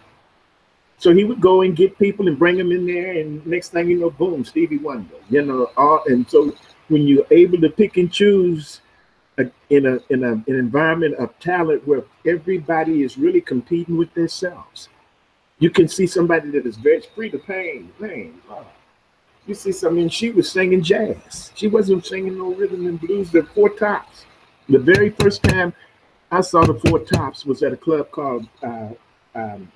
So 0.97 1.13
he 1.13 1.23
would 1.23 1.41
go 1.41 1.61
and 1.61 1.75
get 1.75 1.97
people 1.97 2.27
and 2.27 2.37
bring 2.37 2.57
them 2.57 2.71
in 2.71 2.85
there, 2.85 3.11
and 3.11 3.45
next 3.45 3.69
thing 3.69 3.89
you 3.89 3.99
know, 3.99 4.09
boom, 4.09 4.45
Stevie 4.45 4.77
Wonder. 4.77 5.15
You 5.29 5.43
know, 5.43 5.69
all 5.77 6.03
and 6.07 6.29
so 6.29 6.55
when 6.89 7.07
you're 7.07 7.25
able 7.31 7.59
to 7.61 7.69
pick 7.69 7.97
and 7.97 8.11
choose 8.11 8.81
a, 9.37 9.49
in 9.69 9.85
a 9.85 9.99
in 10.09 10.23
a, 10.23 10.31
an 10.31 10.43
environment 10.47 11.15
of 11.15 11.37
talent 11.39 11.85
where 11.87 12.03
everybody 12.25 13.03
is 13.03 13.17
really 13.17 13.41
competing 13.41 13.97
with 13.97 14.13
themselves, 14.13 14.89
you 15.63 15.69
can 15.69 15.87
see 15.87 16.05
somebody 16.05 16.49
that 16.49 16.65
is 16.65 16.75
very 16.75 17.01
free 17.15 17.29
to 17.29 17.39
pain. 17.39 17.89
Oh, 18.49 18.65
you 19.47 19.53
see, 19.53 19.71
something, 19.71 20.09
she 20.09 20.29
was 20.29 20.51
singing 20.51 20.83
jazz. 20.83 21.53
She 21.55 21.67
wasn't 21.67 22.05
singing 22.05 22.37
no 22.37 22.53
rhythm 22.53 22.85
and 22.85 22.99
blues. 22.99 23.31
The 23.31 23.43
Four 23.43 23.69
Tops. 23.69 24.25
The 24.67 24.77
very 24.77 25.11
first 25.11 25.41
time 25.41 25.73
I 26.29 26.41
saw 26.41 26.65
the 26.65 26.73
Four 26.73 26.99
Tops 26.99 27.45
was 27.45 27.63
at 27.63 27.71
a 27.71 27.77
club 27.77 28.11
called 28.11 28.45
uh, 28.61 28.89
um, 29.35 29.71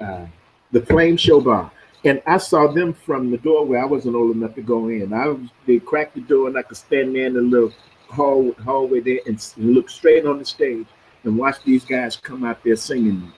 uh, 0.00 0.26
the 0.70 0.86
Flame 0.86 1.16
Show 1.16 1.40
Bar, 1.40 1.72
and 2.04 2.22
I 2.24 2.38
saw 2.38 2.68
them 2.68 2.94
from 2.94 3.32
the 3.32 3.38
doorway. 3.38 3.78
I 3.78 3.86
wasn't 3.86 4.14
old 4.14 4.36
enough 4.36 4.54
to 4.54 4.62
go 4.62 4.88
in. 4.90 5.12
I 5.12 5.26
was, 5.26 5.40
they 5.66 5.80
cracked 5.80 6.14
the 6.14 6.20
door, 6.20 6.46
and 6.46 6.56
I 6.56 6.62
could 6.62 6.76
stand 6.76 7.16
there 7.16 7.26
in 7.26 7.34
the 7.34 7.40
little 7.40 7.72
hall, 8.10 8.52
hallway 8.62 9.00
there 9.00 9.18
and 9.26 9.44
look 9.56 9.90
straight 9.90 10.24
on 10.24 10.38
the 10.38 10.44
stage 10.44 10.86
and 11.24 11.36
watch 11.36 11.56
these 11.64 11.84
guys 11.84 12.16
come 12.16 12.44
out 12.44 12.62
there 12.62 12.76
singing. 12.76 13.32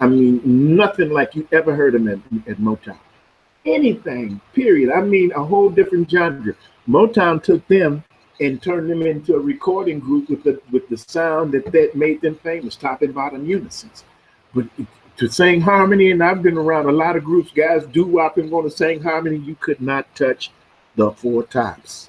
I 0.00 0.06
mean, 0.06 0.40
nothing 0.76 1.10
like 1.10 1.34
you 1.34 1.46
ever 1.52 1.74
heard 1.74 1.94
them 1.94 2.08
at, 2.08 2.18
at 2.48 2.58
Motown 2.58 2.98
anything, 3.64 4.40
period. 4.52 4.92
I 4.92 5.02
mean, 5.02 5.32
a 5.32 5.44
whole 5.44 5.70
different 5.70 6.10
genre. 6.10 6.54
Motown 6.88 7.42
took 7.42 7.66
them 7.68 8.04
and 8.40 8.62
turned 8.62 8.90
them 8.90 9.02
into 9.02 9.34
a 9.34 9.38
recording 9.38 10.00
group 10.00 10.30
with 10.30 10.42
the 10.42 10.60
with 10.70 10.88
the 10.88 10.96
sound 10.96 11.52
that 11.52 11.70
that 11.72 11.94
made 11.94 12.20
them 12.20 12.36
famous, 12.36 12.76
top 12.76 13.02
and 13.02 13.14
bottom 13.14 13.46
unisons. 13.46 14.04
But 14.54 14.66
to 15.16 15.28
sing 15.28 15.60
harmony, 15.60 16.10
and 16.10 16.22
I've 16.22 16.42
been 16.42 16.56
around 16.56 16.86
a 16.86 16.92
lot 16.92 17.16
of 17.16 17.24
groups, 17.24 17.52
guys, 17.52 17.84
do 17.86 18.06
wop 18.06 18.38
and 18.38 18.50
want 18.50 18.70
to 18.70 18.76
sing 18.76 19.02
harmony, 19.02 19.36
you 19.36 19.56
could 19.56 19.80
not 19.80 20.14
touch 20.16 20.50
the 20.96 21.12
four 21.12 21.42
tops. 21.44 22.08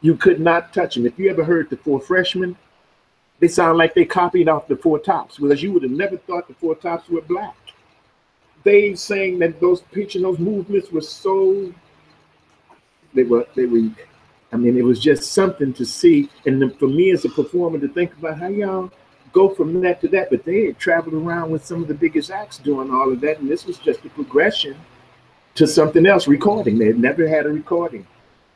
You 0.00 0.16
could 0.16 0.40
not 0.40 0.72
touch 0.72 0.94
them. 0.94 1.06
If 1.06 1.18
you 1.18 1.28
ever 1.30 1.44
heard 1.44 1.68
the 1.68 1.76
four 1.76 2.00
freshmen, 2.00 2.56
they 3.40 3.48
sound 3.48 3.78
like 3.78 3.94
they 3.94 4.04
copied 4.04 4.48
off 4.48 4.68
the 4.68 4.76
four 4.76 4.98
tops, 4.98 5.40
whereas 5.40 5.62
you 5.62 5.72
would 5.72 5.82
have 5.82 5.92
never 5.92 6.18
thought 6.18 6.46
the 6.46 6.54
four 6.54 6.74
tops 6.74 7.08
were 7.08 7.22
black. 7.22 7.56
They 8.62 8.94
saying 8.94 9.38
that 9.38 9.60
those 9.60 9.80
pitching 9.80 10.22
those 10.22 10.38
movements 10.38 10.92
were 10.92 11.00
so 11.00 11.72
they 13.14 13.22
were 13.24 13.46
they 13.56 13.64
were 13.64 13.88
I 14.52 14.56
mean 14.56 14.76
it 14.76 14.84
was 14.84 15.00
just 15.00 15.32
something 15.32 15.72
to 15.74 15.86
see. 15.86 16.28
And 16.44 16.78
for 16.78 16.86
me 16.86 17.10
as 17.10 17.24
a 17.24 17.30
performer 17.30 17.78
to 17.78 17.88
think 17.88 18.14
about 18.16 18.38
how 18.38 18.48
y'all 18.48 18.92
go 19.32 19.48
from 19.48 19.80
that 19.80 20.00
to 20.02 20.08
that, 20.08 20.28
but 20.28 20.44
they 20.44 20.66
had 20.66 20.78
traveled 20.78 21.14
around 21.14 21.50
with 21.50 21.64
some 21.64 21.80
of 21.80 21.88
the 21.88 21.94
biggest 21.94 22.30
acts 22.30 22.58
doing 22.58 22.90
all 22.90 23.10
of 23.10 23.20
that, 23.22 23.38
and 23.38 23.50
this 23.50 23.64
was 23.64 23.78
just 23.78 24.04
a 24.04 24.10
progression 24.10 24.76
to 25.54 25.66
something 25.66 26.04
else, 26.04 26.28
recording. 26.28 26.78
They 26.78 26.86
had 26.86 26.98
never 26.98 27.26
had 27.28 27.46
a 27.46 27.50
recording 27.50 28.06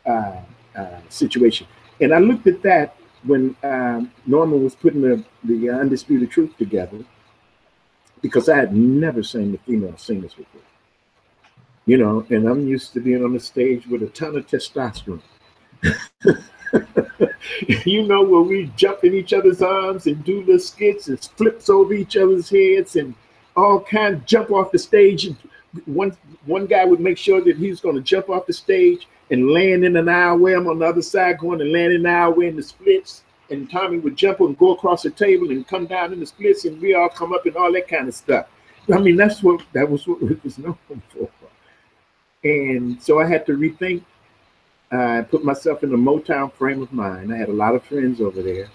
uh, 0.05 0.41
uh, 0.77 1.01
situation. 1.09 1.67
And 2.01 2.13
I 2.13 2.19
looked 2.19 2.47
at 2.47 2.63
that 2.63 2.97
when 3.25 3.57
um, 3.63 4.11
Norman 4.27 4.63
was 4.63 4.75
putting 4.75 5.01
the, 5.01 5.25
the 5.45 5.71
Undisputed 5.71 6.31
Truth 6.31 6.57
together, 6.59 6.99
because 8.23 8.49
I 8.49 8.57
had 8.57 8.75
never 8.75 9.23
seen 9.23 9.53
the 9.53 9.59
female 9.59 9.97
singers 9.97 10.35
before. 10.35 10.61
You 11.87 11.99
know, 11.99 12.27
and 12.31 12.49
I'm 12.49 12.67
used 12.67 12.95
to 12.95 13.01
being 13.01 13.23
on 13.23 13.35
the 13.35 13.41
stage 13.41 13.87
with 13.87 14.03
a 14.03 14.09
ton 14.09 14.37
of 14.37 14.47
testosterone. 14.47 15.21
you 17.85 18.07
know, 18.07 18.23
where 18.23 18.41
we 18.41 18.73
jump 18.77 19.05
in 19.05 19.15
each 19.15 19.35
other's 19.35 19.61
arms 19.61 20.07
and 20.07 20.25
do 20.25 20.45
the 20.45 20.59
skits 20.59 21.09
and 21.09 21.21
flips 21.21 21.69
over 21.69 21.93
each 21.93 22.17
other's 22.17 22.49
heads 22.49 22.97
and 22.97 23.15
all 23.57 23.81
kind 23.81 24.27
jump 24.27 24.51
off 24.51 24.73
the 24.73 24.79
stage. 24.79 25.31
One 25.85 26.17
one 26.47 26.67
guy 26.67 26.85
would 26.85 27.01
make 27.01 27.19
sure 27.19 27.43
that 27.43 27.57
he 27.57 27.69
was 27.69 27.81
going 27.81 27.97
to 27.97 28.01
jump 28.01 28.31
off 28.31 28.47
the 28.47 28.53
stage 28.53 29.07
and 29.31 29.51
land 29.51 29.85
in 29.85 29.97
an 29.97 30.07
aisleway. 30.07 30.57
I'm 30.57 30.67
on 30.67 30.79
the 30.79 30.87
other 30.87 31.03
side 31.03 31.39
going 31.39 31.59
to 31.59 31.65
land 31.65 31.93
in 31.93 32.07
an 32.07 32.13
aisleway 32.13 32.49
in 32.49 32.57
the 32.57 32.63
splits. 32.63 33.23
And 33.51 33.71
Tommy 33.71 33.99
would 33.99 34.17
jump 34.17 34.41
and 34.41 34.57
go 34.57 34.73
across 34.73 35.03
the 35.03 35.11
table 35.11 35.51
and 35.51 35.69
come 35.69 35.87
down 35.87 36.13
in 36.13 36.21
the 36.21 36.27
splits, 36.27 36.65
and 36.65 36.81
we 36.81 36.95
all 36.95 37.11
come 37.11 37.35
up 37.35 37.45
and 37.45 37.57
all 37.57 37.73
that 37.73 37.89
kind 37.89 38.09
of 38.09 38.15
stuff. 38.15 38.47
I 38.93 38.99
mean, 38.99 39.17
that's 39.17 39.43
what 39.43 39.63
that 39.73 39.89
was 39.89 40.07
what 40.07 40.23
it 40.31 40.43
was 40.43 40.59
known 40.59 40.79
for. 41.11 41.29
And 42.43 43.03
so 43.03 43.21
I 43.21 43.27
had 43.27 43.47
to 43.47 43.53
rethink. 43.53 44.03
I 44.93 45.19
uh, 45.19 45.23
put 45.25 45.45
myself 45.45 45.83
in 45.83 45.93
a 45.93 45.97
Motown 45.97 46.53
frame 46.53 46.83
of 46.83 46.93
mind. 46.93 47.33
I 47.33 47.37
had 47.37 47.49
a 47.49 47.53
lot 47.53 47.75
of 47.75 47.83
friends 47.85 48.21
over 48.21 48.43
there, 48.43 48.69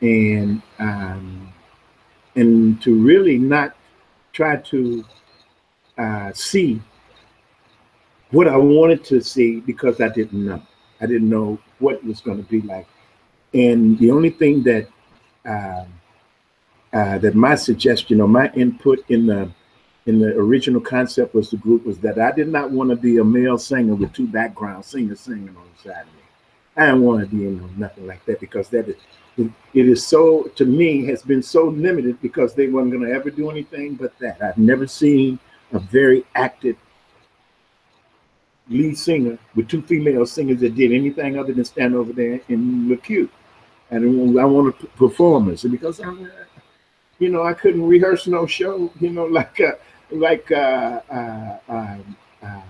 and 0.00 0.62
um, 0.78 1.52
and 2.36 2.80
to 2.82 3.02
really 3.02 3.38
not 3.38 3.74
try 4.32 4.56
to 4.56 5.04
uh, 5.98 6.32
see 6.34 6.80
what 8.34 8.48
I 8.48 8.56
wanted 8.56 9.04
to 9.04 9.20
see 9.20 9.60
because 9.60 10.00
I 10.00 10.08
didn't 10.08 10.44
know. 10.44 10.60
I 11.00 11.06
didn't 11.06 11.28
know 11.28 11.58
what 11.78 11.96
it 11.96 12.04
was 12.04 12.20
going 12.20 12.42
to 12.42 12.50
be 12.50 12.60
like. 12.62 12.86
And 13.52 13.98
the 13.98 14.10
only 14.10 14.30
thing 14.30 14.62
that 14.64 14.88
uh, 15.46 15.84
uh, 16.92 17.18
that 17.18 17.34
my 17.34 17.54
suggestion 17.54 18.20
or 18.20 18.28
my 18.28 18.50
input 18.54 19.04
in 19.08 19.26
the 19.26 19.50
in 20.06 20.18
the 20.18 20.34
original 20.36 20.80
concept 20.80 21.34
was 21.34 21.50
the 21.50 21.56
group 21.56 21.86
was 21.86 21.98
that 21.98 22.18
I 22.18 22.30
did 22.32 22.48
not 22.48 22.70
want 22.70 22.90
to 22.90 22.96
be 22.96 23.18
a 23.18 23.24
male 23.24 23.58
singer 23.58 23.94
with 23.94 24.12
two 24.12 24.26
background 24.26 24.84
singers 24.84 25.20
singing 25.20 25.48
on 25.48 25.64
the 25.76 25.88
side 25.88 26.02
of 26.02 26.06
me. 26.14 26.22
I 26.76 26.86
didn't 26.86 27.02
want 27.02 27.20
to 27.28 27.36
be 27.36 27.46
in 27.46 27.78
nothing 27.78 28.06
like 28.06 28.24
that 28.26 28.40
because 28.40 28.68
that 28.68 28.88
is, 28.88 28.96
it 29.38 29.52
is 29.88 30.06
so 30.06 30.44
to 30.56 30.64
me 30.64 31.06
has 31.06 31.22
been 31.22 31.42
so 31.42 31.64
limited 31.68 32.20
because 32.20 32.54
they 32.54 32.68
weren't 32.68 32.90
going 32.90 33.04
to 33.04 33.12
ever 33.12 33.30
do 33.30 33.50
anything 33.50 33.94
but 33.94 34.18
that. 34.18 34.42
I've 34.42 34.58
never 34.58 34.86
seen 34.86 35.38
a 35.72 35.78
very 35.78 36.24
active 36.34 36.76
lead 38.68 38.96
singer 38.96 39.38
with 39.54 39.68
two 39.68 39.82
female 39.82 40.26
singers 40.26 40.60
that 40.60 40.74
did 40.74 40.92
anything 40.92 41.38
other 41.38 41.52
than 41.52 41.64
stand 41.64 41.94
over 41.94 42.12
there 42.12 42.40
and 42.48 42.88
look 42.88 43.04
cute. 43.04 43.30
And 43.90 44.38
I 44.38 44.44
want 44.44 44.78
to 44.80 44.86
performers, 44.88 45.64
and 45.64 45.72
because 45.72 46.00
I'm, 46.00 46.30
you 47.18 47.28
know, 47.28 47.44
I 47.44 47.52
couldn't 47.52 47.86
rehearse 47.86 48.26
no 48.26 48.46
show, 48.46 48.90
you 48.98 49.10
know, 49.10 49.24
like 49.40 49.60
uh, 49.60 49.72
like 50.10 50.50
uh, 50.50 51.00
uh, 51.10 51.58
um, 51.68 52.16
uh, 52.42 52.62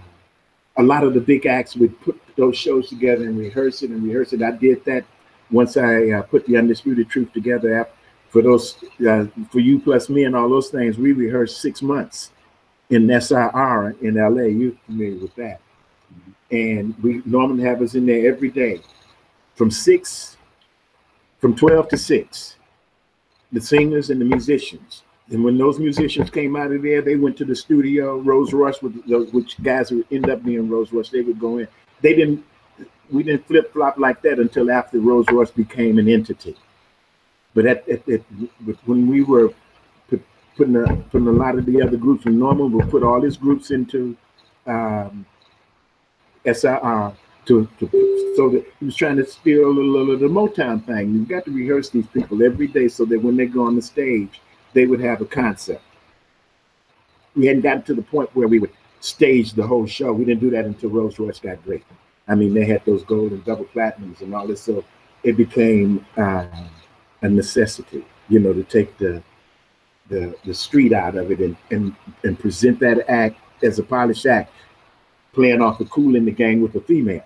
a 0.76 0.83
lot 0.83 1.04
of 1.04 1.14
the 1.14 1.20
big 1.20 1.46
acts 1.46 1.76
would 1.76 1.98
put 2.00 2.20
those 2.37 2.57
shows 2.57 2.88
together 2.88 3.24
and 3.24 3.38
rehearse 3.38 3.83
it 3.83 3.90
and 3.90 4.02
rehearse 4.02 4.33
it. 4.33 4.42
I 4.42 4.50
did 4.52 4.85
that 4.87 5.04
once 5.50 5.76
I 5.76 6.11
uh, 6.11 6.22
put 6.22 6.46
the 6.46 6.57
Undisputed 6.57 7.09
Truth 7.09 7.33
together. 7.33 7.88
For 8.28 8.42
those, 8.42 8.83
uh, 9.09 9.26
for 9.52 9.61
you 9.61 9.78
plus 9.78 10.09
me 10.09 10.24
and 10.24 10.35
all 10.35 10.48
those 10.48 10.68
things, 10.68 10.98
we 10.98 11.12
rehearsed 11.12 11.61
six 11.61 11.80
months 11.80 12.33
in 12.90 13.09
SIR 13.20 13.94
in 14.02 14.16
LA. 14.16 14.46
You're 14.46 14.72
familiar 14.87 15.20
with 15.20 15.35
that. 15.37 15.61
And 16.50 16.94
we 17.02 17.22
normally 17.24 17.64
have 17.64 17.83
us 17.83 17.94
in 17.94 18.07
there 18.07 18.30
every 18.30 18.50
day 18.50 18.80
from 19.54 19.70
six, 19.70 20.37
from 21.38 21.57
12 21.57 21.88
to 21.88 21.96
six, 21.96 22.57
the 23.52 23.61
singers 23.61 24.11
and 24.11 24.20
the 24.20 24.24
musicians. 24.24 25.02
And 25.30 25.42
when 25.42 25.57
those 25.57 25.78
musicians 25.78 26.28
came 26.28 26.54
out 26.54 26.70
of 26.70 26.83
there, 26.83 27.00
they 27.00 27.16
went 27.16 27.37
to 27.38 27.44
the 27.44 27.57
studio, 27.57 28.18
Rose 28.18 28.52
Royce, 28.52 28.83
with 28.83 29.07
those, 29.09 29.33
which 29.33 29.62
guys 29.62 29.90
would 29.90 30.07
end 30.11 30.28
up 30.28 30.44
being 30.44 30.68
Rose 30.68 30.92
Royce, 30.92 31.09
they 31.09 31.22
would 31.22 31.40
go 31.40 31.59
in. 31.59 31.68
They 32.02 32.14
didn't, 32.14 32.44
we 33.11 33.22
didn't 33.22 33.46
flip 33.46 33.72
flop 33.72 33.96
like 33.96 34.20
that 34.22 34.38
until 34.38 34.70
after 34.70 35.00
Rose 35.00 35.26
Royce 35.30 35.50
became 35.50 35.98
an 35.98 36.09
entity. 36.09 36.57
But 37.54 37.66
at, 37.66 37.88
at, 37.88 38.07
at 38.09 38.22
when 38.85 39.07
we 39.07 39.22
were 39.22 39.54
putting 40.57 40.76
a, 40.76 40.96
putting 41.11 41.28
a 41.28 41.33
lot 41.33 41.59
of 41.59 41.66
the 41.66 41.83
other 41.83 41.96
groups. 41.96 42.26
And 42.26 42.38
Norman 42.38 42.72
will 42.72 42.87
put 42.87 43.02
all 43.02 43.20
his 43.20 43.37
groups 43.37 43.70
into 43.70 44.16
um, 44.66 45.26
SIR 46.46 47.12
to, 47.46 47.68
to 47.78 48.35
so 48.37 48.48
that 48.48 48.64
he 48.80 48.87
was 48.87 48.96
trying 48.96 49.16
to 49.16 49.26
steal 49.26 49.66
a 49.66 49.68
little 49.68 50.12
of 50.12 50.20
the 50.20 50.26
Motown 50.26 50.85
thing. 50.85 51.14
You've 51.14 51.28
got 51.28 51.44
to 51.44 51.50
rehearse 51.50 51.90
these 51.90 52.07
people 52.09 52.42
every 52.42 52.66
day 52.66 52.88
so 52.88 53.04
that 53.04 53.22
when 53.22 53.37
they 53.37 53.46
go 53.46 53.66
on 53.66 53.76
the 53.76 53.83
stage, 53.83 54.40
they 54.72 54.87
would 54.87 55.00
have 55.00 55.20
a 55.20 55.26
concept. 55.26 55.83
We 57.37 57.46
hadn't 57.46 57.62
gotten 57.62 57.83
to 57.83 57.94
the 57.94 58.02
point 58.02 58.35
where 58.35 58.48
we 58.48 58.59
would 58.59 58.72
stage 59.00 59.52
the 59.52 59.66
whole 59.66 59.87
show. 59.87 60.12
We 60.12 60.24
didn't 60.24 60.40
do 60.40 60.50
that 60.50 60.64
until 60.64 60.90
Rose 60.90 61.18
Royce 61.18 61.38
got 61.38 61.62
great. 61.64 61.85
I 62.26 62.35
mean, 62.35 62.54
they 62.54 62.64
had 62.64 62.85
those 62.85 63.04
gold 63.04 63.33
and 63.33 63.44
double 63.44 63.66
platinums 63.66 64.22
and 64.22 64.35
all 64.35 64.46
this, 64.46 64.62
so 64.62 64.85
it 65.22 65.37
became 65.37 66.04
uh, 66.16 66.46
a 67.22 67.28
necessity, 67.28 68.04
you 68.28 68.38
know, 68.38 68.52
to 68.52 68.64
take 68.64 68.96
the 68.98 69.22
the 70.09 70.35
the 70.44 70.52
street 70.52 70.92
out 70.92 71.16
of 71.16 71.30
it 71.30 71.40
and 71.40 71.57
and 71.70 71.94
and 72.24 72.38
present 72.38 72.78
that 72.80 73.09
act 73.11 73.37
as 73.62 73.78
a 73.78 73.83
polished 73.83 74.26
act, 74.26 74.52
playing 75.34 75.60
off 75.60 75.78
the 75.78 75.84
Kool 75.86 76.16
and 76.16 76.26
the 76.26 76.32
Gang 76.32 76.60
with 76.62 76.74
a 76.74 76.80
female. 76.80 77.24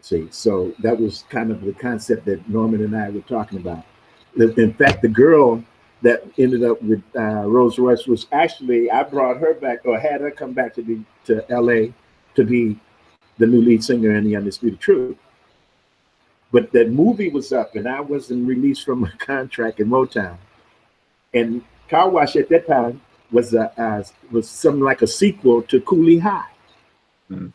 See, 0.00 0.28
so 0.30 0.74
that 0.80 0.98
was 0.98 1.24
kind 1.30 1.50
of 1.50 1.62
the 1.62 1.72
concept 1.72 2.26
that 2.26 2.46
Norman 2.48 2.82
and 2.82 2.96
I 2.96 3.10
were 3.10 3.20
talking 3.20 3.58
about. 3.58 3.84
In 4.36 4.74
fact, 4.74 5.00
the 5.00 5.08
girl 5.08 5.64
that 6.02 6.22
ended 6.36 6.62
up 6.62 6.82
with 6.82 7.02
uh, 7.16 7.48
Rose 7.48 7.78
Royce 7.78 8.06
was 8.06 8.26
actually 8.30 8.90
I 8.90 9.02
brought 9.04 9.38
her 9.38 9.54
back 9.54 9.86
or 9.86 9.98
had 9.98 10.20
her 10.20 10.30
come 10.30 10.52
back 10.52 10.74
to 10.74 10.82
be 10.82 11.02
to 11.24 11.50
L.A. 11.50 11.94
to 12.34 12.44
be 12.44 12.78
the 13.38 13.46
new 13.46 13.62
lead 13.62 13.82
singer 13.82 14.14
in 14.14 14.24
the 14.24 14.36
Undisputed 14.36 14.80
Truth. 14.80 15.16
But 16.52 16.70
that 16.72 16.90
movie 16.90 17.30
was 17.30 17.52
up, 17.52 17.74
and 17.74 17.88
I 17.88 18.00
wasn't 18.00 18.46
released 18.46 18.84
from 18.84 19.00
my 19.00 19.10
contract 19.18 19.80
in 19.80 19.88
Motown. 19.88 20.36
And 21.32 21.62
Car 21.88 22.10
Wash 22.10 22.36
at 22.36 22.48
that 22.50 22.66
time 22.66 23.00
was 23.34 23.52
a 23.52 23.66
uh, 23.80 24.02
was 24.30 24.48
something 24.48 24.82
like 24.82 25.02
a 25.02 25.06
sequel 25.06 25.60
to 25.62 25.80
Cooley 25.80 26.18
High. 26.18 26.52
Mm. 27.30 27.52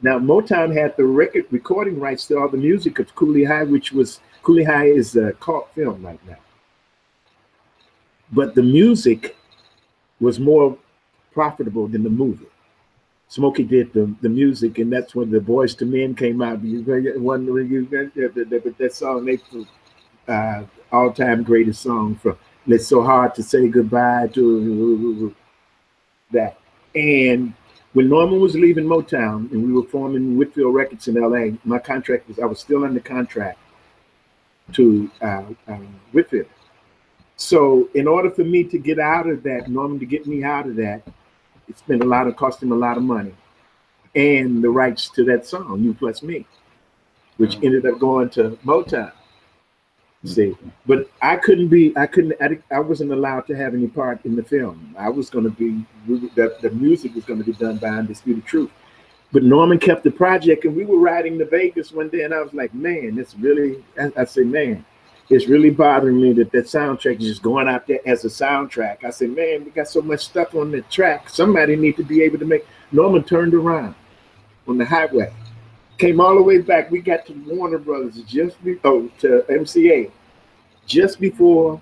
Now 0.00 0.18
Motown 0.18 0.74
had 0.74 0.96
the 0.96 1.04
record 1.04 1.46
recording 1.50 1.98
rights 1.98 2.26
to 2.28 2.38
all 2.38 2.48
the 2.48 2.56
music 2.56 2.98
of 3.00 3.14
Cooley 3.14 3.44
High, 3.44 3.64
which 3.64 3.92
was 3.92 4.20
Cooley 4.42 4.64
High 4.64 4.86
is 4.86 5.16
a 5.16 5.32
cult 5.34 5.68
film 5.74 6.06
right 6.06 6.20
now. 6.26 6.38
But 8.32 8.54
the 8.54 8.62
music 8.62 9.36
was 10.20 10.38
more 10.38 10.78
profitable 11.32 11.88
than 11.88 12.04
the 12.04 12.10
movie. 12.10 12.46
Smokey 13.28 13.64
did 13.64 13.92
the, 13.92 14.12
the 14.22 14.28
music, 14.28 14.78
and 14.78 14.92
that's 14.92 15.14
when 15.14 15.30
the 15.30 15.38
Boyz 15.38 15.80
II 15.80 15.88
Men 15.88 16.14
came 16.14 16.42
out. 16.42 16.62
You 16.62 16.82
one 17.20 17.46
you 17.46 17.86
that 17.86 18.90
song 18.92 19.24
they 19.24 19.38
uh, 20.32 20.62
all 20.92 21.12
time 21.12 21.42
greatest 21.42 21.82
song 21.82 22.16
from 22.16 22.36
it's 22.66 22.86
so 22.86 23.02
hard 23.02 23.34
to 23.34 23.42
say 23.42 23.68
goodbye 23.68 24.28
to 24.28 25.34
that. 26.32 26.58
And 26.94 27.54
when 27.92 28.08
Norman 28.08 28.40
was 28.40 28.54
leaving 28.54 28.84
Motown 28.84 29.50
and 29.50 29.64
we 29.64 29.72
were 29.72 29.88
forming 29.88 30.36
Whitfield 30.36 30.74
Records 30.74 31.08
in 31.08 31.14
LA, 31.14 31.56
my 31.64 31.78
contract 31.78 32.28
was 32.28 32.38
I 32.38 32.46
was 32.46 32.60
still 32.60 32.84
under 32.84 33.00
contract 33.00 33.58
to 34.72 35.10
uh, 35.20 35.44
uh, 35.66 35.76
Whitfield. 36.12 36.46
So 37.36 37.88
in 37.94 38.06
order 38.06 38.30
for 38.30 38.44
me 38.44 38.64
to 38.64 38.78
get 38.78 38.98
out 38.98 39.28
of 39.28 39.42
that, 39.44 39.68
Norman 39.68 39.98
to 39.98 40.06
get 40.06 40.26
me 40.26 40.44
out 40.44 40.66
of 40.66 40.76
that, 40.76 41.02
it 41.68 41.78
spent 41.78 42.02
a 42.02 42.06
lot 42.06 42.26
of 42.26 42.36
cost 42.36 42.62
him 42.62 42.72
a 42.72 42.76
lot 42.76 42.96
of 42.96 43.02
money 43.02 43.34
and 44.14 44.62
the 44.62 44.70
rights 44.70 45.08
to 45.10 45.24
that 45.24 45.46
song, 45.46 45.82
You 45.82 45.94
Plus 45.94 46.22
Me. 46.22 46.46
which 47.36 47.56
ended 47.62 47.86
up 47.86 47.98
going 47.98 48.28
to 48.30 48.58
Motown. 48.64 49.12
Hmm. 50.22 50.28
See, 50.28 50.56
but 50.86 51.10
I 51.22 51.36
couldn't 51.36 51.68
be, 51.68 51.96
I 51.96 52.06
couldn't, 52.06 52.34
I, 52.70 52.78
wasn't 52.80 53.12
allowed 53.12 53.46
to 53.46 53.56
have 53.56 53.74
any 53.74 53.86
part 53.86 54.24
in 54.26 54.36
the 54.36 54.42
film. 54.42 54.94
I 54.98 55.08
was 55.08 55.30
going 55.30 55.44
to 55.44 55.50
be, 55.50 55.84
the, 56.06 56.56
the 56.60 56.70
music 56.70 57.14
was 57.14 57.24
going 57.24 57.38
to 57.38 57.44
be 57.44 57.54
done 57.54 57.78
by 57.78 57.88
Undisputed 57.88 58.44
Truth. 58.44 58.70
But 59.32 59.44
Norman 59.44 59.78
kept 59.78 60.02
the 60.02 60.10
project, 60.10 60.64
and 60.64 60.76
we 60.76 60.84
were 60.84 60.98
riding 60.98 61.38
to 61.38 61.44
Vegas 61.44 61.92
one 61.92 62.08
day, 62.08 62.24
and 62.24 62.34
I 62.34 62.42
was 62.42 62.52
like, 62.52 62.74
man, 62.74 63.16
it's 63.18 63.34
really, 63.36 63.82
I, 63.98 64.10
I 64.16 64.24
said, 64.24 64.46
man, 64.46 64.84
it's 65.30 65.46
really 65.46 65.70
bothering 65.70 66.20
me 66.20 66.32
that 66.34 66.50
that 66.50 66.64
soundtrack 66.64 67.20
is 67.20 67.26
just 67.26 67.42
going 67.42 67.68
out 67.68 67.86
there 67.86 68.00
as 68.04 68.24
a 68.24 68.28
soundtrack. 68.28 69.04
I 69.04 69.10
said, 69.10 69.30
man, 69.30 69.64
we 69.64 69.70
got 69.70 69.86
so 69.86 70.02
much 70.02 70.24
stuff 70.24 70.54
on 70.56 70.72
the 70.72 70.82
track. 70.82 71.30
Somebody 71.30 71.76
need 71.76 71.96
to 71.96 72.02
be 72.02 72.22
able 72.22 72.38
to 72.40 72.44
make. 72.44 72.66
Norman 72.90 73.22
turned 73.22 73.54
around 73.54 73.94
on 74.66 74.76
the 74.76 74.84
highway, 74.84 75.32
came 76.00 76.18
all 76.18 76.34
the 76.34 76.42
way 76.42 76.58
back. 76.58 76.90
We 76.90 77.00
got 77.00 77.26
to 77.26 77.34
Warner 77.46 77.78
Brothers 77.78 78.16
just 78.22 78.62
be, 78.64 78.78
oh 78.84 79.10
to 79.18 79.44
MCA 79.50 80.10
just 80.86 81.20
before 81.20 81.80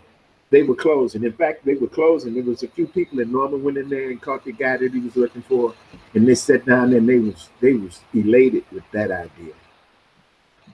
they 0.50 0.64
were 0.64 0.74
closing. 0.74 1.22
In 1.22 1.32
fact, 1.32 1.64
they 1.64 1.74
were 1.74 1.86
closing. 1.88 2.34
There 2.34 2.42
was 2.42 2.64
a 2.64 2.68
few 2.68 2.88
people 2.88 3.20
and 3.20 3.30
Norman 3.30 3.62
went 3.62 3.78
in 3.78 3.88
there 3.88 4.10
and 4.10 4.20
caught 4.20 4.44
the 4.44 4.52
guy 4.52 4.76
that 4.76 4.92
he 4.92 4.98
was 4.98 5.14
looking 5.14 5.42
for, 5.42 5.72
and 6.14 6.26
they 6.26 6.34
sat 6.34 6.66
down 6.66 6.92
and 6.92 7.08
they 7.08 7.18
was 7.18 7.48
they 7.60 7.74
was 7.74 8.00
elated 8.12 8.64
with 8.72 8.82
that 8.92 9.12
idea, 9.12 9.54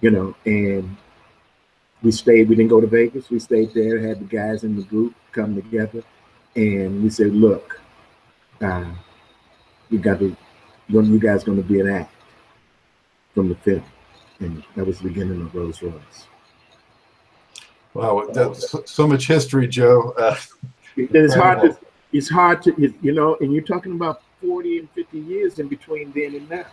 you 0.00 0.10
know. 0.10 0.34
And 0.46 0.96
we 2.02 2.12
stayed. 2.12 2.48
We 2.48 2.56
didn't 2.56 2.70
go 2.70 2.80
to 2.80 2.86
Vegas. 2.86 3.28
We 3.28 3.40
stayed 3.40 3.74
there. 3.74 3.98
Had 3.98 4.20
the 4.20 4.36
guys 4.36 4.64
in 4.64 4.74
the 4.74 4.84
group 4.84 5.14
come 5.32 5.54
together, 5.54 6.02
and 6.56 7.02
we 7.02 7.10
said, 7.10 7.34
"Look, 7.34 7.78
uh, 8.62 8.90
you 9.90 9.98
got 9.98 10.20
to. 10.20 10.34
One 10.88 11.04
of 11.04 11.10
you 11.10 11.18
guys 11.18 11.44
going 11.44 11.62
to 11.62 11.68
be 11.68 11.80
an 11.80 11.90
act 11.90 12.13
from 13.34 13.48
the 13.48 13.54
film," 13.56 13.84
and 14.40 14.62
that 14.76 14.86
was 14.86 14.98
the 14.98 15.08
beginning 15.08 15.40
of 15.42 15.54
Rose 15.54 15.82
Royce. 15.82 16.26
Wow, 17.92 18.26
that's 18.32 18.74
so 18.90 19.06
much 19.06 19.26
history, 19.26 19.68
Joe. 19.68 20.14
Uh, 20.18 20.36
it's 20.96 21.34
hard 21.34 21.60
to. 21.62 21.78
It's 22.12 22.30
hard 22.30 22.62
to, 22.62 22.94
you 23.02 23.10
know, 23.10 23.36
and 23.40 23.52
you're 23.52 23.64
talking 23.64 23.92
about 23.92 24.22
40 24.40 24.78
and 24.78 24.90
50 24.90 25.18
years 25.18 25.58
in 25.58 25.66
between 25.66 26.12
then 26.12 26.36
and 26.36 26.48
now, 26.48 26.66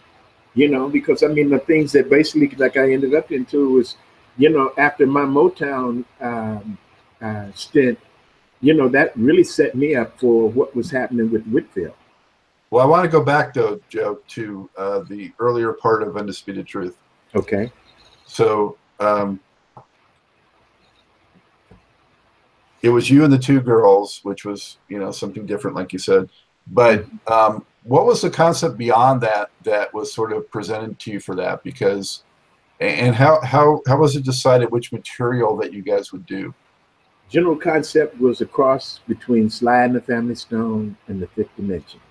you 0.54 0.68
know, 0.68 0.88
because 0.88 1.24
I 1.24 1.28
mean 1.28 1.50
the 1.50 1.58
things 1.58 1.92
that 1.94 2.12
basically 2.12 2.56
like 2.58 2.78
I 2.78 2.92
ended 2.94 3.16
up 3.16 3.32
into 3.32 3.74
was 3.74 3.96
you 4.38 4.50
know, 4.50 4.74
after 4.78 5.06
my 5.06 5.22
Motown 5.22 6.06
um, 6.20 6.78
uh, 7.22 7.52
stint, 7.54 8.00
you 8.62 8.74
know, 8.74 8.88
that 8.90 9.16
really 9.18 9.44
set 9.44 9.76
me 9.76 9.96
up 9.96 10.20
for 10.20 10.50
what 10.50 10.76
was 10.76 10.92
happening 10.92 11.32
with 11.32 11.46
Whitfield. 11.48 11.94
Well, 12.72 12.84
I 12.84 12.88
want 12.88 13.04
to 13.04 13.10
go 13.10 13.24
back 13.24 13.54
though, 13.54 13.80
Joe, 13.90 14.20
to 14.30 14.70
uh, 14.78 15.02
the 15.08 15.32
earlier 15.40 15.74
part 15.74 16.02
of 16.04 16.18
Undisputed 16.18 16.66
Truth. 16.66 16.98
Okay. 17.36 17.72
So 18.26 18.78
um, 19.00 19.40
it 22.82 22.90
was 22.90 23.10
you 23.10 23.24
and 23.24 23.32
the 23.32 23.38
two 23.38 23.62
girls, 23.62 24.22
which 24.24 24.46
was 24.46 24.78
you 24.88 25.00
know 25.00 25.12
something 25.12 25.46
different, 25.46 25.76
like 25.76 25.94
you 25.94 26.00
said. 26.00 26.30
But 26.68 27.06
um, 27.28 27.66
what 27.84 28.06
was 28.06 28.22
the 28.22 28.30
concept 28.30 28.78
beyond 28.78 29.22
that 29.22 29.52
that 29.64 29.94
was 29.94 30.14
sort 30.14 30.32
of 30.32 30.50
presented 30.50 30.98
to 31.00 31.12
you 31.12 31.20
for 31.20 31.36
that? 31.36 31.64
Because 31.64 32.24
and 32.82 33.16
how, 33.16 33.40
how, 33.42 33.82
how 33.86 33.98
was 33.98 34.16
it 34.16 34.24
decided 34.24 34.72
which 34.72 34.92
material 34.92 35.56
that 35.58 35.72
you 35.72 35.84
guys 35.84 36.12
would 36.12 36.26
do? 36.26 36.52
General 37.30 37.56
concept 37.56 38.20
was 38.20 38.42
a 38.42 38.46
cross 38.46 39.02
between 39.08 39.52
Sly 39.52 39.84
and 39.84 39.96
the 39.96 40.02
Family 40.02 40.34
Stone 40.34 40.98
and 41.08 41.22
the 41.22 41.28
Fifth 41.28 41.56
Dimensions. 41.56 42.02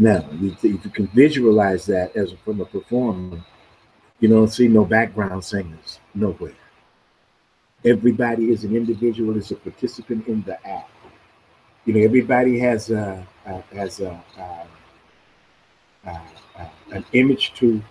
Now, 0.00 0.24
if 0.40 0.62
you 0.62 0.78
can 0.78 1.08
visualize 1.08 1.84
that 1.86 2.14
as 2.14 2.32
a, 2.32 2.36
from 2.36 2.60
a 2.60 2.64
performer, 2.64 3.44
you 4.20 4.28
don't 4.28 4.48
see 4.48 4.68
no 4.68 4.84
background 4.84 5.44
singers 5.44 5.98
nowhere. 6.14 6.54
Everybody 7.84 8.52
is 8.52 8.62
an 8.62 8.76
individual, 8.76 9.36
is 9.36 9.50
a 9.50 9.56
participant 9.56 10.28
in 10.28 10.42
the 10.42 10.54
act. 10.66 10.90
You 11.84 11.94
know, 11.94 12.00
everybody 12.00 12.60
has 12.60 12.90
a, 12.90 13.26
a 13.46 13.60
has 13.74 13.98
a, 14.00 14.22
a, 16.04 16.20
an 16.92 17.04
image 17.12 17.54
to 17.54 17.82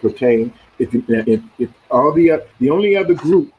pertain. 0.00 0.52
If, 0.78 0.90
if, 0.92 1.40
if 1.58 1.70
all 1.90 2.12
the 2.12 2.42
the 2.58 2.70
only 2.70 2.96
other 2.96 3.14
group 3.14 3.52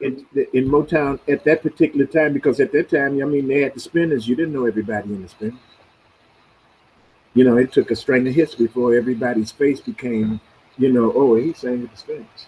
in, 0.00 0.24
in 0.52 0.68
Motown 0.68 1.18
at 1.28 1.44
that 1.44 1.62
particular 1.62 2.06
time, 2.06 2.32
because 2.32 2.60
at 2.60 2.72
that 2.72 2.88
time, 2.88 3.20
I 3.20 3.24
mean, 3.26 3.48
they 3.48 3.62
had 3.62 3.74
the 3.74 3.80
Spinners. 3.80 4.28
You 4.28 4.36
didn't 4.36 4.54
know 4.54 4.66
everybody 4.66 5.12
in 5.12 5.22
the 5.22 5.28
Spinners. 5.28 5.58
You 7.34 7.44
know, 7.44 7.56
it 7.56 7.72
took 7.72 7.90
a 7.90 7.96
string 7.96 8.26
of 8.28 8.34
hits 8.34 8.54
before 8.54 8.94
everybody's 8.94 9.50
face 9.50 9.80
became, 9.80 10.40
you 10.76 10.92
know, 10.92 11.12
oh, 11.14 11.34
he 11.36 11.52
sang 11.52 11.82
with 11.82 11.90
the 11.92 11.96
Spinners. 11.96 12.46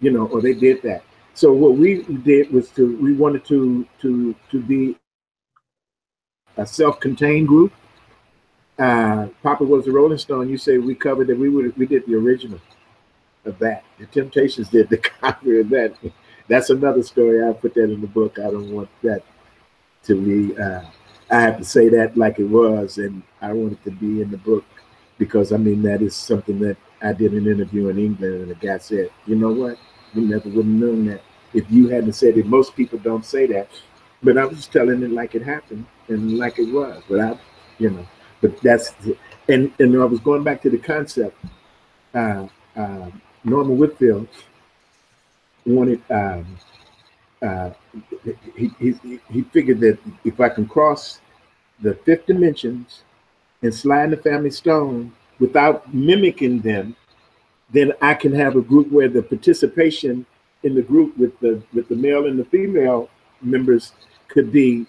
You 0.00 0.10
know, 0.10 0.26
or 0.26 0.42
they 0.42 0.54
did 0.54 0.82
that. 0.82 1.02
So 1.34 1.52
what 1.52 1.76
we 1.76 2.02
did 2.02 2.52
was 2.52 2.70
to 2.70 2.96
we 2.98 3.14
wanted 3.14 3.44
to 3.46 3.86
to 4.00 4.34
to 4.50 4.60
be 4.60 4.96
a 6.56 6.66
self-contained 6.66 7.48
group 7.48 7.72
uh, 8.78 9.28
Papa 9.42 9.64
was 9.64 9.86
a 9.86 9.92
Rolling 9.92 10.18
Stone. 10.18 10.48
You 10.48 10.58
say 10.58 10.78
we 10.78 10.94
covered 10.94 11.28
that 11.28 11.38
we 11.38 11.48
would 11.48 11.76
we 11.76 11.86
did 11.86 12.06
the 12.06 12.14
original 12.14 12.60
of 13.44 13.58
that. 13.60 13.84
The 13.98 14.06
Temptations 14.06 14.68
did 14.68 14.88
the 14.88 14.96
cover 15.20 15.60
of 15.60 15.68
that. 15.70 15.94
That's 16.48 16.70
another 16.70 17.02
story. 17.02 17.46
I 17.46 17.52
put 17.52 17.74
that 17.74 17.84
in 17.84 18.00
the 18.00 18.06
book. 18.06 18.38
I 18.38 18.50
don't 18.50 18.72
want 18.72 18.88
that 19.02 19.22
to 20.04 20.20
be. 20.20 20.60
Uh, 20.60 20.82
I 21.34 21.40
have 21.40 21.58
to 21.58 21.64
say 21.64 21.88
that 21.88 22.16
like 22.16 22.38
it 22.38 22.44
was, 22.44 22.98
and 22.98 23.22
I 23.40 23.52
want 23.52 23.72
it 23.72 23.84
to 23.84 23.90
be 23.90 24.22
in 24.22 24.30
the 24.30 24.36
book 24.38 24.64
because 25.18 25.52
I 25.52 25.56
mean 25.56 25.82
that 25.82 26.00
is 26.00 26.14
something 26.14 26.60
that 26.60 26.76
I 27.02 27.12
did 27.12 27.32
an 27.32 27.48
interview 27.48 27.88
in 27.88 27.98
England, 27.98 28.34
and 28.42 28.50
the 28.50 28.54
guy 28.54 28.78
said, 28.78 29.10
"You 29.26 29.36
know 29.36 29.52
what? 29.52 29.78
We 30.14 30.22
never 30.22 30.48
would 30.48 30.64
have 30.64 30.74
known 30.82 31.06
that 31.06 31.22
if 31.52 31.68
you 31.70 31.88
hadn't 31.88 32.12
said 32.12 32.38
it." 32.38 32.46
Most 32.46 32.76
people 32.76 33.00
don't 33.00 33.24
say 33.24 33.46
that, 33.48 33.68
but 34.22 34.38
I 34.38 34.44
was 34.44 34.66
telling 34.68 35.02
it 35.02 35.10
like 35.10 35.34
it 35.34 35.42
happened 35.42 35.86
and 36.08 36.38
like 36.38 36.58
it 36.60 36.72
was. 36.72 37.02
But 37.08 37.20
I, 37.20 37.38
you 37.78 37.90
know, 37.90 38.06
but 38.40 38.60
that's 38.62 38.92
and 39.48 39.72
and 39.80 40.00
I 40.00 40.04
was 40.04 40.20
going 40.20 40.44
back 40.44 40.62
to 40.62 40.70
the 40.70 40.78
concept. 40.78 41.36
Uh, 42.14 42.46
uh, 42.76 43.10
Norman 43.44 43.76
Whitfield 43.78 44.28
wanted. 45.66 46.00
Um, 46.10 46.46
uh, 47.42 47.70
he, 48.56 48.70
he 48.78 49.20
he 49.30 49.42
figured 49.42 49.80
that 49.80 49.98
if 50.24 50.40
I 50.40 50.48
can 50.48 50.66
cross 50.66 51.20
the 51.84 51.94
fifth 51.94 52.26
dimensions 52.26 53.04
and 53.62 53.72
Sly 53.72 54.02
and 54.02 54.12
the 54.12 54.16
Family 54.16 54.50
Stone 54.50 55.12
without 55.38 55.94
mimicking 55.94 56.60
them, 56.60 56.96
then 57.70 57.92
I 58.00 58.14
can 58.14 58.32
have 58.32 58.56
a 58.56 58.62
group 58.62 58.90
where 58.90 59.08
the 59.08 59.22
participation 59.22 60.26
in 60.62 60.74
the 60.74 60.82
group 60.82 61.16
with 61.18 61.38
the 61.40 61.62
with 61.72 61.88
the 61.88 61.96
male 61.96 62.26
and 62.26 62.38
the 62.38 62.44
female 62.46 63.10
members 63.42 63.92
could 64.28 64.50
be 64.50 64.86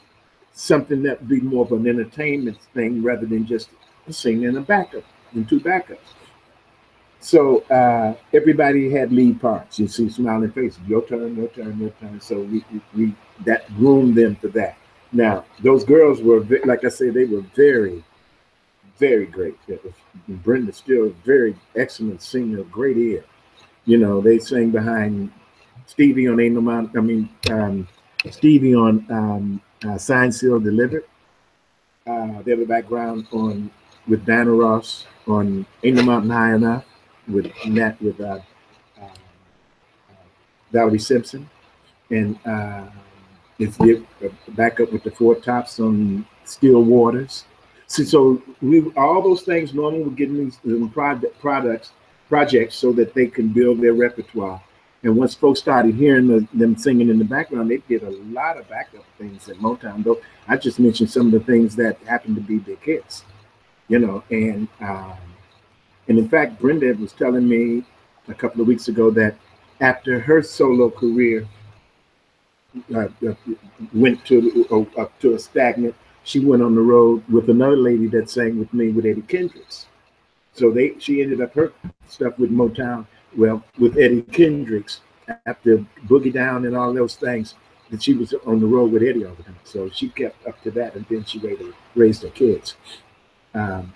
something 0.53 1.03
that 1.03 1.19
would 1.19 1.29
be 1.29 1.41
more 1.41 1.65
of 1.65 1.71
an 1.73 1.85
entertainment 1.87 2.57
thing 2.73 3.03
rather 3.03 3.25
than 3.25 3.45
just 3.45 3.69
a 4.07 4.13
singing 4.13 4.55
a 4.55 4.61
backup 4.61 5.03
and 5.33 5.47
two 5.49 5.59
backups. 5.59 6.13
So 7.19 7.61
uh, 7.71 8.15
everybody 8.33 8.91
had 8.91 9.11
lead 9.11 9.41
parts. 9.41 9.79
You 9.79 9.87
see 9.87 10.09
smiling 10.09 10.51
faces. 10.51 10.79
Your 10.87 11.01
turn, 11.05 11.35
your 11.35 11.47
turn, 11.49 11.79
your 11.79 11.89
turn. 11.99 12.21
So 12.21 12.39
we, 12.39 12.63
we, 12.71 12.81
we 12.95 13.15
that 13.45 13.67
groomed 13.75 14.15
them 14.15 14.35
for 14.35 14.47
that. 14.49 14.77
Now 15.11 15.45
those 15.61 15.83
girls 15.83 16.21
were 16.21 16.41
like 16.65 16.83
I 16.83 16.89
said, 16.89 17.13
they 17.13 17.25
were 17.25 17.43
very, 17.55 18.03
very 18.97 19.25
great. 19.25 19.57
Brenda 20.27 20.73
still 20.73 21.07
a 21.07 21.09
very 21.25 21.55
excellent 21.75 22.21
singer, 22.21 22.63
great 22.63 22.97
ear. 22.97 23.23
You 23.85 23.97
know, 23.97 24.19
they 24.21 24.39
sang 24.39 24.71
behind 24.71 25.31
Stevie 25.85 26.27
on 26.27 26.39
Ain't 26.39 26.55
No 26.55 26.61
Mountain. 26.61 26.97
I 26.97 27.01
mean, 27.01 27.29
um, 27.51 27.87
Stevie 28.31 28.75
on 28.75 29.05
um, 29.09 29.61
uh, 29.87 29.97
Signed, 29.97 30.33
Sealed, 30.33 30.63
Delivered. 30.63 31.05
Uh, 32.07 32.41
they 32.43 32.51
have 32.51 32.59
a 32.59 32.65
background 32.65 33.27
on 33.31 33.69
with 34.07 34.25
Diana 34.25 34.51
Ross 34.51 35.05
on 35.27 35.65
Ain't 35.83 35.95
No 35.95 36.03
Mountain 36.03 36.31
High 36.31 36.55
Enough 36.55 36.85
with 37.27 37.51
Nat 37.65 38.01
with 38.01 38.19
uh, 38.21 38.39
uh, 39.01 39.07
Valerie 40.71 40.99
Simpson, 40.99 41.49
and 42.09 42.37
uh, 42.45 42.85
it's 43.59 43.77
the 43.77 44.03
uh, 44.23 44.29
backup 44.49 44.91
with 44.91 45.03
the 45.03 45.11
Four 45.11 45.35
Tops 45.35 45.79
on 45.79 46.25
Still 46.43 46.83
Waters. 46.83 47.45
So, 47.87 48.03
so 48.03 48.41
we 48.61 48.91
all 48.97 49.21
those 49.21 49.43
things 49.43 49.73
normally 49.73 50.03
we're 50.03 50.11
getting 50.11 50.37
these 50.37 50.59
product, 50.91 51.39
products 51.39 51.91
projects 52.27 52.75
so 52.75 52.91
that 52.93 53.13
they 53.13 53.27
can 53.27 53.49
build 53.49 53.79
their 53.79 53.93
repertoire 53.93 54.61
and 55.05 55.15
once 55.15 55.35
folks 55.35 55.59
started 55.59 55.93
hearing 55.93 56.27
the, 56.27 56.47
them 56.51 56.75
singing 56.75 57.09
in 57.09 57.19
the 57.19 57.25
background, 57.25 57.69
they 57.69 57.77
did 57.87 58.01
a 58.01 58.09
lot 58.09 58.57
of 58.57 58.67
backup 58.67 59.05
things 59.19 59.47
at 59.47 59.57
Motown. 59.57 60.03
Though 60.03 60.19
I 60.47 60.57
just 60.57 60.79
mentioned 60.79 61.11
some 61.11 61.27
of 61.27 61.31
the 61.31 61.39
things 61.41 61.75
that 61.75 61.99
happened 62.07 62.37
to 62.37 62.41
be 62.41 62.57
big 62.57 62.81
hits, 62.81 63.23
you 63.87 63.99
know. 63.99 64.23
And 64.31 64.67
um, 64.81 65.13
and 66.07 66.17
in 66.17 66.27
fact, 66.27 66.59
Brenda 66.59 66.91
was 66.95 67.13
telling 67.13 67.47
me 67.47 67.83
a 68.27 68.33
couple 68.33 68.61
of 68.61 68.67
weeks 68.67 68.87
ago 68.87 69.11
that 69.11 69.35
after 69.79 70.19
her 70.19 70.41
solo 70.41 70.89
career 70.89 71.47
uh, 72.93 73.07
uh 73.27 73.33
went 73.93 74.25
to 74.25 74.65
uh, 74.71 75.01
up 75.01 75.17
to 75.19 75.35
a 75.35 75.39
stagnant, 75.39 75.95
she 76.23 76.39
went 76.39 76.61
on 76.61 76.75
the 76.75 76.81
road 76.81 77.23
with 77.29 77.49
another 77.49 77.77
lady 77.77 78.07
that 78.07 78.29
sang 78.29 78.57
with 78.59 78.73
me 78.73 78.89
with 78.89 79.05
Eddie 79.05 79.21
Kendricks. 79.21 79.87
So 80.53 80.71
they 80.71 80.95
she 80.99 81.21
ended 81.21 81.41
up 81.41 81.53
her 81.53 81.71
stuff 82.07 82.37
with 82.39 82.51
Motown 82.51 83.05
Well, 83.37 83.63
with 83.77 83.97
Eddie 83.97 84.23
Kendricks, 84.23 85.01
after 85.45 85.77
Boogie 86.07 86.33
Down 86.33 86.65
and 86.65 86.75
all 86.75 86.93
those 86.93 87.15
things, 87.15 87.55
that 87.89 88.01
she 88.01 88.13
was 88.13 88.33
on 88.45 88.59
the 88.59 88.65
road 88.65 88.91
with 88.91 89.03
Eddie 89.03 89.25
all 89.25 89.35
the 89.35 89.43
time. 89.43 89.59
So 89.63 89.89
she 89.89 90.09
kept 90.09 90.45
up 90.47 90.61
to 90.63 90.71
that, 90.71 90.95
and 90.95 91.05
then 91.09 91.25
she 91.25 91.39
raised, 91.39 91.61
raised 91.93 92.23
her 92.23 92.29
kids. 92.29 92.75
Um, 93.53 93.93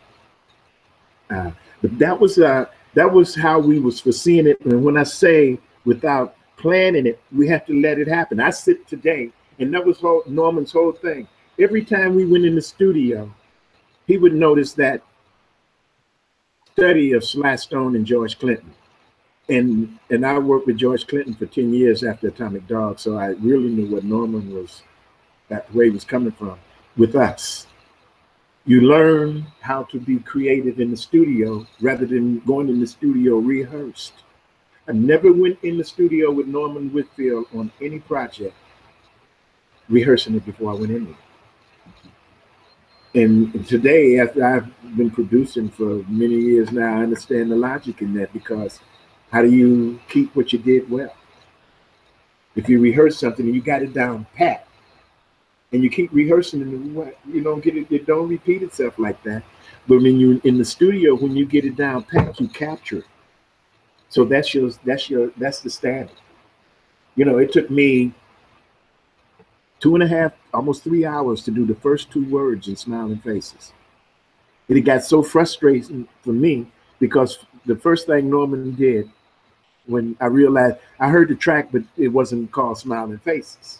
uh, 1.29 1.51
but 1.81 1.97
that 1.99 2.19
was 2.19 2.39
uh, 2.39 2.65
that 2.93 3.11
was 3.11 3.35
how 3.35 3.59
we 3.59 3.79
was 3.79 3.99
foreseeing 3.99 4.47
it. 4.47 4.59
And 4.61 4.83
when 4.83 4.97
I 4.97 5.03
say 5.03 5.59
without 5.85 6.35
planning 6.59 7.07
it, 7.07 7.19
we 7.31 7.47
have 7.47 7.65
to 7.65 7.81
let 7.81 7.97
it 7.97 8.07
happen. 8.07 8.39
I 8.39 8.51
sit 8.51 8.87
today, 8.87 9.31
and 9.57 9.73
that 9.73 9.85
was 9.85 9.97
whole, 9.97 10.23
Norman's 10.27 10.71
whole 10.71 10.91
thing. 10.91 11.27
Every 11.57 11.83
time 11.83 12.15
we 12.15 12.25
went 12.25 12.45
in 12.45 12.55
the 12.55 12.61
studio, 12.61 13.33
he 14.05 14.17
would 14.17 14.33
notice 14.33 14.73
that 14.73 15.01
study 16.73 17.13
of 17.13 17.23
Sly 17.23 17.55
Stone 17.55 17.95
and 17.95 18.05
George 18.05 18.37
Clinton. 18.39 18.73
And 19.49 19.97
and 20.11 20.25
I 20.25 20.37
worked 20.37 20.67
with 20.67 20.77
George 20.77 21.07
Clinton 21.07 21.33
for 21.33 21.47
10 21.47 21.73
years 21.73 22.03
after 22.03 22.27
Atomic 22.27 22.67
Dog, 22.67 22.99
so 22.99 23.17
I 23.17 23.29
really 23.29 23.69
knew 23.69 23.87
what 23.87 24.03
Norman 24.03 24.53
was, 24.53 24.83
that 25.47 25.73
way 25.73 25.89
was 25.89 26.03
coming 26.03 26.31
from 26.31 26.59
with 26.95 27.15
us. 27.15 27.65
You 28.65 28.81
learn 28.81 29.47
how 29.61 29.83
to 29.85 29.99
be 29.99 30.19
creative 30.19 30.79
in 30.79 30.91
the 30.91 30.97
studio 30.97 31.65
rather 31.81 32.05
than 32.05 32.39
going 32.41 32.69
in 32.69 32.79
the 32.79 32.87
studio 32.87 33.37
rehearsed. 33.39 34.13
I 34.89 34.93
never 34.93 35.31
went 35.31 35.59
in 35.61 35.77
the 35.77 35.83
studio 35.83 36.31
with 36.31 36.47
Norman 36.47 36.91
Whitfield 36.91 37.45
on 37.55 37.71
any 37.79 37.99
project 37.99 38.55
rehearsing 39.87 40.35
it 40.35 40.43
before 40.47 40.71
I 40.71 40.73
went 40.73 40.91
in 40.91 41.05
there. 41.05 41.15
And 43.23 43.67
today, 43.67 44.19
after 44.19 44.43
I've 44.43 44.97
been 44.97 45.11
producing 45.11 45.69
for 45.69 46.03
many 46.07 46.35
years 46.35 46.71
now, 46.71 46.97
I 46.97 47.03
understand 47.03 47.51
the 47.51 47.55
logic 47.55 48.01
in 48.01 48.15
that 48.15 48.33
because 48.33 48.79
how 49.31 49.43
do 49.43 49.51
you 49.51 49.99
keep 50.09 50.35
what 50.35 50.51
you 50.53 50.57
did 50.57 50.89
well? 50.89 51.13
If 52.55 52.67
you 52.67 52.81
rehearse 52.81 53.19
something 53.19 53.45
and 53.45 53.53
you 53.53 53.61
got 53.61 53.83
it 53.83 53.93
down 53.93 54.25
pat, 54.35 54.65
and 55.71 55.83
you 55.83 55.91
keep 55.91 56.11
rehearsing 56.11 56.63
and 56.63 57.13
you 57.31 57.43
don't 57.43 57.63
get 57.63 57.77
it, 57.77 57.91
it 57.91 58.07
don't 58.07 58.27
repeat 58.27 58.63
itself 58.63 58.97
like 58.97 59.21
that. 59.21 59.43
But 59.87 60.01
when 60.01 60.19
you 60.19 60.41
in 60.43 60.57
the 60.57 60.65
studio, 60.65 61.15
when 61.15 61.35
you 61.35 61.45
get 61.45 61.63
it 61.63 61.75
down 61.75 62.03
pat, 62.03 62.39
you 62.39 62.47
capture 62.47 62.99
it. 62.99 63.05
So 64.09 64.25
that's 64.25 64.53
your 64.53 64.71
that's 64.83 65.09
your 65.09 65.31
that's 65.37 65.61
the 65.61 65.69
standard. 65.69 66.15
You 67.15 67.25
know, 67.25 67.37
it 67.37 67.51
took 67.53 67.69
me 67.69 68.13
two 69.79 69.95
and 69.95 70.03
a 70.03 70.07
half, 70.07 70.33
almost 70.53 70.83
three 70.83 71.05
hours 71.05 71.43
to 71.43 71.51
do 71.51 71.65
the 71.65 71.75
first 71.75 72.11
two 72.11 72.25
words 72.25 72.67
in 72.67 72.75
Smiling 72.75 73.19
Faces. 73.19 73.73
It 74.67 74.79
got 74.81 75.03
so 75.03 75.23
frustrating 75.23 76.07
for 76.21 76.31
me 76.31 76.67
because 76.99 77.39
the 77.65 77.75
first 77.75 78.07
thing 78.07 78.29
Norman 78.29 78.75
did 78.75 79.09
when 79.85 80.15
I 80.19 80.27
realized 80.27 80.77
I 80.99 81.09
heard 81.09 81.29
the 81.29 81.35
track, 81.35 81.69
but 81.71 81.83
it 81.97 82.09
wasn't 82.09 82.51
called 82.51 82.77
Smiling 82.77 83.17
Faces. 83.19 83.79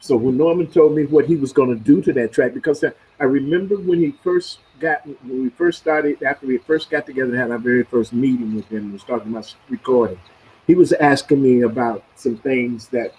So 0.00 0.16
when 0.16 0.36
Norman 0.36 0.66
told 0.66 0.94
me 0.94 1.06
what 1.06 1.26
he 1.26 1.36
was 1.36 1.52
going 1.52 1.70
to 1.70 1.82
do 1.82 2.02
to 2.02 2.12
that 2.14 2.32
track, 2.32 2.54
because 2.54 2.84
I 3.22 3.26
remember 3.26 3.76
when 3.76 4.00
he 4.00 4.10
first 4.24 4.58
got, 4.80 5.06
when 5.06 5.44
we 5.44 5.48
first 5.50 5.78
started, 5.78 6.20
after 6.24 6.44
we 6.44 6.58
first 6.58 6.90
got 6.90 7.06
together 7.06 7.30
and 7.30 7.38
had 7.38 7.52
our 7.52 7.58
very 7.58 7.84
first 7.84 8.12
meeting 8.12 8.56
with 8.56 8.68
him, 8.68 8.92
was 8.92 9.04
talking 9.04 9.30
about 9.30 9.54
recording, 9.68 10.18
he 10.66 10.74
was 10.74 10.92
asking 10.92 11.40
me 11.40 11.62
about 11.62 12.02
some 12.16 12.36
things 12.38 12.88
that 12.88 13.14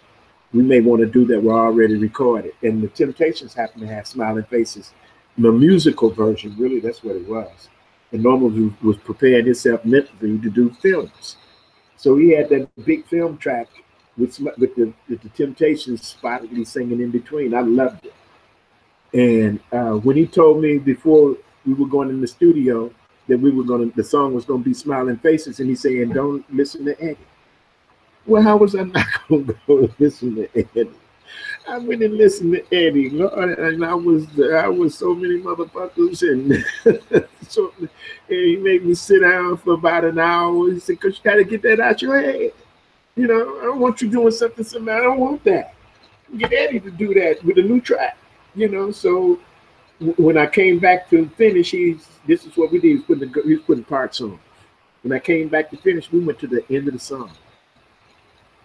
we 0.51 0.61
may 0.61 0.81
want 0.81 0.99
to 0.99 1.07
do 1.07 1.23
that 1.27 1.41
were 1.41 1.57
already 1.57 1.95
recorded. 1.95 2.51
And 2.61 2.83
the 2.83 2.89
Temptations 2.89 3.53
happened 3.53 3.87
to 3.87 3.95
have 3.95 4.05
Smiling 4.05 4.43
Faces, 4.43 4.91
the 5.37 5.53
musical 5.53 6.09
version, 6.09 6.53
really, 6.59 6.81
that's 6.81 7.01
what 7.01 7.15
it 7.15 7.25
was. 7.25 7.69
And 8.11 8.23
Norman 8.23 8.75
was 8.83 8.97
preparing 8.97 9.45
himself 9.45 9.85
mentally 9.85 10.37
to 10.37 10.49
do 10.49 10.69
films. 10.81 11.37
So 11.95 12.17
he 12.17 12.31
had 12.31 12.49
that 12.49 12.67
big 12.83 13.07
film 13.07 13.37
track 13.37 13.69
with, 14.17 14.37
with, 14.57 14.75
the, 14.75 14.91
with 15.07 15.21
the 15.21 15.29
Temptations 15.29 16.13
spottedly 16.13 16.67
singing 16.67 16.99
in 16.99 17.09
between. 17.09 17.53
I 17.53 17.61
loved 17.61 18.05
it. 18.05 18.13
And 19.13 19.59
uh, 19.71 19.93
when 19.93 20.17
he 20.17 20.25
told 20.25 20.61
me 20.61 20.77
before 20.77 21.37
we 21.65 21.73
were 21.73 21.87
going 21.87 22.09
in 22.09 22.19
the 22.19 22.27
studio 22.27 22.91
that 23.27 23.37
we 23.37 23.51
were 23.51 23.63
going 23.63 23.89
to, 23.89 23.95
the 23.95 24.03
song 24.03 24.33
was 24.33 24.45
going 24.45 24.63
to 24.63 24.69
be 24.69 24.73
Smiling 24.73 25.17
Faces, 25.17 25.59
and 25.59 25.69
he 25.69 25.75
saying, 25.75 26.09
don't 26.09 26.43
listen 26.53 26.85
to 26.85 26.99
Eddie. 27.01 27.17
Well, 28.25 28.41
how 28.41 28.57
was 28.57 28.75
I 28.75 28.83
not 28.83 29.07
going 29.27 29.47
to 29.47 29.55
go 29.67 29.89
listen 29.99 30.35
to 30.35 30.49
Eddie? 30.57 30.89
I 31.67 31.77
went 31.77 32.03
and 32.03 32.15
listened 32.15 32.53
to 32.53 32.75
Eddie, 32.75 33.09
Lord, 33.09 33.57
and 33.57 33.85
I 33.85 33.93
was 33.93 34.27
I 34.39 34.67
was 34.67 34.97
so 34.97 35.15
many 35.15 35.39
motherfuckers, 35.39 36.21
and 36.21 37.25
so 37.47 37.73
and 37.79 37.89
he 38.27 38.57
made 38.57 38.83
me 38.83 38.93
sit 38.93 39.21
down 39.21 39.57
for 39.57 39.73
about 39.73 40.03
an 40.03 40.19
hour. 40.19 40.71
He 40.71 40.79
said, 40.79 40.99
"Cause 40.99 41.17
you 41.17 41.23
got 41.23 41.37
to 41.37 41.43
get 41.43 41.61
that 41.63 41.79
out 41.79 42.01
your 42.01 42.21
head." 42.21 42.51
You 43.15 43.27
know, 43.27 43.59
I 43.59 43.63
don't 43.65 43.79
want 43.79 44.01
you 44.01 44.09
doing 44.09 44.31
something, 44.31 44.65
something. 44.65 44.93
I 44.93 44.99
don't 44.99 45.19
want 45.19 45.43
that. 45.45 45.73
Get 46.37 46.51
Eddie 46.51 46.81
to 46.81 46.91
do 46.91 47.13
that 47.13 47.43
with 47.43 47.57
a 47.57 47.61
new 47.61 47.79
track. 47.79 48.17
You 48.55 48.69
know, 48.69 48.91
so 48.91 49.39
when 50.17 50.37
I 50.37 50.45
came 50.47 50.79
back 50.79 51.09
to 51.09 51.27
finish, 51.29 51.71
he's 51.71 52.07
this 52.27 52.45
is 52.45 52.55
what 52.55 52.71
we 52.71 52.79
did. 52.79 52.87
He 52.87 52.93
was 52.95 53.03
putting 53.03 53.31
the, 53.31 53.57
putting 53.65 53.83
parts 53.83 54.21
on. 54.21 54.39
When 55.01 55.11
I 55.11 55.19
came 55.19 55.49
back 55.49 55.69
to 55.71 55.77
finish, 55.77 56.11
we 56.11 56.19
went 56.19 56.39
to 56.39 56.47
the 56.47 56.63
end 56.69 56.87
of 56.87 56.93
the 56.93 56.99
song. 56.99 57.31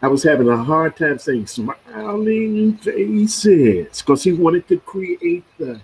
I 0.00 0.06
was 0.06 0.22
having 0.22 0.48
a 0.48 0.56
hard 0.56 0.96
time 0.96 1.18
saying 1.18 1.48
smiling 1.48 2.76
faces 2.76 4.00
because 4.00 4.22
he 4.22 4.32
wanted 4.32 4.68
to 4.68 4.78
create 4.78 5.44
the, 5.58 5.80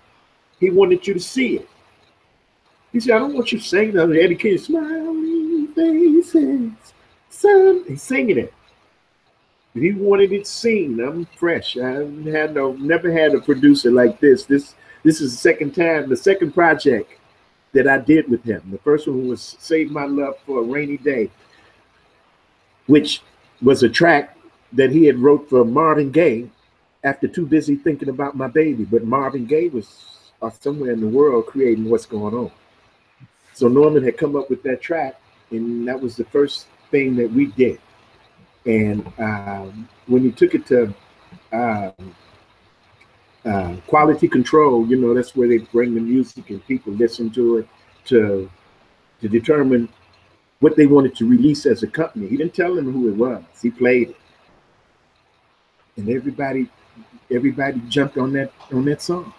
he 0.60 0.70
wanted 0.70 1.04
you 1.06 1.14
to 1.14 1.20
see 1.20 1.56
it. 1.56 1.68
He 2.92 3.00
said, 3.00 3.16
I 3.16 3.18
don't 3.18 3.34
want 3.34 3.50
you 3.50 3.58
saying 3.58 3.92
that. 3.94 4.08
Eddie 4.10 4.36
King, 4.36 4.56
smiling 4.58 5.66
faces, 5.74 6.72
son. 7.28 7.84
He's 7.88 8.02
singing 8.02 8.38
it. 8.38 8.54
He 9.74 9.92
wanted 9.92 10.32
it 10.32 10.46
seen. 10.46 11.00
I'm 11.00 11.26
fresh. 11.36 11.76
I 11.76 12.04
had 12.30 12.54
no, 12.54 12.72
never 12.74 13.10
had 13.10 13.34
a 13.34 13.40
producer 13.40 13.90
like 13.90 14.20
this. 14.20 14.44
This, 14.44 14.74
this 15.02 15.20
is 15.20 15.32
the 15.32 15.38
second 15.38 15.74
time, 15.74 16.08
the 16.08 16.16
second 16.16 16.52
project 16.52 17.10
that 17.72 17.88
I 17.88 17.98
did 17.98 18.28
with 18.28 18.44
him. 18.44 18.62
The 18.70 18.78
first 18.78 19.08
one 19.08 19.28
was 19.28 19.56
Save 19.58 19.90
My 19.90 20.04
Love 20.04 20.36
for 20.46 20.60
a 20.60 20.62
Rainy 20.62 20.96
Day, 20.96 21.28
which 22.86 23.22
was 23.60 23.82
a 23.82 23.88
track 23.88 24.38
that 24.72 24.92
he 24.92 25.06
had 25.06 25.18
wrote 25.18 25.50
for 25.50 25.64
Marvin 25.64 26.12
Gaye 26.12 26.48
after 27.02 27.26
too 27.26 27.44
busy 27.44 27.74
thinking 27.74 28.08
about 28.08 28.36
my 28.36 28.46
baby. 28.46 28.84
But 28.84 29.04
Marvin 29.04 29.44
Gaye 29.44 29.68
was 29.68 30.30
uh, 30.40 30.50
somewhere 30.50 30.92
in 30.92 31.00
the 31.00 31.08
world 31.08 31.46
creating 31.46 31.90
what's 31.90 32.06
going 32.06 32.34
on. 32.34 32.50
So 33.54 33.66
Norman 33.66 34.04
had 34.04 34.18
come 34.18 34.36
up 34.36 34.50
with 34.50 34.62
that 34.62 34.80
track, 34.80 35.20
and 35.50 35.86
that 35.88 36.00
was 36.00 36.16
the 36.16 36.24
first 36.26 36.66
thing 36.92 37.16
that 37.16 37.30
we 37.30 37.46
did. 37.46 37.80
And 38.66 39.06
um, 39.18 39.88
when 40.06 40.22
he 40.22 40.32
took 40.32 40.54
it 40.54 40.66
to 40.66 40.94
um, 41.52 42.14
uh, 43.44 43.76
quality 43.86 44.28
control, 44.28 44.86
you 44.86 44.96
know, 44.96 45.12
that's 45.12 45.36
where 45.36 45.48
they 45.48 45.58
bring 45.58 45.94
the 45.94 46.00
music 46.00 46.50
and 46.50 46.64
people 46.66 46.92
listen 46.94 47.30
to 47.30 47.58
it 47.58 47.68
to 48.06 48.50
to 49.20 49.28
determine 49.28 49.88
what 50.60 50.76
they 50.76 50.86
wanted 50.86 51.14
to 51.16 51.28
release 51.28 51.66
as 51.66 51.82
a 51.82 51.86
company. 51.86 52.26
He 52.26 52.36
didn't 52.36 52.54
tell 52.54 52.74
them 52.74 52.92
who 52.92 53.08
it 53.08 53.16
was. 53.16 53.42
He 53.60 53.70
played 53.70 54.10
it. 54.10 54.16
And 55.96 56.08
everybody, 56.08 56.68
everybody 57.30 57.80
jumped 57.88 58.18
on 58.18 58.32
that 58.32 58.52
on 58.72 58.84
that 58.86 59.02
song. 59.02 59.32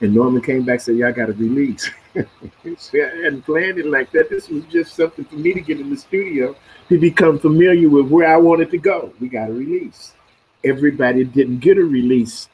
And 0.00 0.14
Norman 0.14 0.42
came 0.42 0.64
back 0.64 0.74
and 0.74 0.82
said, 0.82 0.96
Y'all 0.96 1.12
got 1.12 1.26
to 1.26 1.32
release. 1.32 1.90
Planned 2.14 3.78
it 3.78 3.86
like 3.86 4.12
that. 4.12 4.30
This 4.30 4.48
was 4.48 4.64
just 4.64 4.94
something 4.94 5.24
for 5.24 5.36
me 5.36 5.52
to 5.52 5.60
get 5.60 5.80
in 5.80 5.90
the 5.90 5.96
studio 5.96 6.54
to 6.88 6.98
become 6.98 7.38
familiar 7.38 7.88
with 7.88 8.08
where 8.08 8.32
I 8.32 8.36
wanted 8.36 8.70
to 8.70 8.78
go. 8.78 9.12
We 9.20 9.28
got 9.28 9.50
a 9.50 9.52
release. 9.52 10.14
Everybody 10.62 11.24
didn't 11.24 11.58
get 11.58 11.78
a 11.78 11.84
release 11.84 12.48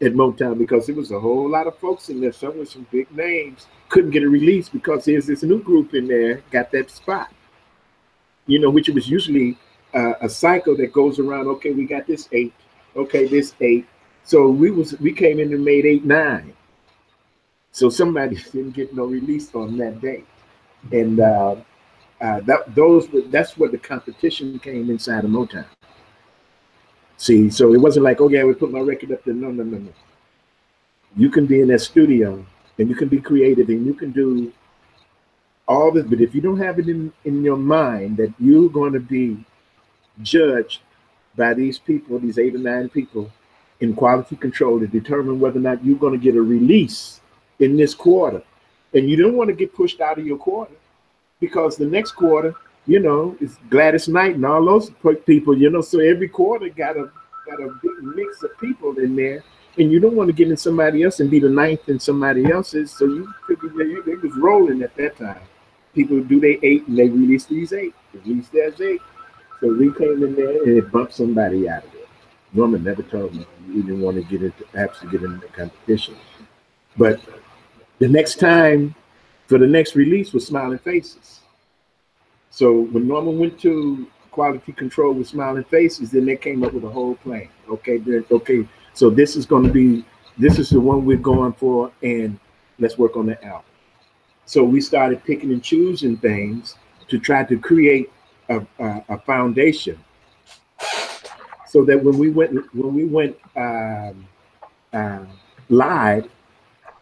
at 0.00 0.12
Motown 0.12 0.58
because 0.58 0.86
there 0.86 0.94
was 0.94 1.10
a 1.10 1.18
whole 1.18 1.48
lot 1.48 1.66
of 1.66 1.78
folks 1.78 2.10
in 2.10 2.20
there, 2.20 2.32
some 2.32 2.58
with 2.58 2.68
some 2.68 2.86
big 2.90 3.10
names, 3.16 3.66
couldn't 3.88 4.10
get 4.10 4.22
a 4.22 4.28
release 4.28 4.68
because 4.68 5.04
there's 5.04 5.26
this 5.26 5.42
new 5.42 5.62
group 5.62 5.94
in 5.94 6.06
there 6.06 6.42
got 6.50 6.70
that 6.72 6.90
spot. 6.90 7.32
You 8.46 8.60
know, 8.60 8.70
which 8.70 8.88
was 8.88 9.08
usually 9.08 9.58
uh, 9.94 10.14
a 10.20 10.28
cycle 10.28 10.76
that 10.76 10.92
goes 10.92 11.18
around. 11.18 11.48
Okay, 11.48 11.72
we 11.72 11.86
got 11.86 12.06
this 12.06 12.28
eight. 12.32 12.54
Okay, 12.94 13.26
this 13.26 13.54
eight. 13.60 13.86
So 14.24 14.48
we 14.48 14.70
was 14.70 14.98
we 15.00 15.12
came 15.12 15.40
in 15.40 15.52
and 15.52 15.64
made 15.64 15.86
eight 15.86 16.04
nine. 16.04 16.52
So 17.76 17.90
somebody 17.90 18.36
didn't 18.52 18.70
get 18.70 18.94
no 18.94 19.04
release 19.04 19.54
on 19.54 19.76
that 19.76 20.00
day, 20.00 20.24
and 20.92 21.20
uh, 21.20 21.56
uh, 22.22 22.40
that 22.40 22.74
those 22.74 23.06
that's 23.26 23.58
where 23.58 23.68
the 23.68 23.76
competition 23.76 24.58
came 24.60 24.88
inside 24.88 25.26
of 25.26 25.30
Motown. 25.30 25.66
See, 27.18 27.50
so 27.50 27.74
it 27.74 27.76
wasn't 27.78 28.04
like, 28.04 28.18
okay, 28.22 28.40
I 28.40 28.44
would 28.44 28.58
put 28.58 28.72
my 28.72 28.80
record 28.80 29.12
up 29.12 29.22
there. 29.24 29.34
No, 29.34 29.50
no, 29.50 29.62
no, 29.62 29.76
no. 29.76 29.92
You 31.18 31.28
can 31.28 31.44
be 31.44 31.60
in 31.60 31.68
that 31.68 31.80
studio 31.80 32.46
and 32.78 32.88
you 32.88 32.94
can 32.94 33.08
be 33.08 33.20
creative 33.20 33.68
and 33.68 33.84
you 33.84 33.92
can 33.92 34.10
do 34.10 34.50
all 35.68 35.92
this, 35.92 36.06
but 36.06 36.22
if 36.22 36.34
you 36.34 36.40
don't 36.40 36.58
have 36.58 36.78
it 36.78 36.88
in, 36.88 37.12
in 37.26 37.44
your 37.44 37.58
mind 37.58 38.16
that 38.16 38.32
you're 38.38 38.70
going 38.70 38.94
to 38.94 39.00
be 39.00 39.44
judged 40.22 40.80
by 41.36 41.52
these 41.52 41.78
people, 41.78 42.18
these 42.18 42.38
eight 42.38 42.54
or 42.54 42.58
nine 42.58 42.88
people 42.88 43.30
in 43.80 43.94
quality 43.94 44.36
control 44.36 44.80
to 44.80 44.86
determine 44.86 45.38
whether 45.40 45.58
or 45.58 45.62
not 45.62 45.84
you're 45.84 45.98
going 45.98 46.18
to 46.18 46.24
get 46.24 46.36
a 46.36 46.42
release 46.42 47.20
in 47.60 47.76
this 47.76 47.94
quarter. 47.94 48.42
And 48.94 49.08
you 49.08 49.16
don't 49.16 49.36
want 49.36 49.48
to 49.48 49.54
get 49.54 49.74
pushed 49.74 50.00
out 50.00 50.18
of 50.18 50.26
your 50.26 50.38
quarter 50.38 50.74
because 51.40 51.76
the 51.76 51.86
next 51.86 52.12
quarter 52.12 52.54
you 52.86 53.00
know, 53.00 53.36
it's 53.40 53.56
Gladys 53.68 54.08
Knight 54.08 54.36
and 54.36 54.46
all 54.46 54.64
those 54.64 54.90
people, 55.26 55.58
you 55.58 55.70
know. 55.70 55.80
So 55.80 55.98
every 55.98 56.28
quarter 56.28 56.68
got 56.68 56.96
a 56.96 57.10
got 57.46 57.60
a 57.60 57.68
big 57.82 58.02
mix 58.02 58.42
of 58.42 58.56
people 58.58 58.96
in 58.98 59.16
there, 59.16 59.42
and 59.78 59.90
you 59.90 60.00
don't 60.00 60.14
want 60.14 60.28
to 60.28 60.32
get 60.32 60.48
in 60.48 60.56
somebody 60.56 61.02
else 61.02 61.20
and 61.20 61.30
be 61.30 61.40
the 61.40 61.48
ninth 61.48 61.88
in 61.88 61.98
somebody 61.98 62.50
else's. 62.50 62.92
So 62.92 63.06
you 63.06 63.32
figure 63.46 63.70
they, 64.04 64.14
was 64.14 64.36
rolling 64.36 64.82
at 64.82 64.94
that 64.96 65.16
time. 65.16 65.40
People 65.94 66.22
do 66.22 66.38
they 66.38 66.58
eight 66.62 66.86
and 66.86 66.96
they 66.96 67.08
release 67.08 67.46
these 67.46 67.72
eight. 67.72 67.94
At 68.14 68.26
least 68.26 68.52
there's 68.52 68.80
eight. 68.80 69.02
So 69.60 69.74
we 69.74 69.92
came 69.92 70.22
in 70.22 70.36
there 70.36 70.62
and 70.62 70.76
it 70.76 70.92
bumped 70.92 71.14
somebody 71.14 71.68
out 71.68 71.84
of 71.84 71.92
there. 71.92 72.02
Norman 72.52 72.84
never 72.84 73.02
told 73.02 73.34
me 73.34 73.46
we 73.68 73.82
didn't 73.82 74.02
want 74.02 74.16
to 74.16 74.22
get 74.22 74.42
into 74.42 74.64
perhaps 74.64 75.00
to 75.00 75.06
get 75.06 75.22
into 75.22 75.38
the 75.38 75.52
competition. 75.52 76.16
But 76.96 77.20
the 77.98 78.08
next 78.08 78.38
time 78.38 78.94
for 79.46 79.58
the 79.58 79.66
next 79.66 79.94
release 79.94 80.32
was 80.32 80.46
Smiling 80.46 80.78
Faces. 80.78 81.40
So 82.50 82.82
when 82.82 83.06
Norman 83.06 83.38
went 83.38 83.60
to 83.60 84.06
quality 84.30 84.72
control 84.72 85.12
with 85.12 85.28
Smiling 85.28 85.64
Faces, 85.64 86.10
then 86.10 86.26
they 86.26 86.36
came 86.36 86.64
up 86.64 86.72
with 86.72 86.84
a 86.84 86.90
whole 86.90 87.14
plan. 87.16 87.48
Okay, 87.68 87.98
then 87.98 88.24
okay, 88.30 88.66
so 88.92 89.10
this 89.10 89.36
is 89.36 89.46
going 89.46 89.64
to 89.64 89.72
be 89.72 90.04
this 90.38 90.58
is 90.58 90.68
the 90.68 90.80
one 90.80 91.06
we're 91.06 91.16
going 91.16 91.54
for, 91.54 91.90
and 92.02 92.38
let's 92.78 92.98
work 92.98 93.16
on 93.16 93.26
the 93.26 93.42
album. 93.44 93.64
So 94.44 94.62
we 94.62 94.80
started 94.80 95.24
picking 95.24 95.50
and 95.50 95.62
choosing 95.62 96.16
things 96.18 96.76
to 97.08 97.18
try 97.18 97.44
to 97.44 97.58
create 97.58 98.12
a, 98.48 98.64
a, 98.78 99.04
a 99.08 99.18
foundation, 99.20 99.98
so 101.66 101.84
that 101.84 102.02
when 102.02 102.18
we 102.18 102.30
went 102.30 102.74
when 102.74 102.94
we 102.94 103.04
went 103.04 103.36
um, 103.56 104.28
uh, 104.92 105.24
live, 105.68 106.28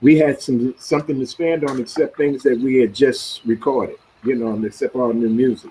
we 0.05 0.19
had 0.19 0.39
some 0.39 0.75
something 0.77 1.19
to 1.19 1.27
stand 1.27 1.65
on 1.65 1.81
except 1.81 2.19
things 2.19 2.43
that 2.43 2.59
we 2.61 2.77
had 2.77 2.95
just 2.95 3.43
recorded, 3.47 3.97
you 4.23 4.35
know, 4.35 4.63
except 4.63 4.95
all 4.95 5.15
new 5.15 5.31
music. 5.31 5.71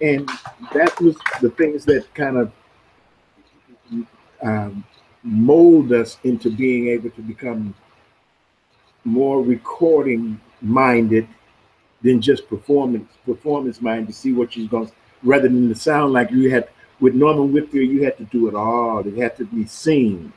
And 0.00 0.28
that 0.74 1.00
was 1.00 1.16
the 1.40 1.50
things 1.50 1.84
that 1.84 2.12
kind 2.14 2.36
of 2.36 2.52
um, 4.42 4.84
mold 5.22 5.92
us 5.92 6.18
into 6.24 6.50
being 6.50 6.88
able 6.88 7.10
to 7.10 7.22
become 7.22 7.76
more 9.04 9.40
recording 9.40 10.40
minded 10.60 11.28
than 12.02 12.20
just 12.20 12.48
performance 12.48 13.08
performance 13.24 13.80
minded 13.80 14.08
to 14.08 14.12
see 14.12 14.32
what 14.32 14.56
you're 14.56 14.68
going 14.68 14.90
rather 15.22 15.48
than 15.48 15.68
to 15.68 15.76
sound 15.76 16.12
like 16.12 16.32
you 16.32 16.50
had 16.50 16.68
with 16.98 17.14
Norman 17.14 17.52
Whitfield, 17.52 17.88
you 17.88 18.02
had 18.02 18.16
to 18.18 18.24
do 18.24 18.48
it 18.48 18.56
all. 18.56 19.06
It 19.06 19.16
had 19.16 19.36
to 19.36 19.44
be 19.44 19.64
seen 19.64 20.32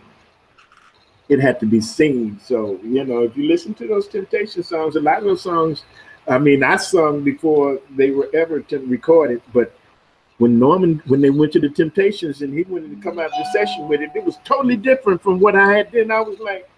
it 1.31 1.39
had 1.39 1.61
to 1.61 1.65
be 1.65 1.79
seen. 1.79 2.37
So, 2.43 2.77
you 2.83 3.05
know, 3.05 3.23
if 3.23 3.37
you 3.37 3.47
listen 3.47 3.73
to 3.75 3.87
those 3.87 4.09
Temptation 4.09 4.63
songs, 4.63 4.97
a 4.97 4.99
lot 4.99 5.19
of 5.19 5.23
those 5.23 5.41
songs, 5.41 5.85
I 6.27 6.37
mean, 6.37 6.61
I 6.61 6.75
sung 6.75 7.23
before 7.23 7.79
they 7.95 8.11
were 8.11 8.29
ever 8.33 8.61
recorded, 8.69 9.41
but 9.53 9.73
when 10.39 10.59
Norman, 10.59 11.01
when 11.07 11.21
they 11.21 11.29
went 11.29 11.53
to 11.53 11.61
the 11.61 11.69
Temptations 11.69 12.41
and 12.41 12.53
he 12.53 12.63
wanted 12.63 12.89
to 12.89 13.01
come 13.01 13.17
out 13.17 13.27
of 13.27 13.31
the 13.31 13.49
session 13.53 13.87
with 13.87 14.01
it, 14.01 14.11
it 14.13 14.25
was 14.25 14.39
totally 14.43 14.75
different 14.75 15.23
from 15.23 15.39
what 15.39 15.55
I 15.55 15.71
had 15.77 15.89
then. 15.93 16.11
I 16.11 16.19
was 16.19 16.37
like, 16.39 16.69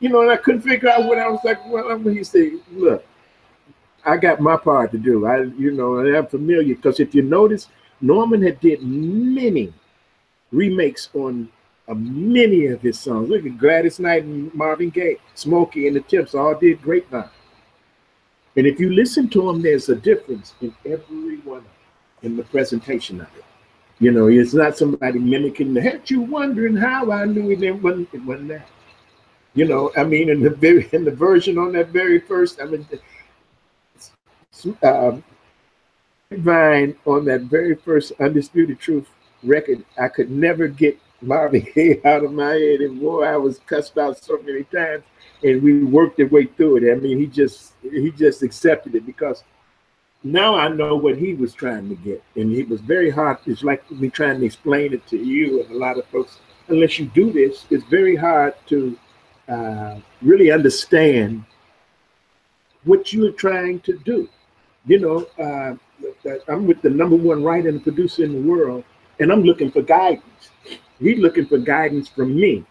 you 0.00 0.08
know, 0.08 0.22
and 0.22 0.32
I 0.32 0.36
couldn't 0.36 0.62
figure 0.62 0.88
out 0.88 1.04
what 1.04 1.18
I 1.18 1.28
was 1.28 1.38
like. 1.44 1.64
Well, 1.68 1.96
he 2.00 2.24
said, 2.24 2.54
look, 2.72 3.04
I 4.04 4.16
got 4.16 4.40
my 4.40 4.56
part 4.56 4.90
to 4.92 4.98
do. 4.98 5.26
I, 5.26 5.42
you 5.42 5.70
know, 5.70 6.00
I'm 6.00 6.26
familiar 6.26 6.74
because 6.74 6.98
if 6.98 7.14
you 7.14 7.22
notice, 7.22 7.68
Norman 8.00 8.42
had 8.42 8.58
did 8.58 8.82
many 8.82 9.72
remakes 10.50 11.08
on 11.14 11.48
uh, 11.88 11.94
many 11.94 12.66
of 12.66 12.82
his 12.82 12.98
songs. 12.98 13.28
Look 13.28 13.46
at 13.46 13.58
Gladys 13.58 14.00
Knight 14.00 14.24
and 14.24 14.52
Marvin 14.54 14.90
Gaye, 14.90 15.18
Smokey 15.34 15.86
and 15.86 15.96
the 15.96 16.00
Temps 16.00 16.34
all 16.34 16.54
did 16.54 16.82
"Great 16.82 17.08
Grapevine. 17.10 17.30
And 18.56 18.66
if 18.66 18.80
you 18.80 18.92
listen 18.92 19.28
to 19.30 19.46
them, 19.46 19.62
there's 19.62 19.88
a 19.88 19.96
difference 19.96 20.54
in 20.60 20.74
every 20.84 21.38
one 21.38 21.58
of 21.58 21.64
them, 21.64 21.72
in 22.22 22.36
the 22.36 22.42
presentation 22.44 23.20
of 23.20 23.28
it. 23.36 23.44
You 23.98 24.10
know, 24.10 24.28
it's 24.28 24.54
not 24.54 24.76
somebody 24.76 25.18
mimicking 25.18 25.74
the 25.74 25.80
had 25.80 26.10
you 26.10 26.22
wondering 26.22 26.76
how 26.76 27.10
I 27.10 27.24
knew 27.24 27.50
it, 27.50 27.62
it 27.62 27.72
wasn't, 27.72 28.08
it 28.12 28.24
wasn't 28.24 28.48
that. 28.48 28.68
You 29.54 29.66
know, 29.66 29.90
I 29.96 30.04
mean, 30.04 30.28
in 30.28 30.40
the 30.40 30.50
very 30.50 30.88
in 30.92 31.04
the 31.04 31.10
version 31.10 31.56
on 31.58 31.72
that 31.72 31.88
very 31.88 32.20
first, 32.20 32.60
I 32.60 32.64
mean, 32.66 32.86
uh, 34.82 35.16
Vine 36.30 36.96
on 37.06 37.24
that 37.26 37.42
very 37.42 37.74
first 37.74 38.12
Undisputed 38.20 38.78
Truth 38.80 39.08
record, 39.42 39.84
I 39.98 40.08
could 40.08 40.30
never 40.30 40.66
get 40.66 40.98
Gaye 41.22 42.00
out 42.04 42.24
of 42.24 42.32
my 42.32 42.52
head, 42.52 42.80
and 42.80 43.00
boy, 43.00 43.24
I 43.24 43.36
was 43.36 43.58
cussed 43.66 43.96
out 43.98 44.22
so 44.22 44.38
many 44.38 44.64
times, 44.64 45.04
and 45.42 45.62
we 45.62 45.84
worked 45.84 46.20
our 46.20 46.26
way 46.26 46.46
through 46.46 46.78
it. 46.78 46.92
I 46.92 46.98
mean, 46.98 47.18
he 47.18 47.26
just 47.26 47.74
he 47.82 48.10
just 48.10 48.42
accepted 48.42 48.94
it 48.94 49.06
because 49.06 49.44
now 50.22 50.54
I 50.56 50.68
know 50.68 50.96
what 50.96 51.16
he 51.16 51.34
was 51.34 51.54
trying 51.54 51.88
to 51.88 51.94
get, 51.94 52.22
and 52.34 52.52
it 52.52 52.68
was 52.68 52.80
very 52.80 53.10
hard. 53.10 53.38
It's 53.46 53.62
like 53.62 53.88
me 53.90 54.10
trying 54.10 54.40
to 54.40 54.46
explain 54.46 54.92
it 54.92 55.06
to 55.08 55.16
you 55.16 55.62
and 55.62 55.70
a 55.70 55.78
lot 55.78 55.98
of 55.98 56.06
folks. 56.06 56.40
Unless 56.68 56.98
you 56.98 57.06
do 57.06 57.32
this, 57.32 57.64
it's 57.70 57.84
very 57.84 58.16
hard 58.16 58.54
to 58.66 58.98
uh, 59.48 60.00
really 60.20 60.50
understand 60.50 61.44
what 62.82 63.12
you 63.12 63.26
are 63.28 63.32
trying 63.32 63.80
to 63.80 63.98
do. 63.98 64.28
You 64.84 64.98
know, 64.98 65.26
uh, 65.42 65.76
I'm 66.48 66.66
with 66.66 66.82
the 66.82 66.90
number 66.90 67.16
one 67.16 67.42
writer 67.42 67.68
and 67.68 67.82
producer 67.82 68.24
in 68.24 68.32
the 68.32 68.48
world, 68.48 68.84
and 69.20 69.30
I'm 69.30 69.42
looking 69.42 69.70
for 69.70 69.82
guidance. 69.82 70.50
He's 70.98 71.18
looking 71.18 71.46
for 71.46 71.58
guidance 71.58 72.08
from 72.08 72.34
me 72.34 72.64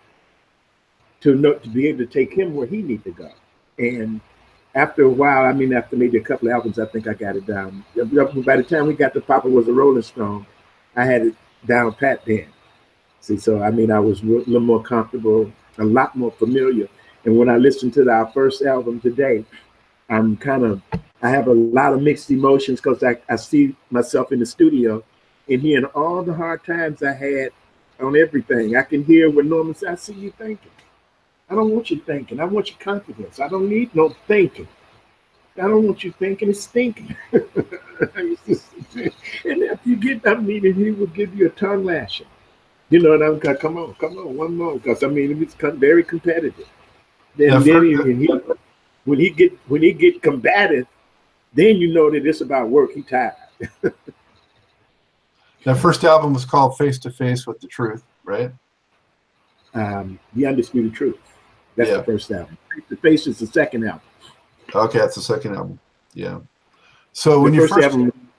to 1.22 1.36
know 1.36 1.54
to 1.54 1.70
be 1.70 1.88
able 1.88 2.00
to 2.00 2.06
take 2.06 2.34
him 2.34 2.56
where 2.56 2.68
he 2.68 2.82
needs 2.82 3.04
to 3.04 3.12
go. 3.12 3.32
And 3.78 4.22
after 4.74 5.04
a 5.04 5.10
while, 5.10 5.46
I 5.46 5.54
mean, 5.54 5.74
after 5.74 5.96
maybe 5.96 6.18
a 6.18 6.22
couple 6.22 6.48
of 6.48 6.54
albums, 6.54 6.80
I 6.80 6.86
think 6.86 7.08
I 7.08 7.14
got 7.14 7.36
it 7.36 7.46
down. 7.46 7.86
By 7.96 8.58
the 8.58 8.66
time 8.68 8.88
we 8.88 8.94
got 8.94 9.14
to 9.14 9.22
Papa 9.22 9.48
was 9.48 9.68
a 9.68 9.74
Rolling 9.74 10.02
Stone, 10.02 10.46
I 10.96 11.06
had 11.06 11.22
it 11.22 11.36
down 11.66 11.94
pat 11.94 12.26
then. 12.26 12.48
See, 13.22 13.38
so 13.38 13.62
I 13.62 13.72
mean, 13.72 13.92
I 13.92 14.00
was 14.00 14.22
a 14.22 14.26
little 14.26 14.60
more 14.60 14.84
comfortable, 14.84 15.52
a 15.78 15.84
lot 15.84 16.16
more 16.16 16.32
familiar. 16.32 16.88
And 17.24 17.38
when 17.38 17.50
I 17.50 17.58
listened 17.58 17.94
to 17.96 18.08
our 18.10 18.32
first 18.32 18.62
album 18.62 19.00
today, 19.00 19.46
I'm 20.10 20.38
kind 20.38 20.64
of, 20.64 20.82
I 21.24 21.30
have 21.30 21.48
a 21.48 21.54
lot 21.54 21.94
of 21.94 22.02
mixed 22.02 22.30
emotions 22.30 22.80
because 22.80 23.04
I, 23.04 23.18
I 23.28 23.38
see 23.38 23.76
myself 23.90 24.32
in 24.32 24.40
the 24.40 24.46
studio 24.46 25.04
and 25.50 25.62
hearing 25.62 25.86
all 25.96 26.22
the 26.22 26.34
hard 26.34 26.64
times 26.64 27.02
I 27.02 27.14
had 27.14 27.52
on 28.00 28.18
everything. 28.18 28.76
I 28.76 28.84
can 28.84 29.04
hear 29.04 29.30
what 29.30 29.46
Norman 29.46 29.76
said. 29.76 29.90
I 29.90 29.96
see 29.96 30.14
you 30.14 30.32
thinking. 30.32 30.72
I 31.50 31.56
don't 31.56 31.72
want 31.72 31.92
you 31.92 32.00
thinking. 32.00 32.40
I 32.40 32.46
want 32.46 32.70
your 32.70 32.80
confidence. 32.80 33.40
I 33.40 33.48
don't 33.48 33.70
need 33.70 33.94
no 33.96 34.10
thinking. 34.28 34.68
I 35.58 35.62
don't 35.62 35.86
want 35.86 36.04
you 36.04 36.12
thinking. 36.12 36.50
It's 36.50 36.66
thinking. 36.66 37.16
and 37.32 37.46
if 39.44 39.80
you 39.86 39.96
get 39.96 40.24
that 40.24 40.44
meeting, 40.44 40.74
he 40.74 40.92
will 40.92 41.08
give 41.08 41.36
you 41.36 41.48
a 41.48 41.50
tongue 41.50 41.86
lashing. 41.86 42.28
You 42.90 43.02
know, 43.02 43.14
and 43.14 43.24
I'm 43.24 43.40
like, 43.40 43.60
come 43.60 43.78
on, 43.78 43.96
come 43.96 44.18
on, 44.18 44.36
one 44.36 44.58
more, 44.58 44.76
because 44.76 45.04
I 45.04 45.08
mean, 45.08 45.42
it's 45.42 45.56
very 45.56 46.04
competitive. 46.04 46.68
Then, 47.36 47.64
then 47.64 47.86
he, 47.86 47.96
when 47.96 48.20
he 48.20 48.30
when 49.06 49.20
he 49.20 49.30
get 49.30 49.58
when 49.68 49.82
he 49.82 49.92
get 49.92 50.22
combative, 50.22 50.88
then 51.54 51.78
you 51.78 51.94
know 51.94 52.12
that 52.12 52.26
it's 52.26 52.42
about 52.42 52.70
work. 52.70 52.92
He 52.94 53.02
tired. 53.02 53.34
That 55.66 55.78
first 55.78 56.04
album 56.04 56.34
was 56.34 56.46
called 56.46 56.78
Face 56.78 57.00
to 57.00 57.10
Face 57.10 57.48
with 57.48 57.60
the 57.60 57.68
Truth, 57.68 58.04
right? 58.24 58.52
Um, 59.74 60.20
the 60.34 60.46
Undisputed 60.46 60.94
Truth. 60.94 61.18
That's 61.76 61.90
yeah. 61.90 61.98
the 61.98 62.04
first 62.04 62.32
album. 62.32 62.58
Face 62.74 62.84
to 62.90 62.96
Face 62.98 63.28
is 63.28 63.40
the 63.40 63.48
second 63.48 63.84
album. 63.84 64.02
Okay, 64.74 65.00
that's 65.00 65.16
the 65.16 65.22
second 65.22 65.56
album. 65.56 65.80
Yeah. 66.14 66.40
So 67.14 67.32
the 67.32 67.40
when 67.40 67.54
you 67.56 67.68
first 67.68 67.84
album, 67.84 68.30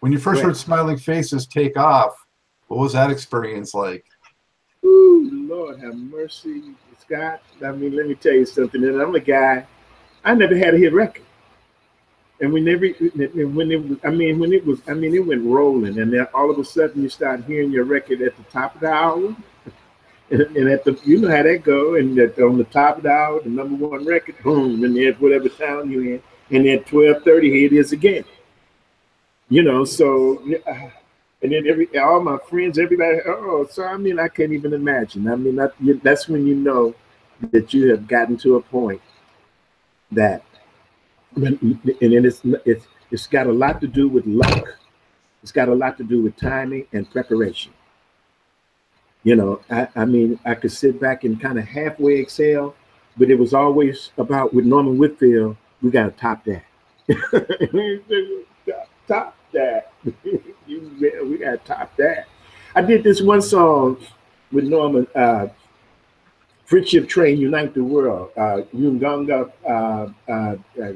when 0.00 0.12
you 0.12 0.18
first 0.18 0.42
heard 0.42 0.54
Smiling 0.54 0.98
Faces 0.98 1.46
take 1.46 1.78
off, 1.78 2.26
what 2.68 2.78
was 2.78 2.92
that 2.92 3.10
experience 3.10 3.72
like? 3.72 4.04
Ooh, 4.84 5.30
Lord 5.48 5.80
have 5.80 5.96
mercy, 5.96 6.74
Scott. 7.00 7.40
I 7.64 7.72
mean, 7.72 7.96
let 7.96 8.06
me 8.06 8.16
tell 8.16 8.34
you 8.34 8.44
something. 8.44 8.84
And 8.84 9.00
I'm 9.00 9.14
a 9.14 9.20
guy. 9.20 9.66
I 10.22 10.34
never 10.34 10.56
had 10.56 10.74
a 10.74 10.78
hit 10.78 10.92
record 10.92 11.24
and 12.40 12.52
we 12.52 12.60
never 12.60 12.88
when 12.88 13.70
it 13.70 13.88
was 13.88 13.98
i 14.04 14.10
mean 14.10 14.38
when 14.38 14.52
it 14.52 14.66
was 14.66 14.80
i 14.88 14.94
mean 14.94 15.14
it 15.14 15.24
went 15.24 15.44
rolling. 15.44 15.98
And 15.98 16.12
then 16.12 16.26
all 16.34 16.50
of 16.50 16.58
a 16.58 16.64
sudden 16.64 17.02
you 17.02 17.08
start 17.08 17.44
hearing 17.44 17.70
your 17.70 17.84
record 17.84 18.22
at 18.22 18.36
the 18.36 18.42
top 18.44 18.74
of 18.74 18.80
the 18.80 18.90
hour. 18.90 19.36
And, 20.30 20.40
and 20.56 20.68
at 20.70 20.84
the 20.84 20.98
you 21.04 21.20
know 21.20 21.28
how 21.28 21.42
that 21.42 21.62
go. 21.62 21.94
And 21.94 22.16
that 22.16 22.38
on 22.38 22.58
the 22.58 22.64
top 22.64 22.98
of 22.98 23.02
the 23.04 23.10
hour 23.10 23.40
the 23.40 23.48
number 23.48 23.86
one 23.86 24.04
record 24.04 24.36
boom 24.42 24.82
and 24.84 24.96
then 24.96 25.14
whatever 25.14 25.48
town 25.48 25.90
you're 25.90 26.14
in. 26.14 26.22
And 26.50 26.66
then 26.66 26.78
1230 26.78 27.50
here 27.50 27.66
it 27.66 27.72
is 27.72 27.92
again. 27.92 28.24
You 29.48 29.62
know 29.62 29.84
so 29.84 30.42
and 31.42 31.52
then 31.52 31.66
every 31.68 31.86
all 31.98 32.20
my 32.20 32.38
friends 32.48 32.78
everybody 32.78 33.18
oh 33.26 33.66
so 33.70 33.84
i 33.84 33.96
mean 33.96 34.18
i 34.18 34.28
can't 34.28 34.52
even 34.52 34.72
imagine. 34.72 35.28
I 35.28 35.36
mean 35.36 35.56
that, 35.56 35.74
that's 36.02 36.28
when 36.28 36.46
you 36.46 36.56
know 36.56 36.94
that 37.52 37.74
you 37.74 37.90
have 37.90 38.08
gotten 38.08 38.36
to 38.38 38.56
a 38.56 38.62
point 38.62 39.02
that 40.10 40.42
and 41.36 41.78
then 42.00 42.24
it's, 42.24 42.40
it's, 42.64 42.86
it's 43.10 43.26
got 43.26 43.46
a 43.46 43.52
lot 43.52 43.80
to 43.80 43.86
do 43.86 44.08
with 44.08 44.26
luck. 44.26 44.78
It's 45.42 45.52
got 45.52 45.68
a 45.68 45.74
lot 45.74 45.98
to 45.98 46.04
do 46.04 46.22
with 46.22 46.36
timing 46.36 46.86
and 46.92 47.10
preparation. 47.10 47.72
You 49.24 49.36
know, 49.36 49.60
I, 49.70 49.88
I 49.96 50.04
mean, 50.04 50.38
I 50.44 50.54
could 50.54 50.72
sit 50.72 51.00
back 51.00 51.24
and 51.24 51.40
kind 51.40 51.58
of 51.58 51.64
halfway 51.64 52.18
excel, 52.18 52.74
but 53.16 53.30
it 53.30 53.38
was 53.38 53.54
always 53.54 54.10
about 54.18 54.52
with 54.52 54.66
Norman 54.66 54.98
Whitfield, 54.98 55.56
we 55.82 55.90
got 55.90 56.04
to 56.04 56.10
top 56.10 56.44
that. 56.44 56.64
top, 59.08 59.36
that. 59.52 59.92
We 60.66 61.38
got 61.38 61.50
to 61.52 61.60
top 61.64 61.96
that. 61.96 62.26
I 62.74 62.82
did 62.82 63.04
this 63.04 63.20
one 63.20 63.42
song 63.42 63.98
with 64.50 64.64
Norman, 64.64 65.06
uh, 65.14 65.48
Friendship 66.64 67.08
Train 67.08 67.38
Unite 67.38 67.74
the 67.74 67.84
World. 67.84 68.30
Uh, 68.36 68.62
uh, 69.68 70.08
uh, 70.28 70.56
uh, 70.82 70.92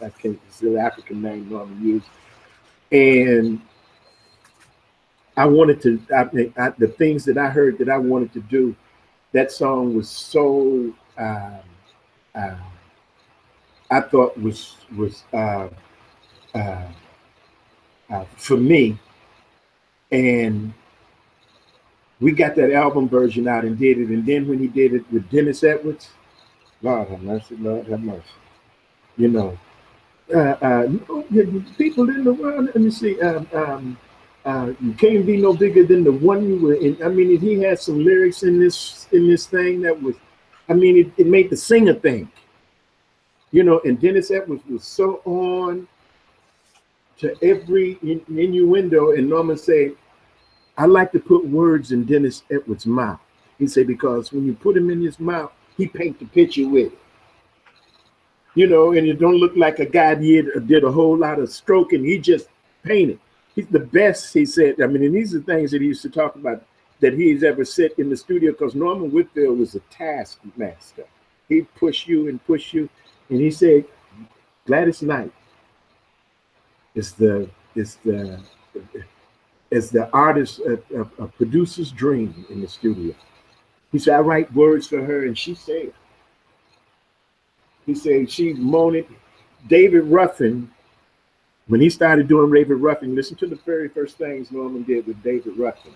I 0.00 0.08
can't, 0.10 0.40
it's 0.48 0.60
the 0.60 0.78
African 0.78 1.22
name 1.22 1.48
Norman 1.50 1.82
used. 1.82 2.06
And 2.92 3.60
I 5.36 5.46
wanted 5.46 5.80
to, 5.82 6.00
I, 6.14 6.50
I, 6.60 6.70
the 6.78 6.88
things 6.88 7.24
that 7.24 7.38
I 7.38 7.48
heard 7.48 7.78
that 7.78 7.88
I 7.88 7.98
wanted 7.98 8.32
to 8.34 8.40
do, 8.40 8.74
that 9.32 9.50
song 9.50 9.94
was 9.94 10.08
so, 10.08 10.92
um, 11.18 11.58
uh, 12.34 12.56
I 13.90 14.00
thought 14.00 14.38
was, 14.38 14.76
was 14.96 15.24
uh, 15.32 15.68
uh, 16.54 16.88
uh, 18.10 18.24
for 18.36 18.56
me. 18.56 18.98
And 20.12 20.72
we 22.20 22.32
got 22.32 22.54
that 22.56 22.72
album 22.72 23.08
version 23.08 23.48
out 23.48 23.64
and 23.64 23.78
did 23.78 23.98
it. 23.98 24.08
And 24.08 24.24
then 24.24 24.48
when 24.48 24.58
he 24.58 24.68
did 24.68 24.94
it 24.94 25.04
with 25.12 25.28
Dennis 25.30 25.64
Edwards, 25.64 26.10
Lord 26.80 27.08
have 27.08 27.22
mercy, 27.22 27.56
Lord 27.56 27.86
have 27.88 28.02
mercy. 28.02 28.22
You 29.16 29.28
know, 29.28 29.58
uh, 30.32 30.38
uh, 30.38 30.88
people 31.76 32.08
in 32.08 32.24
the 32.24 32.32
world, 32.32 32.66
let 32.66 32.76
me 32.76 32.90
see, 32.90 33.20
um, 33.20 33.46
um, 33.52 33.98
uh, 34.44 34.72
you 34.80 34.92
can't 34.92 35.26
be 35.26 35.36
no 35.36 35.54
bigger 35.54 35.84
than 35.84 36.04
the 36.04 36.12
one 36.12 36.46
you 36.46 36.58
were 36.58 36.74
in. 36.74 37.02
I 37.02 37.08
mean, 37.08 37.38
he 37.40 37.60
had 37.60 37.78
some 37.78 38.04
lyrics 38.04 38.42
in 38.42 38.60
this 38.60 39.08
in 39.12 39.26
this 39.26 39.46
thing 39.46 39.80
that 39.82 40.00
was, 40.00 40.16
I 40.68 40.74
mean, 40.74 40.96
it, 40.96 41.12
it 41.16 41.26
made 41.26 41.50
the 41.50 41.56
singer 41.56 41.94
think. 41.94 42.30
You 43.50 43.62
know, 43.62 43.80
and 43.84 44.00
Dennis 44.00 44.30
Edwards 44.30 44.64
was 44.68 44.84
so 44.84 45.22
on 45.24 45.86
to 47.18 47.36
every 47.42 47.98
innuendo, 48.02 49.12
and 49.12 49.28
Norman 49.28 49.56
said, 49.56 49.92
I 50.76 50.86
like 50.86 51.12
to 51.12 51.20
put 51.20 51.46
words 51.46 51.92
in 51.92 52.04
Dennis 52.04 52.42
Edwards' 52.50 52.86
mouth. 52.86 53.20
He 53.58 53.66
said, 53.68 53.86
because 53.86 54.32
when 54.32 54.44
you 54.44 54.54
put 54.54 54.76
him 54.76 54.90
in 54.90 55.00
his 55.00 55.20
mouth, 55.20 55.52
he 55.76 55.86
paint 55.86 56.18
the 56.18 56.26
picture 56.26 56.68
with 56.68 56.92
it. 56.92 56.98
You 58.54 58.68
know, 58.68 58.92
and 58.92 59.06
it 59.06 59.18
don't 59.18 59.36
look 59.36 59.56
like 59.56 59.80
a 59.80 59.86
guy 59.86 60.14
did, 60.14 60.66
did 60.68 60.84
a 60.84 60.92
whole 60.92 61.16
lot 61.16 61.40
of 61.40 61.50
stroking. 61.50 62.04
He 62.04 62.18
just 62.18 62.48
painted. 62.84 63.18
He's 63.54 63.66
the 63.66 63.80
best, 63.80 64.32
he 64.32 64.46
said. 64.46 64.80
I 64.80 64.86
mean, 64.86 65.04
and 65.04 65.14
these 65.14 65.34
are 65.34 65.40
things 65.40 65.70
that 65.72 65.80
he 65.80 65.88
used 65.88 66.02
to 66.02 66.10
talk 66.10 66.36
about 66.36 66.64
that 67.00 67.14
he's 67.14 67.42
ever 67.42 67.64
said 67.64 67.90
in 67.98 68.08
the 68.08 68.16
studio 68.16 68.52
because 68.52 68.74
Norman 68.74 69.10
Whitfield 69.10 69.58
was 69.58 69.74
a 69.74 69.80
taskmaster. 69.90 71.04
He'd 71.48 71.72
push 71.74 72.06
you 72.06 72.28
and 72.28 72.44
push 72.46 72.72
you. 72.72 72.88
And 73.28 73.40
he 73.40 73.50
said, 73.50 73.84
Gladys 74.66 75.02
Knight 75.02 75.32
is 76.94 77.12
the 77.12 77.48
is 77.74 77.96
the 78.04 78.40
is 79.70 79.90
the 79.90 80.08
artist, 80.10 80.60
a, 80.60 80.80
a, 80.96 81.24
a, 81.24 81.28
producer's 81.28 81.90
dream 81.90 82.46
in 82.48 82.60
the 82.60 82.68
studio. 82.68 83.12
He 83.90 83.98
said, 83.98 84.14
I 84.14 84.20
write 84.20 84.52
words 84.54 84.86
for 84.86 85.02
her, 85.02 85.26
and 85.26 85.36
she 85.36 85.54
said, 85.54 85.92
he 87.86 87.94
said 87.94 88.30
she 88.30 88.54
moaned. 88.54 89.06
David 89.66 90.04
Ruffin, 90.04 90.70
when 91.68 91.80
he 91.80 91.88
started 91.88 92.28
doing 92.28 92.52
David 92.52 92.76
Ruffin, 92.76 93.14
listen 93.14 93.36
to 93.38 93.46
the 93.46 93.56
very 93.64 93.88
first 93.88 94.18
things 94.18 94.50
Norman 94.50 94.82
did 94.82 95.06
with 95.06 95.22
David 95.22 95.56
Ruffin. 95.56 95.92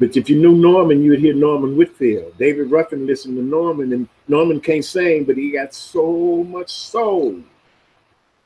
But 0.00 0.16
if 0.16 0.28
you 0.28 0.40
knew 0.40 0.56
Norman, 0.56 1.02
you 1.02 1.10
would 1.10 1.20
hear 1.20 1.34
Norman 1.34 1.76
Whitfield. 1.76 2.36
David 2.38 2.70
Ruffin 2.70 3.06
listened 3.06 3.36
to 3.36 3.42
Norman, 3.42 3.92
and 3.92 4.08
Norman 4.26 4.60
can't 4.60 4.84
sing, 4.84 5.24
but 5.24 5.36
he 5.36 5.52
got 5.52 5.74
so 5.74 6.44
much 6.44 6.70
soul 6.70 7.42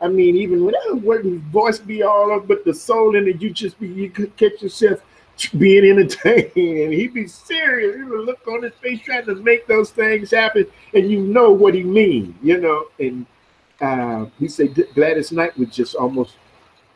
I 0.02 0.08
mean, 0.08 0.36
even 0.36 0.64
without 0.64 1.00
what 1.00 1.24
his 1.24 1.40
voice 1.42 1.78
be 1.78 2.02
all 2.02 2.32
up, 2.32 2.48
but 2.48 2.64
the 2.64 2.74
soul 2.74 3.14
in 3.14 3.28
it, 3.28 3.40
you 3.40 3.50
just 3.50 3.78
be 3.78 3.86
you 3.86 4.10
could 4.10 4.36
catch 4.36 4.60
yourself 4.60 5.00
being 5.58 5.84
entertained, 5.84 6.52
and 6.56 6.92
he'd 6.92 7.14
be 7.14 7.26
serious. 7.26 7.96
He 7.96 8.02
would 8.02 8.26
look 8.26 8.46
on 8.46 8.62
his 8.62 8.74
face 8.74 9.00
trying 9.00 9.26
to 9.26 9.34
make 9.36 9.66
those 9.66 9.90
things 9.90 10.30
happen, 10.30 10.66
and 10.94 11.10
you 11.10 11.20
know 11.20 11.50
what 11.50 11.74
he 11.74 11.82
mean, 11.82 12.38
you 12.42 12.58
know. 12.58 12.86
And 12.98 13.26
uh, 13.80 14.26
he 14.38 14.48
said 14.48 14.74
Gladys 14.94 15.32
Knight 15.32 15.56
would 15.58 15.72
just 15.72 15.94
almost 15.94 16.36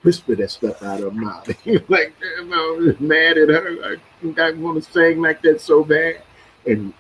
whisper 0.03 0.37
that 0.37 0.51
stuff 0.51 0.83
out 0.83 1.01
of 1.01 1.13
her 1.13 1.21
mouth. 1.21 1.49
like, 1.89 2.15
Damn, 2.21 2.53
I 2.53 2.77
was 2.79 3.01
mad 3.01 3.39
at 3.39 3.49
her. 3.49 3.99
I 4.23 4.41
I 4.41 4.53
want 4.53 4.83
to 4.83 4.91
sing 4.91 5.21
like 5.21 5.43
that 5.43 5.61
so 5.61 5.83
bad. 5.83 6.23
And 6.65 6.95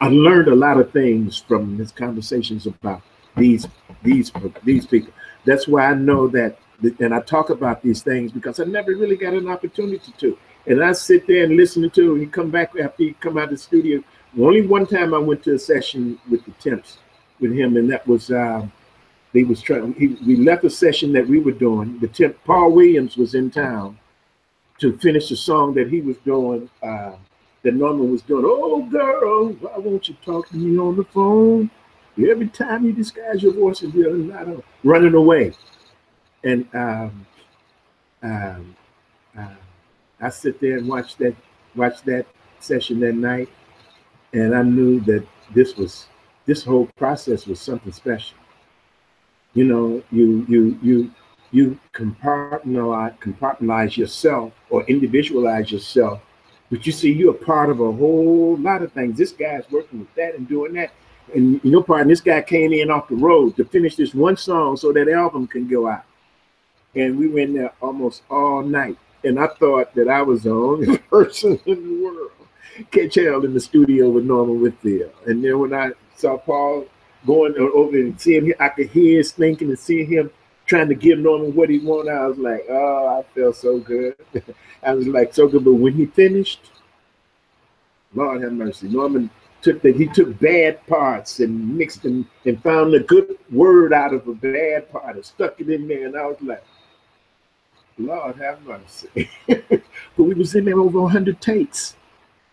I 0.00 0.08
learned 0.08 0.48
a 0.48 0.54
lot 0.54 0.78
of 0.78 0.92
things 0.92 1.36
from 1.36 1.78
his 1.78 1.92
conversations 1.92 2.66
about 2.66 3.02
these 3.36 3.66
these 4.02 4.32
these 4.64 4.86
people. 4.86 5.12
That's 5.44 5.68
why 5.68 5.86
I 5.86 5.94
know 5.94 6.28
that, 6.28 6.58
and 6.82 7.14
I 7.14 7.20
talk 7.20 7.50
about 7.50 7.82
these 7.82 8.02
things 8.02 8.32
because 8.32 8.60
I 8.60 8.64
never 8.64 8.94
really 8.94 9.16
got 9.16 9.34
an 9.34 9.48
opportunity 9.48 10.12
to. 10.18 10.38
And 10.66 10.82
I 10.84 10.92
sit 10.92 11.26
there 11.26 11.44
and 11.44 11.56
listen 11.56 11.88
to. 11.90 12.14
He 12.14 12.26
come 12.26 12.50
back 12.50 12.72
after 12.80 13.04
he 13.04 13.12
come 13.14 13.38
out 13.38 13.44
of 13.44 13.50
the 13.50 13.56
studio. 13.56 14.02
Only 14.38 14.66
one 14.66 14.86
time 14.86 15.14
I 15.14 15.18
went 15.18 15.42
to 15.44 15.54
a 15.54 15.58
session 15.58 16.18
with 16.30 16.44
the 16.44 16.52
Temps 16.52 16.98
with 17.40 17.52
him, 17.52 17.76
and 17.76 17.90
that 17.90 18.06
was 18.06 18.30
uh, 18.30 18.66
they 19.32 19.44
was 19.44 19.62
trying. 19.62 19.94
He, 19.94 20.08
we 20.26 20.36
left 20.36 20.64
a 20.64 20.70
session 20.70 21.12
that 21.14 21.26
we 21.26 21.40
were 21.40 21.52
doing. 21.52 21.98
The 22.00 22.08
Temp 22.08 22.36
Paul 22.44 22.72
Williams 22.72 23.16
was 23.16 23.34
in 23.34 23.50
town 23.50 23.98
to 24.78 24.96
finish 24.98 25.30
the 25.30 25.36
song 25.36 25.74
that 25.74 25.88
he 25.88 26.00
was 26.00 26.16
doing. 26.18 26.68
Uh, 26.82 27.12
that 27.62 27.74
Norman 27.74 28.10
was 28.10 28.22
doing. 28.22 28.44
Oh, 28.46 28.82
girl, 28.82 29.48
why 29.48 29.78
won't 29.78 30.08
you 30.08 30.16
talk 30.24 30.48
to 30.50 30.56
me 30.56 30.78
on 30.78 30.96
the 30.96 31.04
phone? 31.04 31.70
Every 32.16 32.48
time 32.48 32.84
you 32.84 32.92
disguise 32.92 33.42
your 33.42 33.52
voice, 33.52 33.82
you're 33.82 34.14
not 34.14 34.62
running 34.84 35.14
away. 35.14 35.54
And 36.44 36.68
um, 36.74 37.26
um, 38.22 38.76
uh, 39.36 39.54
I 40.20 40.30
sit 40.30 40.60
there 40.60 40.78
and 40.78 40.88
watch 40.88 41.16
that 41.16 41.34
watch 41.74 42.02
that 42.02 42.26
session 42.60 43.00
that 43.00 43.14
night, 43.14 43.48
and 44.32 44.54
I 44.54 44.62
knew 44.62 45.00
that 45.00 45.26
this 45.54 45.76
was 45.76 46.06
this 46.46 46.64
whole 46.64 46.86
process 46.96 47.46
was 47.46 47.60
something 47.60 47.92
special. 47.92 48.38
You 49.54 49.64
know, 49.64 50.02
you 50.10 50.46
you 50.48 50.78
you 50.82 51.10
you 51.50 51.78
compartmentalize, 51.92 53.18
compartmentalize 53.18 53.96
yourself 53.96 54.52
or 54.70 54.84
individualize 54.84 55.72
yourself, 55.72 56.20
but 56.70 56.86
you 56.86 56.92
see 56.92 57.12
you're 57.12 57.34
a 57.34 57.44
part 57.44 57.70
of 57.70 57.80
a 57.80 57.92
whole 57.92 58.56
lot 58.58 58.82
of 58.82 58.92
things. 58.92 59.18
This 59.18 59.32
guy's 59.32 59.68
working 59.70 60.00
with 60.00 60.14
that 60.14 60.34
and 60.34 60.48
doing 60.48 60.74
that 60.74 60.92
and 61.34 61.62
your 61.62 61.84
partner, 61.84 62.10
this 62.10 62.20
guy 62.20 62.40
came 62.42 62.72
in 62.72 62.90
off 62.90 63.08
the 63.08 63.14
road 63.14 63.56
to 63.56 63.64
finish 63.64 63.96
this 63.96 64.14
one 64.14 64.36
song 64.36 64.76
so 64.76 64.92
that 64.92 65.08
album 65.08 65.46
can 65.46 65.68
go 65.68 65.88
out. 65.88 66.04
And 66.94 67.18
we 67.18 67.28
went 67.28 67.54
there 67.54 67.72
almost 67.80 68.22
all 68.30 68.62
night. 68.62 68.96
And 69.24 69.38
I 69.38 69.48
thought 69.48 69.94
that 69.94 70.08
I 70.08 70.22
was 70.22 70.44
the 70.44 70.50
only 70.50 70.98
person 71.10 71.60
in 71.66 71.88
the 71.88 72.04
world. 72.04 72.30
Hell 73.14 73.44
in 73.44 73.54
the 73.54 73.60
studio 73.60 74.08
with 74.08 74.24
Norman 74.24 74.60
Whitfield. 74.60 75.12
And 75.26 75.44
then 75.44 75.58
when 75.58 75.74
I 75.74 75.90
saw 76.16 76.36
Paul 76.38 76.86
going 77.26 77.56
over 77.58 77.96
and 77.96 78.20
seeing 78.20 78.46
him, 78.46 78.54
I 78.60 78.68
could 78.68 78.88
hear 78.88 79.18
his 79.18 79.32
thinking 79.32 79.68
and 79.68 79.78
seeing 79.78 80.06
him 80.06 80.30
trying 80.66 80.88
to 80.88 80.94
give 80.94 81.18
Norman 81.18 81.54
what 81.54 81.70
he 81.70 81.78
wanted. 81.78 82.12
I 82.12 82.26
was 82.26 82.38
like, 82.38 82.66
oh, 82.68 83.18
I 83.18 83.34
felt 83.34 83.56
so 83.56 83.78
good. 83.80 84.14
I 84.82 84.94
was 84.94 85.08
like, 85.08 85.34
so 85.34 85.48
good. 85.48 85.64
But 85.64 85.74
when 85.74 85.94
he 85.94 86.06
finished, 86.06 86.70
Lord 88.14 88.42
have 88.42 88.52
mercy. 88.52 88.88
Norman 88.88 89.30
took 89.60 89.82
that 89.82 89.96
he 89.96 90.06
took 90.06 90.38
bad 90.38 90.86
parts 90.86 91.40
and 91.40 91.76
mixed 91.76 92.02
them 92.02 92.28
and 92.44 92.62
found 92.62 92.94
a 92.94 93.00
good 93.00 93.38
word 93.50 93.92
out 93.92 94.14
of 94.14 94.28
a 94.28 94.34
bad 94.34 94.90
part 94.92 95.16
and 95.16 95.24
stuck 95.24 95.60
it 95.60 95.68
in 95.68 95.88
there. 95.88 96.06
And 96.06 96.16
I 96.16 96.26
was 96.26 96.40
like, 96.40 96.62
Lord 97.98 98.36
have 98.36 98.64
mercy. 98.64 99.30
but 99.46 99.82
we 100.16 100.34
was 100.34 100.54
in 100.54 100.64
there 100.64 100.78
over 100.78 101.00
100 101.00 101.40
takes. 101.40 101.96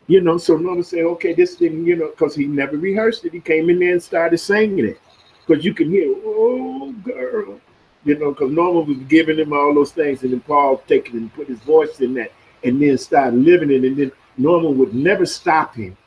You 0.07 0.21
know, 0.21 0.37
so 0.37 0.55
Norman 0.57 0.83
said, 0.83 0.99
okay, 0.99 1.33
this 1.33 1.55
thing, 1.55 1.85
you 1.85 1.95
know, 1.95 2.09
because 2.09 2.35
he 2.35 2.45
never 2.45 2.77
rehearsed 2.77 3.25
it. 3.25 3.33
He 3.33 3.39
came 3.39 3.69
in 3.69 3.79
there 3.79 3.93
and 3.93 4.03
started 4.03 4.37
singing 4.37 4.85
it. 4.85 4.99
Because 5.45 5.65
you 5.65 5.73
can 5.73 5.89
hear, 5.89 6.13
oh, 6.23 6.91
girl. 7.03 7.59
You 8.03 8.19
know, 8.19 8.31
because 8.31 8.51
Norman 8.51 8.87
was 8.87 9.07
giving 9.07 9.39
him 9.39 9.53
all 9.53 9.73
those 9.73 9.91
things. 9.91 10.21
And 10.23 10.31
then 10.31 10.41
Paul 10.41 10.77
taking 10.87 11.17
and 11.17 11.33
put 11.33 11.47
his 11.47 11.59
voice 11.59 11.99
in 12.01 12.13
that 12.15 12.31
and 12.63 12.81
then 12.81 12.97
started 12.97 13.39
living 13.39 13.71
it. 13.71 13.83
And 13.83 13.97
then 13.97 14.11
Norman 14.37 14.77
would 14.77 14.93
never 14.93 15.25
stop 15.25 15.75
him 15.75 15.97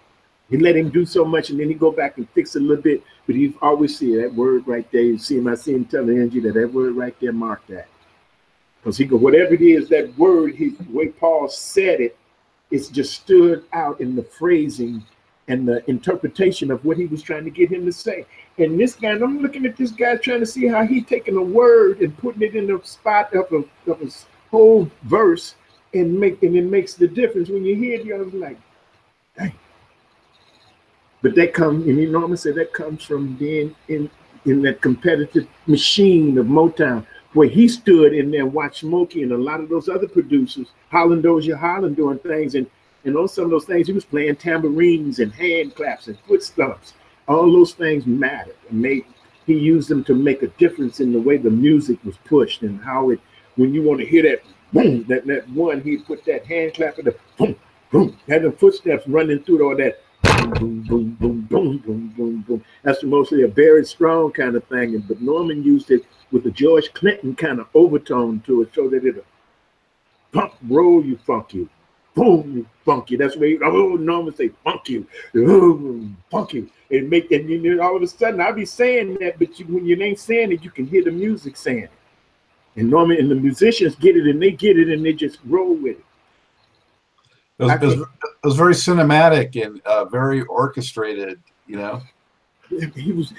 he 0.51 0.57
let 0.57 0.77
him 0.77 0.89
do 0.89 1.05
so 1.05 1.25
much, 1.25 1.51
and 1.51 1.61
then 1.61 1.69
he 1.69 1.75
go 1.75 1.93
back 1.93 2.17
and 2.17 2.29
fix 2.31 2.57
a 2.57 2.61
little 2.61 2.83
bit. 2.83 3.03
But 3.27 3.37
you 3.37 3.53
always 3.61 3.99
see 3.99 4.17
that 4.17 4.35
word 4.35 4.67
right 4.67 4.91
there. 4.91 5.03
You 5.03 5.19
see 5.19 5.37
him. 5.37 5.49
I 5.49 5.55
see 5.55 5.75
him 5.75 5.85
telling 5.85 6.19
Angie 6.19 6.41
that 6.41 6.55
that 6.55 6.73
word 6.73 6.97
right 6.97 7.15
there 7.21 7.33
marked 7.33 7.69
that. 7.69 7.89
Because 8.81 8.97
he 8.97 9.05
go, 9.05 9.17
whatever 9.17 9.55
it 9.55 9.63
is, 9.63 9.89
that 9.89 10.17
word, 10.19 10.55
he, 10.55 10.71
the 10.71 10.93
way 10.93 11.09
Paul 11.09 11.49
said 11.49 12.01
it, 12.01 12.17
it's 12.71 12.89
just 12.89 13.15
stood 13.15 13.65
out 13.73 14.01
in 14.01 14.15
the 14.15 14.23
phrasing 14.23 15.03
and 15.49 15.67
the 15.67 15.89
interpretation 15.89 16.71
of 16.71 16.85
what 16.85 16.97
he 16.99 17.07
was 17.07 17.23
trying 17.23 17.45
to 17.45 17.51
get 17.51 17.71
him 17.71 17.87
to 17.87 17.93
say. 17.93 18.27
And 18.59 18.79
this 18.79 18.95
guy, 18.95 19.11
I'm 19.11 19.41
looking 19.41 19.65
at 19.65 19.77
this 19.77 19.91
guy 19.91 20.17
trying 20.17 20.41
to 20.41 20.47
see 20.47 20.67
how 20.67 20.85
he 20.85 21.01
taking 21.01 21.37
a 21.37 21.43
word 21.43 22.01
and 22.01 22.17
putting 22.19 22.43
it 22.43 22.55
in 22.55 22.67
the 22.67 22.81
spot 22.85 23.35
of 23.35 23.51
a, 23.53 23.91
of 23.91 24.03
a 24.03 24.11
whole 24.51 24.91
verse 25.05 25.55
and 25.95 26.19
make 26.19 26.43
and 26.43 26.55
it 26.55 26.65
makes 26.65 26.95
the 26.95 27.09
difference 27.09 27.49
when 27.49 27.65
you 27.65 27.75
hear 27.75 27.99
it. 27.99 28.05
You're 28.05 28.25
like, 28.27 28.59
dang 29.39 29.55
but 31.23 31.35
that 31.35 31.53
comes, 31.53 31.87
and 31.87 31.99
you 31.99 32.37
say 32.37 32.53
that 32.53 32.73
comes 32.73 33.03
from 33.05 33.35
being 33.35 33.75
in 33.89 34.11
in 34.45 34.63
that 34.63 34.81
competitive 34.81 35.47
machine 35.67 36.39
of 36.39 36.47
Motown, 36.47 37.05
where 37.33 37.49
he 37.49 37.69
stood 37.69 38.15
in 38.15 38.31
there 38.31 38.43
and 38.43 38.53
watched 38.53 38.81
Smokey 38.81 39.23
and 39.23 39.33
a 39.33 39.37
lot 39.37 39.61
of 39.61 39.69
those 39.69 39.89
other 39.89 40.09
producers, 40.09 40.69
Holland 40.91 41.23
Dozier 41.23 41.57
Holland 41.57 41.97
doing 41.97 42.19
things. 42.19 42.55
And, 42.55 42.67
and 43.05 43.17
on 43.17 43.29
some 43.29 43.45
of 43.45 43.51
those 43.51 43.65
things, 43.65 43.87
he 43.87 43.93
was 43.93 44.05
playing 44.05 44.37
tambourines 44.37 45.19
and 45.19 45.33
hand 45.33 45.75
claps 45.75 46.09
and 46.09 46.19
foot 46.21 46.41
stomps. 46.41 46.95
All 47.27 47.51
those 47.53 47.75
things 47.75 48.07
mattered 48.07 48.57
and 48.71 48.81
made 48.81 49.05
he 49.49 49.55
used 49.55 49.89
them 49.89 50.05
to 50.05 50.15
make 50.15 50.43
a 50.43 50.49
difference 50.59 51.01
in 51.01 51.11
the 51.11 51.19
way 51.19 51.39
the 51.39 51.51
music 51.51 51.99
was 52.05 52.19
pushed 52.19 52.61
and 52.63 52.79
how 52.83 53.09
it 53.09 53.19
when 53.57 53.73
you 53.73 53.83
want 53.83 53.99
to 53.99 54.07
hear 54.07 54.23
that 54.23 54.43
boom, 54.73 55.05
that, 55.05 55.27
that 55.27 55.49
one, 55.49 55.81
he 55.81 55.97
put 55.97 56.25
that 56.27 56.45
hand 56.45 56.75
clap 56.75 56.99
in 56.99 57.07
the 57.07 57.17
boom, 57.39 57.57
boom, 57.91 58.17
had 58.29 58.43
the 58.43 58.53
footsteps 58.53 59.09
running 59.09 59.43
through 59.43 59.67
all 59.67 59.77
that 59.77 60.01
boom, 60.23 60.83
boom, 60.83 61.11
boom, 61.19 61.41
boom, 61.49 61.79
boom, 61.79 62.15
boom, 62.17 62.45
boom. 62.47 62.65
That's 62.83 63.03
mostly 63.03 63.43
a 63.43 63.49
very 63.49 63.85
strong 63.87 64.33
kind 64.33 64.55
of 64.55 64.65
thing. 64.65 64.99
But 65.01 65.23
Norman 65.23 65.65
used 65.65 65.91
it 65.91 66.05
with 66.31 66.45
the 66.45 66.51
George 66.51 66.93
Clinton 66.93 67.35
kind 67.35 67.61
of 67.61 67.69
overtone 67.75 68.41
to 68.41 68.63
it, 68.63 68.75
so 68.75 68.89
that 68.89 69.05
it'll 69.05 69.25
pump, 70.33 70.55
roll 70.69 71.05
you, 71.05 71.17
funk 71.27 71.55
you, 71.55 71.69
boom, 72.15 72.57
you 72.57 72.67
funk 72.85 73.11
you. 73.11 73.19
That's 73.19 73.37
where 73.37 73.49
you, 73.49 73.61
oh 73.65 73.97
Norman 73.97 74.35
say 74.35 74.51
funk 74.65 74.89
you, 74.89 75.07
oh, 75.37 76.07
funk 76.31 76.53
you, 76.53 76.71
and 76.91 77.09
make 77.09 77.31
and 77.31 77.49
you 77.49 77.81
all 77.83 77.97
of 77.97 78.03
a 78.03 78.07
sudden 78.07 78.41
I'll 78.41 78.53
be 78.53 78.67
saying 78.67 79.17
that, 79.21 79.39
but 79.39 79.59
you, 79.59 79.67
when 79.67 79.87
you 79.87 80.01
ain't 80.03 80.19
saying 80.19 80.53
it, 80.53 80.63
you 80.63 80.71
can 80.71 80.87
hear 80.87 81.03
the 81.03 81.11
music 81.11 81.57
saying 81.57 81.85
it. 81.85 81.91
And 82.77 82.91
Norman 82.91 83.19
and 83.19 83.31
the 83.31 83.35
musicians 83.35 83.97
get 83.97 84.17
it, 84.17 84.27
and 84.27 84.41
they 84.41 84.53
get 84.53 84.79
it, 84.79 84.89
and 84.89 85.05
they 85.05 85.13
just 85.13 85.39
roll 85.47 85.75
with 85.75 85.99
it. 85.99 86.05
It 87.59 87.65
was, 87.65 87.73
it 87.73 87.87
was, 87.87 87.95
it 87.95 88.07
was 88.45 88.57
very 88.57 88.75
cinematic 88.75 89.61
and 89.61 89.81
uh, 89.85 90.05
very 90.05 90.43
orchestrated, 90.43 91.41
you 91.67 91.77
know. 91.77 92.03
He 92.95 93.13
was. 93.13 93.33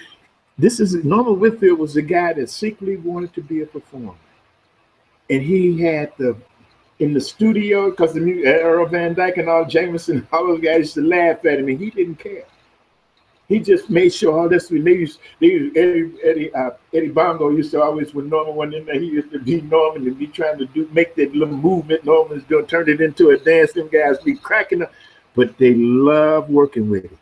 This 0.59 0.81
is 0.81 0.93
Norman 1.05 1.39
Whitfield 1.39 1.79
was 1.79 1.93
the 1.93 2.01
guy 2.01 2.33
that 2.33 2.49
secretly 2.49 2.97
wanted 2.97 3.33
to 3.35 3.41
be 3.41 3.61
a 3.61 3.65
performer, 3.65 4.13
and 5.29 5.41
he 5.41 5.79
had 5.81 6.11
the 6.17 6.35
in 6.99 7.13
the 7.13 7.21
studio 7.21 7.91
because 7.91 8.13
the 8.13 8.45
Earl 8.45 8.85
Van 8.87 9.13
Dyke 9.13 9.37
and 9.37 9.47
all 9.47 9.63
Jamerson, 9.63 10.27
all 10.33 10.47
those 10.47 10.59
guys 10.59 10.79
used 10.79 10.95
to 10.95 11.01
laugh 11.01 11.45
at 11.45 11.59
him, 11.59 11.69
and 11.69 11.79
he 11.79 11.89
didn't 11.89 12.17
care. 12.17 12.43
He 13.47 13.59
just 13.59 13.89
made 13.89 14.13
sure 14.13 14.37
all 14.37 14.49
this. 14.49 14.67
They 14.67 14.77
used, 14.77 15.21
they 15.39 15.47
used 15.47 15.77
Eddie 15.77 16.11
Eddie 16.25 16.53
uh, 16.53 16.71
Eddie 16.93 17.07
Bongo 17.07 17.51
used 17.51 17.71
to 17.71 17.81
always 17.81 18.13
when 18.13 18.27
Norman 18.27 18.55
went 18.55 18.73
in 18.73 18.85
there, 18.85 18.99
he 18.99 19.05
used 19.05 19.31
to 19.31 19.39
be 19.39 19.61
Norman 19.61 20.05
and 20.05 20.19
be 20.19 20.27
trying 20.27 20.57
to 20.57 20.65
do 20.65 20.89
make 20.91 21.15
that 21.15 21.33
little 21.33 21.55
movement. 21.55 22.03
Norman's 22.03 22.43
doing 22.43 22.67
turn 22.67 22.89
it 22.89 22.99
into 22.99 23.29
a 23.29 23.37
dance. 23.37 23.71
Them 23.71 23.87
guys 23.87 24.19
be 24.19 24.35
cracking 24.35 24.81
up, 24.81 24.91
but 25.35 25.57
they 25.57 25.73
love 25.73 26.49
working 26.49 26.89
with 26.89 27.05
it. 27.05 27.17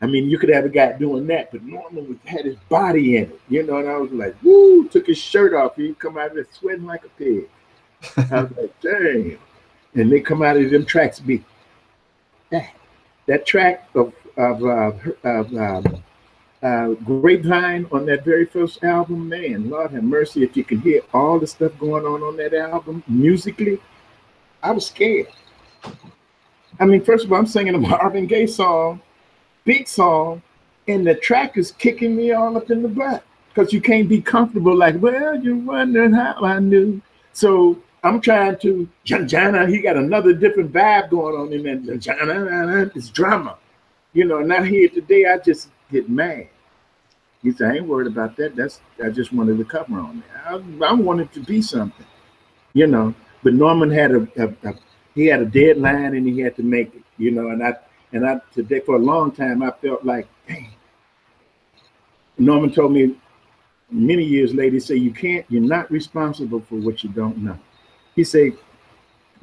I 0.00 0.06
mean, 0.06 0.30
you 0.30 0.38
could 0.38 0.50
have 0.50 0.64
a 0.64 0.68
guy 0.68 0.92
doing 0.92 1.26
that, 1.26 1.50
but 1.50 1.64
Norman 1.64 2.20
had 2.24 2.44
his 2.44 2.56
body 2.68 3.16
in 3.16 3.24
it, 3.24 3.40
you 3.48 3.64
know. 3.64 3.78
And 3.78 3.88
I 3.88 3.96
was 3.96 4.12
like, 4.12 4.36
"Woo!" 4.42 4.88
Took 4.88 5.08
his 5.08 5.18
shirt 5.18 5.54
off, 5.54 5.76
he'd 5.76 5.98
come 5.98 6.16
out 6.16 6.28
of 6.28 6.34
there 6.34 6.46
sweating 6.52 6.86
like 6.86 7.04
a 7.04 7.08
pig. 7.10 7.48
I 8.30 8.42
was 8.42 8.56
like, 8.56 8.80
"Damn!" 8.80 9.38
And 9.94 10.12
they 10.12 10.20
come 10.20 10.42
out 10.42 10.56
of 10.56 10.70
them 10.70 10.84
tracks 10.84 11.18
be 11.18 11.44
that 12.50 12.70
that 13.26 13.44
track 13.46 13.88
of 13.94 14.12
of, 14.36 14.64
uh, 14.64 14.92
of 15.24 15.54
um, 15.54 16.02
uh, 16.62 16.88
Grapevine 17.04 17.86
on 17.92 18.06
that 18.06 18.24
very 18.24 18.46
first 18.46 18.82
album, 18.84 19.28
man, 19.28 19.68
Lord 19.68 19.90
have 19.90 20.04
mercy, 20.04 20.42
if 20.44 20.56
you 20.56 20.64
can 20.64 20.80
hear 20.80 21.02
all 21.12 21.38
the 21.38 21.46
stuff 21.46 21.72
going 21.78 22.04
on 22.04 22.22
on 22.22 22.36
that 22.36 22.54
album 22.54 23.02
musically, 23.08 23.80
I 24.62 24.70
was 24.70 24.86
scared. 24.86 25.26
I 26.80 26.84
mean, 26.84 27.04
first 27.04 27.24
of 27.24 27.32
all, 27.32 27.38
I'm 27.38 27.46
singing 27.46 27.74
a 27.74 27.78
Marvin 27.88 28.26
Gaye 28.26 28.46
song, 28.46 29.00
beat 29.68 29.86
song, 29.86 30.40
and 30.88 31.06
the 31.06 31.14
track 31.14 31.58
is 31.58 31.72
kicking 31.72 32.16
me 32.16 32.32
all 32.32 32.56
up 32.56 32.70
in 32.70 32.82
the 32.82 32.88
butt 32.88 33.22
because 33.50 33.70
you 33.70 33.82
can't 33.82 34.08
be 34.08 34.18
comfortable 34.18 34.74
like, 34.74 34.96
well, 34.98 35.38
you're 35.38 35.56
wondering 35.56 36.14
how 36.14 36.42
I 36.42 36.58
knew. 36.58 37.02
So 37.34 37.78
I'm 38.02 38.22
trying 38.22 38.56
to, 38.60 38.88
Jana, 39.04 39.66
he 39.66 39.82
got 39.82 39.98
another 39.98 40.32
different 40.32 40.72
vibe 40.72 41.10
going 41.10 41.38
on 41.38 41.52
in 41.52 41.84
that. 41.84 41.98
Jana, 41.98 42.90
it's 42.94 43.10
drama. 43.10 43.58
You 44.14 44.24
know, 44.24 44.40
not 44.40 44.66
here 44.66 44.88
today, 44.88 45.26
I 45.26 45.36
just 45.36 45.68
get 45.92 46.08
mad. 46.08 46.48
He 47.42 47.52
said, 47.52 47.70
I 47.70 47.74
ain't 47.76 47.86
worried 47.86 48.06
about 48.06 48.36
that. 48.36 48.56
That's 48.56 48.80
I 49.04 49.10
just 49.10 49.34
wanted 49.34 49.58
to 49.58 49.64
cover 49.66 50.00
on 50.00 50.22
there. 50.26 50.42
I, 50.46 50.86
I 50.86 50.92
wanted 50.94 51.30
to 51.34 51.40
be 51.40 51.60
something, 51.60 52.06
you 52.72 52.86
know. 52.86 53.14
But 53.42 53.52
Norman 53.52 53.90
had 53.90 54.12
a, 54.12 54.26
a, 54.38 54.70
a, 54.70 54.74
he 55.14 55.26
had 55.26 55.42
a 55.42 55.44
deadline 55.44 56.14
and 56.16 56.26
he 56.26 56.40
had 56.40 56.56
to 56.56 56.62
make 56.62 56.94
it, 56.94 57.02
you 57.18 57.32
know. 57.32 57.48
And 57.50 57.62
I 57.62 57.76
and 58.12 58.26
I 58.26 58.40
today 58.54 58.80
for 58.80 58.96
a 58.96 58.98
long 58.98 59.32
time 59.32 59.62
I 59.62 59.70
felt 59.70 60.04
like, 60.04 60.26
dang. 60.46 60.70
Norman 62.38 62.72
told 62.72 62.92
me 62.92 63.16
many 63.90 64.22
years 64.22 64.54
later, 64.54 64.74
he 64.74 64.80
said, 64.80 64.98
you 64.98 65.10
can't, 65.10 65.44
you're 65.48 65.60
not 65.60 65.90
responsible 65.90 66.60
for 66.60 66.76
what 66.76 67.02
you 67.02 67.10
don't 67.10 67.38
know. 67.38 67.58
He 68.14 68.22
said, 68.22 68.52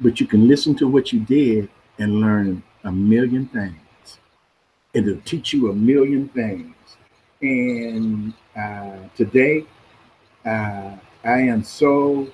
but 0.00 0.18
you 0.20 0.26
can 0.26 0.48
listen 0.48 0.74
to 0.76 0.88
what 0.88 1.12
you 1.12 1.20
did 1.20 1.68
and 1.98 2.20
learn 2.20 2.62
a 2.84 2.92
million 2.92 3.46
things 3.46 3.76
it'll 4.96 5.20
teach 5.26 5.52
you 5.52 5.70
a 5.70 5.74
million 5.74 6.28
things. 6.30 6.74
And 7.42 8.32
uh, 8.56 8.96
today, 9.14 9.66
uh, 10.46 10.96
I 11.22 11.40
am 11.40 11.62
so 11.62 12.26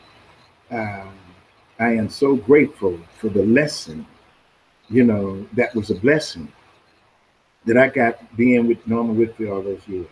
uh, 0.70 1.10
I 1.80 1.88
am 1.88 2.08
so 2.08 2.36
grateful 2.36 2.98
for 3.18 3.28
the 3.28 3.44
lesson. 3.44 4.06
You 4.92 5.04
know, 5.04 5.46
that 5.54 5.74
was 5.74 5.90
a 5.90 5.94
blessing 5.94 6.52
that 7.64 7.78
I 7.78 7.88
got 7.88 8.36
being 8.36 8.68
with 8.68 8.86
Norman 8.86 9.16
Whitfield 9.16 9.50
all 9.50 9.62
those 9.62 9.88
years. 9.88 10.06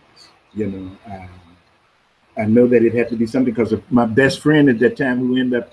You 0.53 0.67
know, 0.67 0.97
um, 1.05 1.29
I 2.35 2.45
know 2.45 2.65
that 2.67 2.83
it 2.83 2.95
had 2.95 3.09
to 3.09 3.15
be 3.15 3.27
something 3.27 3.53
because 3.53 3.73
of 3.73 3.89
my 3.91 4.05
best 4.05 4.39
friend 4.39 4.69
at 4.69 4.79
that 4.79 4.97
time 4.97 5.19
who 5.19 5.37
ended 5.37 5.61
up 5.61 5.71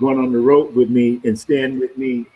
going 0.00 0.18
on 0.18 0.32
the 0.32 0.38
road 0.40 0.74
with 0.74 0.90
me 0.90 1.20
and 1.24 1.38
staying 1.38 1.78
with 1.78 1.96
me 1.96 2.26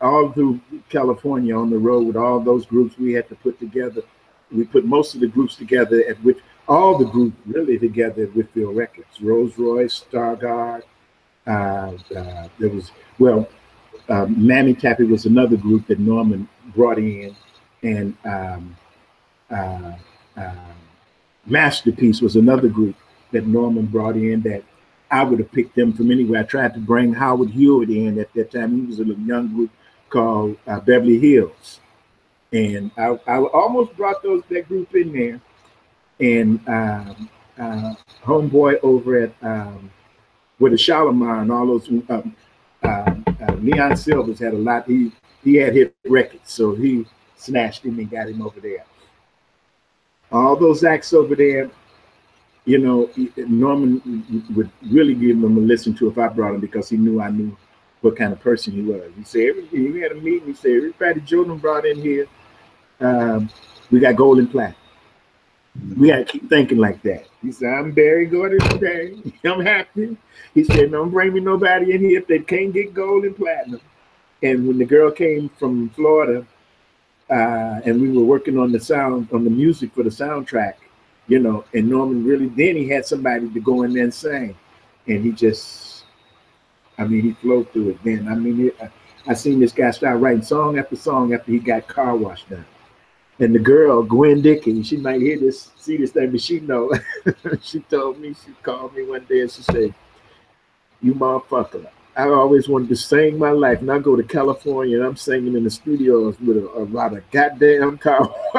all 0.00 0.32
through 0.32 0.60
California 0.88 1.56
on 1.56 1.70
the 1.70 1.78
road 1.78 2.06
with 2.06 2.16
all 2.16 2.40
those 2.40 2.66
groups 2.66 2.98
we 2.98 3.12
had 3.12 3.28
to 3.28 3.36
put 3.36 3.58
together. 3.60 4.02
We 4.50 4.64
put 4.64 4.84
most 4.84 5.14
of 5.14 5.20
the 5.20 5.28
groups 5.28 5.54
together 5.54 6.02
at 6.08 6.20
which 6.24 6.38
all 6.66 6.98
the 6.98 7.04
groups 7.04 7.36
really 7.46 7.78
together 7.78 8.24
at 8.24 8.34
Whitfield 8.34 8.76
Records, 8.76 9.20
Rose 9.20 9.56
Royce, 9.56 10.04
Stargard. 10.10 10.82
Uh, 11.46 11.92
uh, 12.16 12.48
there 12.58 12.70
was, 12.70 12.90
well, 13.18 13.48
uh, 14.08 14.26
Mammy 14.26 14.74
Tappy 14.74 15.04
was 15.04 15.26
another 15.26 15.56
group 15.56 15.86
that 15.86 15.98
Norman 15.98 16.48
brought 16.74 16.98
in, 16.98 17.34
and 17.82 18.16
um, 18.24 18.76
uh, 19.50 19.92
uh, 20.36 20.54
Masterpiece 21.46 22.20
was 22.20 22.36
another 22.36 22.68
group 22.68 22.96
that 23.32 23.46
Norman 23.46 23.86
brought 23.86 24.16
in 24.16 24.42
that 24.42 24.62
I 25.10 25.24
would 25.24 25.38
have 25.38 25.50
picked 25.52 25.74
them 25.74 25.92
from 25.92 26.10
anywhere. 26.10 26.40
I 26.40 26.44
tried 26.44 26.74
to 26.74 26.80
bring 26.80 27.12
Howard 27.12 27.50
Hewitt 27.50 27.90
in 27.90 28.18
at 28.18 28.32
that 28.34 28.52
time. 28.52 28.80
He 28.80 28.86
was 28.86 28.98
a 28.98 29.04
little 29.04 29.24
young 29.24 29.48
group 29.54 29.70
called 30.08 30.56
uh, 30.66 30.80
Beverly 30.80 31.18
Hills, 31.18 31.80
and 32.52 32.90
I, 32.96 33.18
I 33.26 33.38
almost 33.38 33.96
brought 33.96 34.22
those 34.22 34.42
that 34.50 34.68
group 34.68 34.94
in 34.94 35.12
there. 35.12 35.40
And 36.20 36.68
um, 36.68 37.30
uh, 37.58 37.94
homeboy 38.24 38.78
over 38.82 39.22
at 39.22 39.32
um, 39.42 39.90
with 40.58 40.72
the 40.72 40.78
Shalamar 40.78 41.42
and 41.42 41.50
all 41.50 41.66
those 41.66 41.88
um, 41.88 42.36
uh, 42.82 43.09
uh, 43.40 43.52
Leon 43.54 43.96
Sylvers 43.96 44.38
had 44.38 44.54
a 44.54 44.58
lot. 44.58 44.86
He 44.86 45.12
he 45.42 45.56
had 45.56 45.74
hit 45.74 45.94
records, 46.04 46.52
so 46.52 46.74
he 46.74 47.06
snatched 47.36 47.84
him 47.84 47.98
and 47.98 48.10
got 48.10 48.28
him 48.28 48.42
over 48.42 48.60
there. 48.60 48.84
All 50.30 50.54
those 50.56 50.84
acts 50.84 51.12
over 51.12 51.34
there, 51.34 51.70
you 52.64 52.78
know, 52.78 53.10
Norman 53.36 54.46
would 54.54 54.70
really 54.82 55.14
give 55.14 55.40
them 55.40 55.56
a 55.56 55.60
listen 55.60 55.94
to 55.96 56.08
if 56.08 56.18
I 56.18 56.28
brought 56.28 56.54
him 56.54 56.60
because 56.60 56.88
he 56.88 56.96
knew 56.96 57.20
I 57.20 57.30
knew 57.30 57.56
what 58.02 58.16
kind 58.16 58.32
of 58.32 58.40
person 58.40 58.72
he 58.72 58.82
was. 58.82 59.10
He 59.16 59.24
said, 59.24 59.48
every, 59.48 59.90
we 59.90 60.00
had 60.00 60.12
a 60.12 60.16
meeting. 60.16 60.48
He 60.48 60.54
said, 60.54 60.72
everybody 60.72 61.20
Jordan 61.20 61.58
brought 61.58 61.86
in 61.86 62.00
here, 62.00 62.26
um, 63.00 63.50
we 63.90 64.00
got 64.00 64.16
gold 64.16 64.38
and 64.38 64.50
platinum. 64.50 64.79
We 65.96 66.08
got 66.08 66.18
to 66.18 66.24
keep 66.24 66.48
thinking 66.48 66.78
like 66.78 67.02
that. 67.02 67.26
He 67.42 67.52
said, 67.52 67.72
I'm 67.72 67.92
Berry 67.92 68.26
Gordy 68.26 68.58
today. 68.58 69.14
I'm 69.44 69.64
happy. 69.64 70.16
He 70.54 70.64
said, 70.64 70.90
don't 70.90 71.10
bring 71.10 71.32
me 71.32 71.40
nobody 71.40 71.92
in 71.92 72.00
here 72.00 72.20
if 72.20 72.26
they 72.26 72.40
can't 72.40 72.72
get 72.72 72.92
gold 72.92 73.24
and 73.24 73.36
platinum. 73.36 73.80
And 74.42 74.66
when 74.66 74.78
the 74.78 74.84
girl 74.84 75.10
came 75.10 75.48
from 75.58 75.90
Florida, 75.90 76.46
uh, 77.30 77.80
and 77.84 78.00
we 78.00 78.10
were 78.10 78.24
working 78.24 78.58
on 78.58 78.72
the 78.72 78.80
sound, 78.80 79.28
on 79.32 79.44
the 79.44 79.50
music 79.50 79.94
for 79.94 80.02
the 80.02 80.10
soundtrack, 80.10 80.74
you 81.28 81.38
know, 81.38 81.64
and 81.72 81.88
Norman 81.88 82.24
really, 82.24 82.48
then 82.48 82.74
he 82.74 82.88
had 82.88 83.06
somebody 83.06 83.48
to 83.48 83.60
go 83.60 83.82
in 83.82 83.92
there 83.92 84.04
and 84.04 84.14
sing. 84.14 84.56
And 85.06 85.24
he 85.24 85.30
just 85.30 85.90
I 87.00 87.06
mean, 87.06 87.22
he 87.22 87.32
flowed 87.32 87.72
through 87.72 87.90
it 87.90 88.04
then. 88.04 88.28
I 88.28 88.34
mean, 88.34 88.66
it, 88.66 88.76
I, 88.80 88.90
I 89.26 89.34
seen 89.34 89.58
this 89.58 89.72
guy 89.72 89.90
start 89.90 90.20
writing 90.20 90.42
song 90.42 90.78
after 90.78 90.96
song 90.96 91.32
after 91.32 91.50
he 91.50 91.58
got 91.58 91.88
car 91.88 92.14
washed 92.14 92.50
done. 92.50 92.66
And 93.40 93.54
the 93.54 93.58
girl, 93.58 94.02
Gwen 94.02 94.42
Dickey, 94.42 94.82
she 94.82 94.98
might 94.98 95.22
hear 95.22 95.38
this, 95.38 95.70
see 95.78 95.96
this 95.96 96.12
thing, 96.12 96.30
but 96.30 96.42
she 96.42 96.60
know. 96.60 96.92
she 97.62 97.80
told 97.80 98.20
me, 98.20 98.34
she 98.34 98.52
called 98.62 98.94
me 98.94 99.04
one 99.04 99.24
day 99.24 99.40
and 99.40 99.50
she 99.50 99.62
said, 99.62 99.94
you 101.00 101.14
motherfucker. 101.14 101.88
I 102.14 102.28
always 102.28 102.68
wanted 102.68 102.90
to 102.90 102.96
sing 102.96 103.38
my 103.38 103.50
life. 103.50 103.80
And 103.80 103.90
I 103.90 103.98
go 103.98 104.14
to 104.14 104.22
California 104.22 104.98
and 104.98 105.06
I'm 105.06 105.16
singing 105.16 105.56
in 105.56 105.64
the 105.64 105.70
studios 105.70 106.38
with 106.38 106.58
a, 106.58 106.68
a 106.76 106.84
lot 106.84 107.16
of 107.16 107.28
goddamn 107.30 107.96
car. 107.96 108.30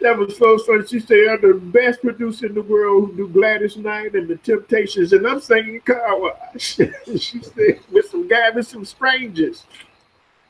that 0.00 0.18
was 0.18 0.36
so 0.36 0.58
funny. 0.58 0.84
She 0.84 0.98
said, 0.98 1.28
I'm 1.28 1.40
the 1.40 1.60
best 1.62 2.02
producer 2.02 2.46
in 2.46 2.54
the 2.54 2.62
world 2.62 3.10
who 3.10 3.16
do 3.16 3.28
Gladys 3.28 3.76
Knight 3.76 4.14
and 4.14 4.26
the 4.26 4.36
Temptations, 4.36 5.12
and 5.12 5.24
I'm 5.26 5.40
singing 5.40 5.80
Wash. 5.86 6.34
she 7.18 7.40
said, 7.40 7.80
with 7.92 8.06
some 8.10 8.26
guy, 8.26 8.50
with 8.50 8.66
some 8.66 8.84
strangers. 8.84 9.64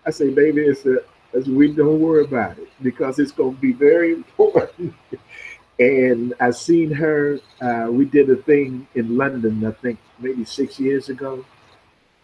I 0.08 0.10
say, 0.10 0.30
baby, 0.30 0.62
it's 0.62 0.86
a, 0.86 1.00
it's, 1.34 1.48
we 1.48 1.70
don't 1.70 2.00
worry 2.00 2.24
about 2.24 2.58
it 2.58 2.68
because 2.82 3.18
it's 3.18 3.30
going 3.30 3.54
to 3.54 3.60
be 3.60 3.74
very 3.74 4.14
important. 4.14 4.94
and 5.78 6.32
I 6.40 6.50
seen 6.50 6.90
her, 6.92 7.38
uh, 7.60 7.88
we 7.90 8.06
did 8.06 8.30
a 8.30 8.36
thing 8.36 8.88
in 8.94 9.18
London, 9.18 9.66
I 9.66 9.72
think 9.72 9.98
maybe 10.18 10.46
six 10.46 10.80
years 10.80 11.10
ago. 11.10 11.44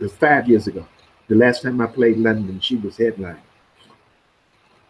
It 0.01 0.05
was 0.05 0.14
five 0.14 0.49
years 0.49 0.66
ago. 0.66 0.87
The 1.28 1.35
last 1.35 1.61
time 1.61 1.78
I 1.82 1.87
played 1.87 2.16
London, 2.16 2.59
she 2.59 2.76
was 2.76 2.97
headlining. 2.97 3.37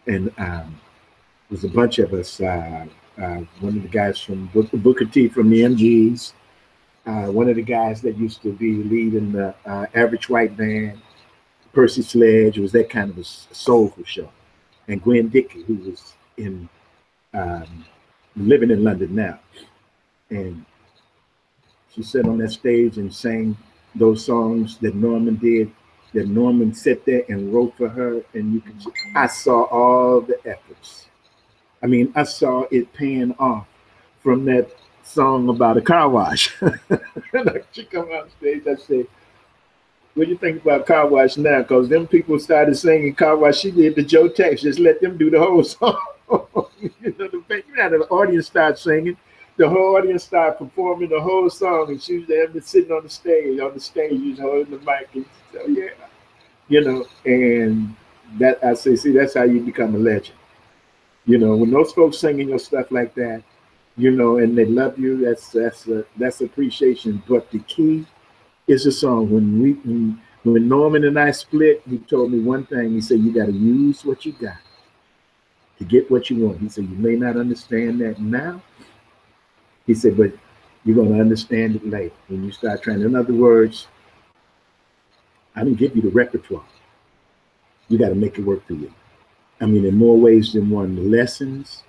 And 0.06 0.32
um, 0.38 0.80
was 1.50 1.64
a 1.64 1.68
bunch 1.68 1.98
of 1.98 2.12
us. 2.12 2.40
Uh, 2.40 2.86
uh, 3.20 3.40
one 3.58 3.76
of 3.76 3.82
the 3.82 3.88
guys 3.88 4.20
from 4.20 4.46
Booker 4.72 5.04
T 5.04 5.28
from 5.28 5.50
the 5.50 5.62
MGs, 5.62 6.32
uh, 7.06 7.26
one 7.26 7.48
of 7.48 7.56
the 7.56 7.62
guys 7.62 8.02
that 8.02 8.16
used 8.16 8.40
to 8.42 8.52
be 8.52 8.74
leading 8.84 9.32
the 9.32 9.52
uh, 9.66 9.86
Average 9.94 10.28
White 10.28 10.56
Band, 10.56 11.00
Percy 11.74 12.02
Sledge, 12.02 12.58
was 12.58 12.72
that 12.72 12.90
kind 12.90 13.10
of 13.10 13.18
a 13.18 13.24
soulful 13.24 14.04
show, 14.04 14.30
and 14.88 15.02
Gwen 15.02 15.28
Dickey, 15.28 15.62
who 15.62 15.74
was 15.76 16.14
in 16.36 16.68
um, 17.32 17.84
living 18.36 18.70
in 18.70 18.84
London 18.84 19.14
now, 19.14 19.38
and 20.30 20.64
she 21.92 22.02
sat 22.02 22.26
on 22.26 22.38
that 22.38 22.50
stage 22.50 22.96
and 22.98 23.14
sang 23.14 23.56
those 23.94 24.24
songs 24.24 24.78
that 24.78 24.94
Norman 24.94 25.36
did. 25.36 25.70
That 26.12 26.28
Norman 26.28 26.72
sat 26.72 27.04
there 27.04 27.24
and 27.28 27.52
wrote 27.52 27.76
for 27.76 27.88
her, 27.88 28.22
and 28.34 28.54
you 28.54 28.60
could. 28.60 28.76
I 29.16 29.26
saw 29.26 29.64
all 29.64 30.20
the 30.20 30.38
efforts 30.46 31.04
I 31.84 31.86
mean, 31.86 32.10
I 32.16 32.22
saw 32.22 32.64
it 32.70 32.90
paying 32.94 33.34
off 33.38 33.66
from 34.22 34.46
that 34.46 34.70
song 35.02 35.50
about 35.50 35.76
a 35.76 35.82
car 35.82 36.08
wash. 36.08 36.56
she 37.72 37.84
come 37.84 38.08
on 38.08 38.30
stage, 38.38 38.62
I 38.66 38.74
say, 38.76 39.06
what 40.14 40.26
do 40.26 40.30
you 40.30 40.38
think 40.38 40.62
about 40.62 40.86
car 40.86 41.06
wash 41.08 41.36
now? 41.36 41.62
Because 41.62 41.88
them 41.88 42.06
people 42.06 42.38
started 42.38 42.76
singing 42.76 43.14
car 43.14 43.36
wash. 43.36 43.58
She 43.58 43.70
did 43.70 43.96
the 43.96 44.02
Joe 44.02 44.28
Tex. 44.28 44.62
Just 44.62 44.78
let 44.78 45.00
them 45.00 45.18
do 45.18 45.28
the 45.28 45.40
whole 45.40 45.64
song. 45.64 45.98
you 46.30 47.14
know, 47.18 47.28
the, 47.28 47.42
the 47.48 48.06
audience 48.10 48.46
started 48.46 48.78
singing. 48.78 49.16
The 49.56 49.68
whole 49.68 49.96
audience 49.96 50.24
started 50.24 50.58
performing 50.58 51.10
the 51.10 51.20
whole 51.20 51.48
song, 51.50 51.90
and 51.90 52.02
she 52.02 52.18
was 52.18 52.28
there 52.28 52.48
sitting 52.60 52.92
on 52.92 53.04
the 53.04 53.08
stage, 53.08 53.60
on 53.60 53.74
the 53.74 53.80
stage, 53.80 54.38
know, 54.38 54.50
holding 54.50 54.78
the 54.78 54.84
mic. 54.84 55.08
And 55.14 55.26
so, 55.52 55.60
oh, 55.62 55.68
yeah, 55.68 55.90
you 56.68 56.80
know, 56.80 57.06
and 57.24 57.94
that 58.38 58.62
I 58.64 58.74
say, 58.74 58.96
see, 58.96 59.12
that's 59.12 59.34
how 59.34 59.44
you 59.44 59.60
become 59.60 59.94
a 59.94 59.98
legend. 59.98 60.36
You 61.26 61.38
know, 61.38 61.56
when 61.56 61.70
those 61.70 61.92
folks 61.92 62.18
singing 62.18 62.48
your 62.48 62.58
stuff 62.58 62.90
like 62.90 63.14
that, 63.14 63.42
you 63.96 64.10
know, 64.10 64.38
and 64.38 64.58
they 64.58 64.64
love 64.64 64.98
you, 64.98 65.24
that's 65.24 65.50
that's 65.50 65.86
a, 65.86 66.04
that's 66.16 66.40
appreciation. 66.40 67.22
But 67.28 67.50
the 67.50 67.60
key 67.60 68.06
is 68.66 68.86
a 68.86 68.92
song. 68.92 69.30
When 69.30 69.62
we 69.62 69.72
when, 69.72 70.20
when 70.42 70.68
Norman 70.68 71.04
and 71.04 71.18
I 71.18 71.30
split, 71.30 71.82
he 71.88 71.98
told 71.98 72.32
me 72.32 72.40
one 72.40 72.66
thing. 72.66 72.92
He 72.92 73.00
said, 73.00 73.20
"You 73.20 73.32
got 73.32 73.46
to 73.46 73.52
use 73.52 74.04
what 74.04 74.24
you 74.24 74.32
got 74.32 74.58
to 75.78 75.84
get 75.84 76.10
what 76.10 76.30
you 76.30 76.46
want." 76.46 76.60
He 76.60 76.68
said, 76.68 76.84
"You 76.84 76.96
may 76.96 77.16
not 77.16 77.36
understand 77.36 78.00
that 78.00 78.20
now." 78.20 78.62
He 79.86 79.94
said, 79.94 80.16
"But 80.16 80.32
you're 80.84 80.96
going 80.96 81.12
to 81.12 81.20
understand 81.20 81.76
it 81.76 81.88
later 81.88 82.14
when 82.28 82.44
you 82.44 82.52
start 82.52 82.82
trying." 82.82 83.02
In 83.02 83.14
other 83.14 83.34
words, 83.34 83.88
I 85.54 85.64
didn't 85.64 85.78
give 85.78 85.94
you 85.96 86.02
the 86.02 86.10
repertoire. 86.10 86.64
You 87.88 87.98
got 87.98 88.08
to 88.08 88.14
make 88.14 88.38
it 88.38 88.42
work 88.42 88.66
for 88.66 88.74
you. 88.74 88.92
I 89.60 89.66
mean, 89.66 89.84
in 89.84 89.96
more 89.96 90.18
ways 90.18 90.52
than 90.52 90.70
one. 90.70 90.96
The 90.96 91.02
lessons, 91.02 91.84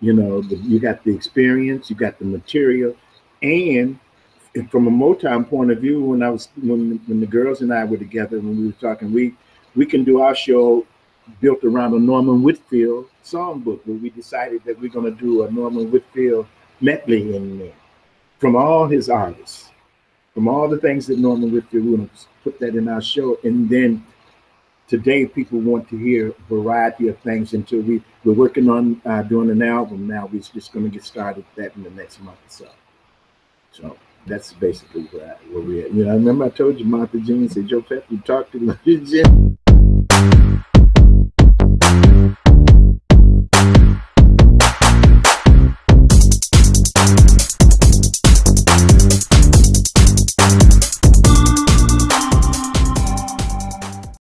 you 0.00 0.12
know, 0.12 0.40
the, 0.40 0.56
you 0.56 0.80
got 0.80 1.04
the 1.04 1.14
experience, 1.14 1.90
you 1.90 1.96
got 1.96 2.18
the 2.18 2.24
material, 2.24 2.96
and 3.42 3.98
from 4.70 4.86
a 4.86 4.90
Motown 4.90 5.48
point 5.48 5.70
of 5.70 5.78
view, 5.78 6.02
when 6.04 6.22
I 6.22 6.30
was 6.30 6.48
when 6.60 7.00
when 7.06 7.20
the 7.20 7.26
girls 7.26 7.62
and 7.62 7.72
I 7.72 7.84
were 7.84 7.96
together, 7.96 8.38
when 8.38 8.58
we 8.58 8.66
were 8.66 8.72
talking, 8.72 9.12
we 9.12 9.34
we 9.74 9.86
can 9.86 10.04
do 10.04 10.20
our 10.20 10.34
show 10.34 10.86
built 11.40 11.64
around 11.64 11.94
a 11.94 11.98
Norman 11.98 12.42
Whitfield 12.42 13.06
songbook, 13.24 13.80
where 13.86 13.96
we 13.96 14.10
decided 14.10 14.62
that 14.64 14.78
we're 14.80 14.90
going 14.90 15.14
to 15.14 15.20
do 15.20 15.44
a 15.44 15.50
Norman 15.50 15.90
Whitfield 15.90 16.46
medley 16.80 17.34
in 17.34 17.58
there 17.58 17.72
from 18.38 18.56
all 18.56 18.86
his 18.86 19.08
artists, 19.08 19.70
from 20.34 20.48
all 20.48 20.68
the 20.68 20.78
things 20.78 21.06
that 21.06 21.18
Norman 21.18 21.52
Whitfield. 21.52 21.84
To 21.84 22.10
put 22.44 22.58
that 22.58 22.74
in 22.74 22.88
our 22.88 23.00
show, 23.00 23.38
and 23.44 23.70
then 23.70 24.04
today 24.88 25.24
people 25.24 25.60
want 25.60 25.88
to 25.88 25.96
hear 25.96 26.28
a 26.28 26.54
variety 26.54 27.08
of 27.08 27.18
things 27.20 27.54
until 27.54 27.80
we 27.80 28.02
we're 28.24 28.34
working 28.34 28.68
on 28.68 29.00
uh, 29.06 29.22
doing 29.22 29.48
an 29.50 29.62
album 29.62 30.06
now 30.06 30.28
we're 30.30 30.42
just 30.42 30.72
going 30.72 30.84
to 30.84 30.90
get 30.90 31.02
started 31.02 31.44
that 31.56 31.74
in 31.76 31.82
the 31.82 31.90
next 31.90 32.20
month 32.20 32.36
or 32.46 32.50
so 32.50 32.68
so 33.70 33.96
that's 34.26 34.52
basically 34.54 35.04
where, 35.04 35.36
where 35.50 35.62
we're 35.62 35.86
at 35.86 35.92
you 35.92 36.04
know 36.04 36.10
I 36.10 36.14
remember 36.14 36.44
i 36.44 36.50
told 36.50 36.78
you 36.78 36.84
martha 36.84 37.18
jean 37.18 37.48
said 37.48 37.68
joe 37.68 37.82
pep 37.82 38.04
you 38.08 38.18
talked 38.18 38.52
to 38.52 38.78
Jim. 38.84 39.51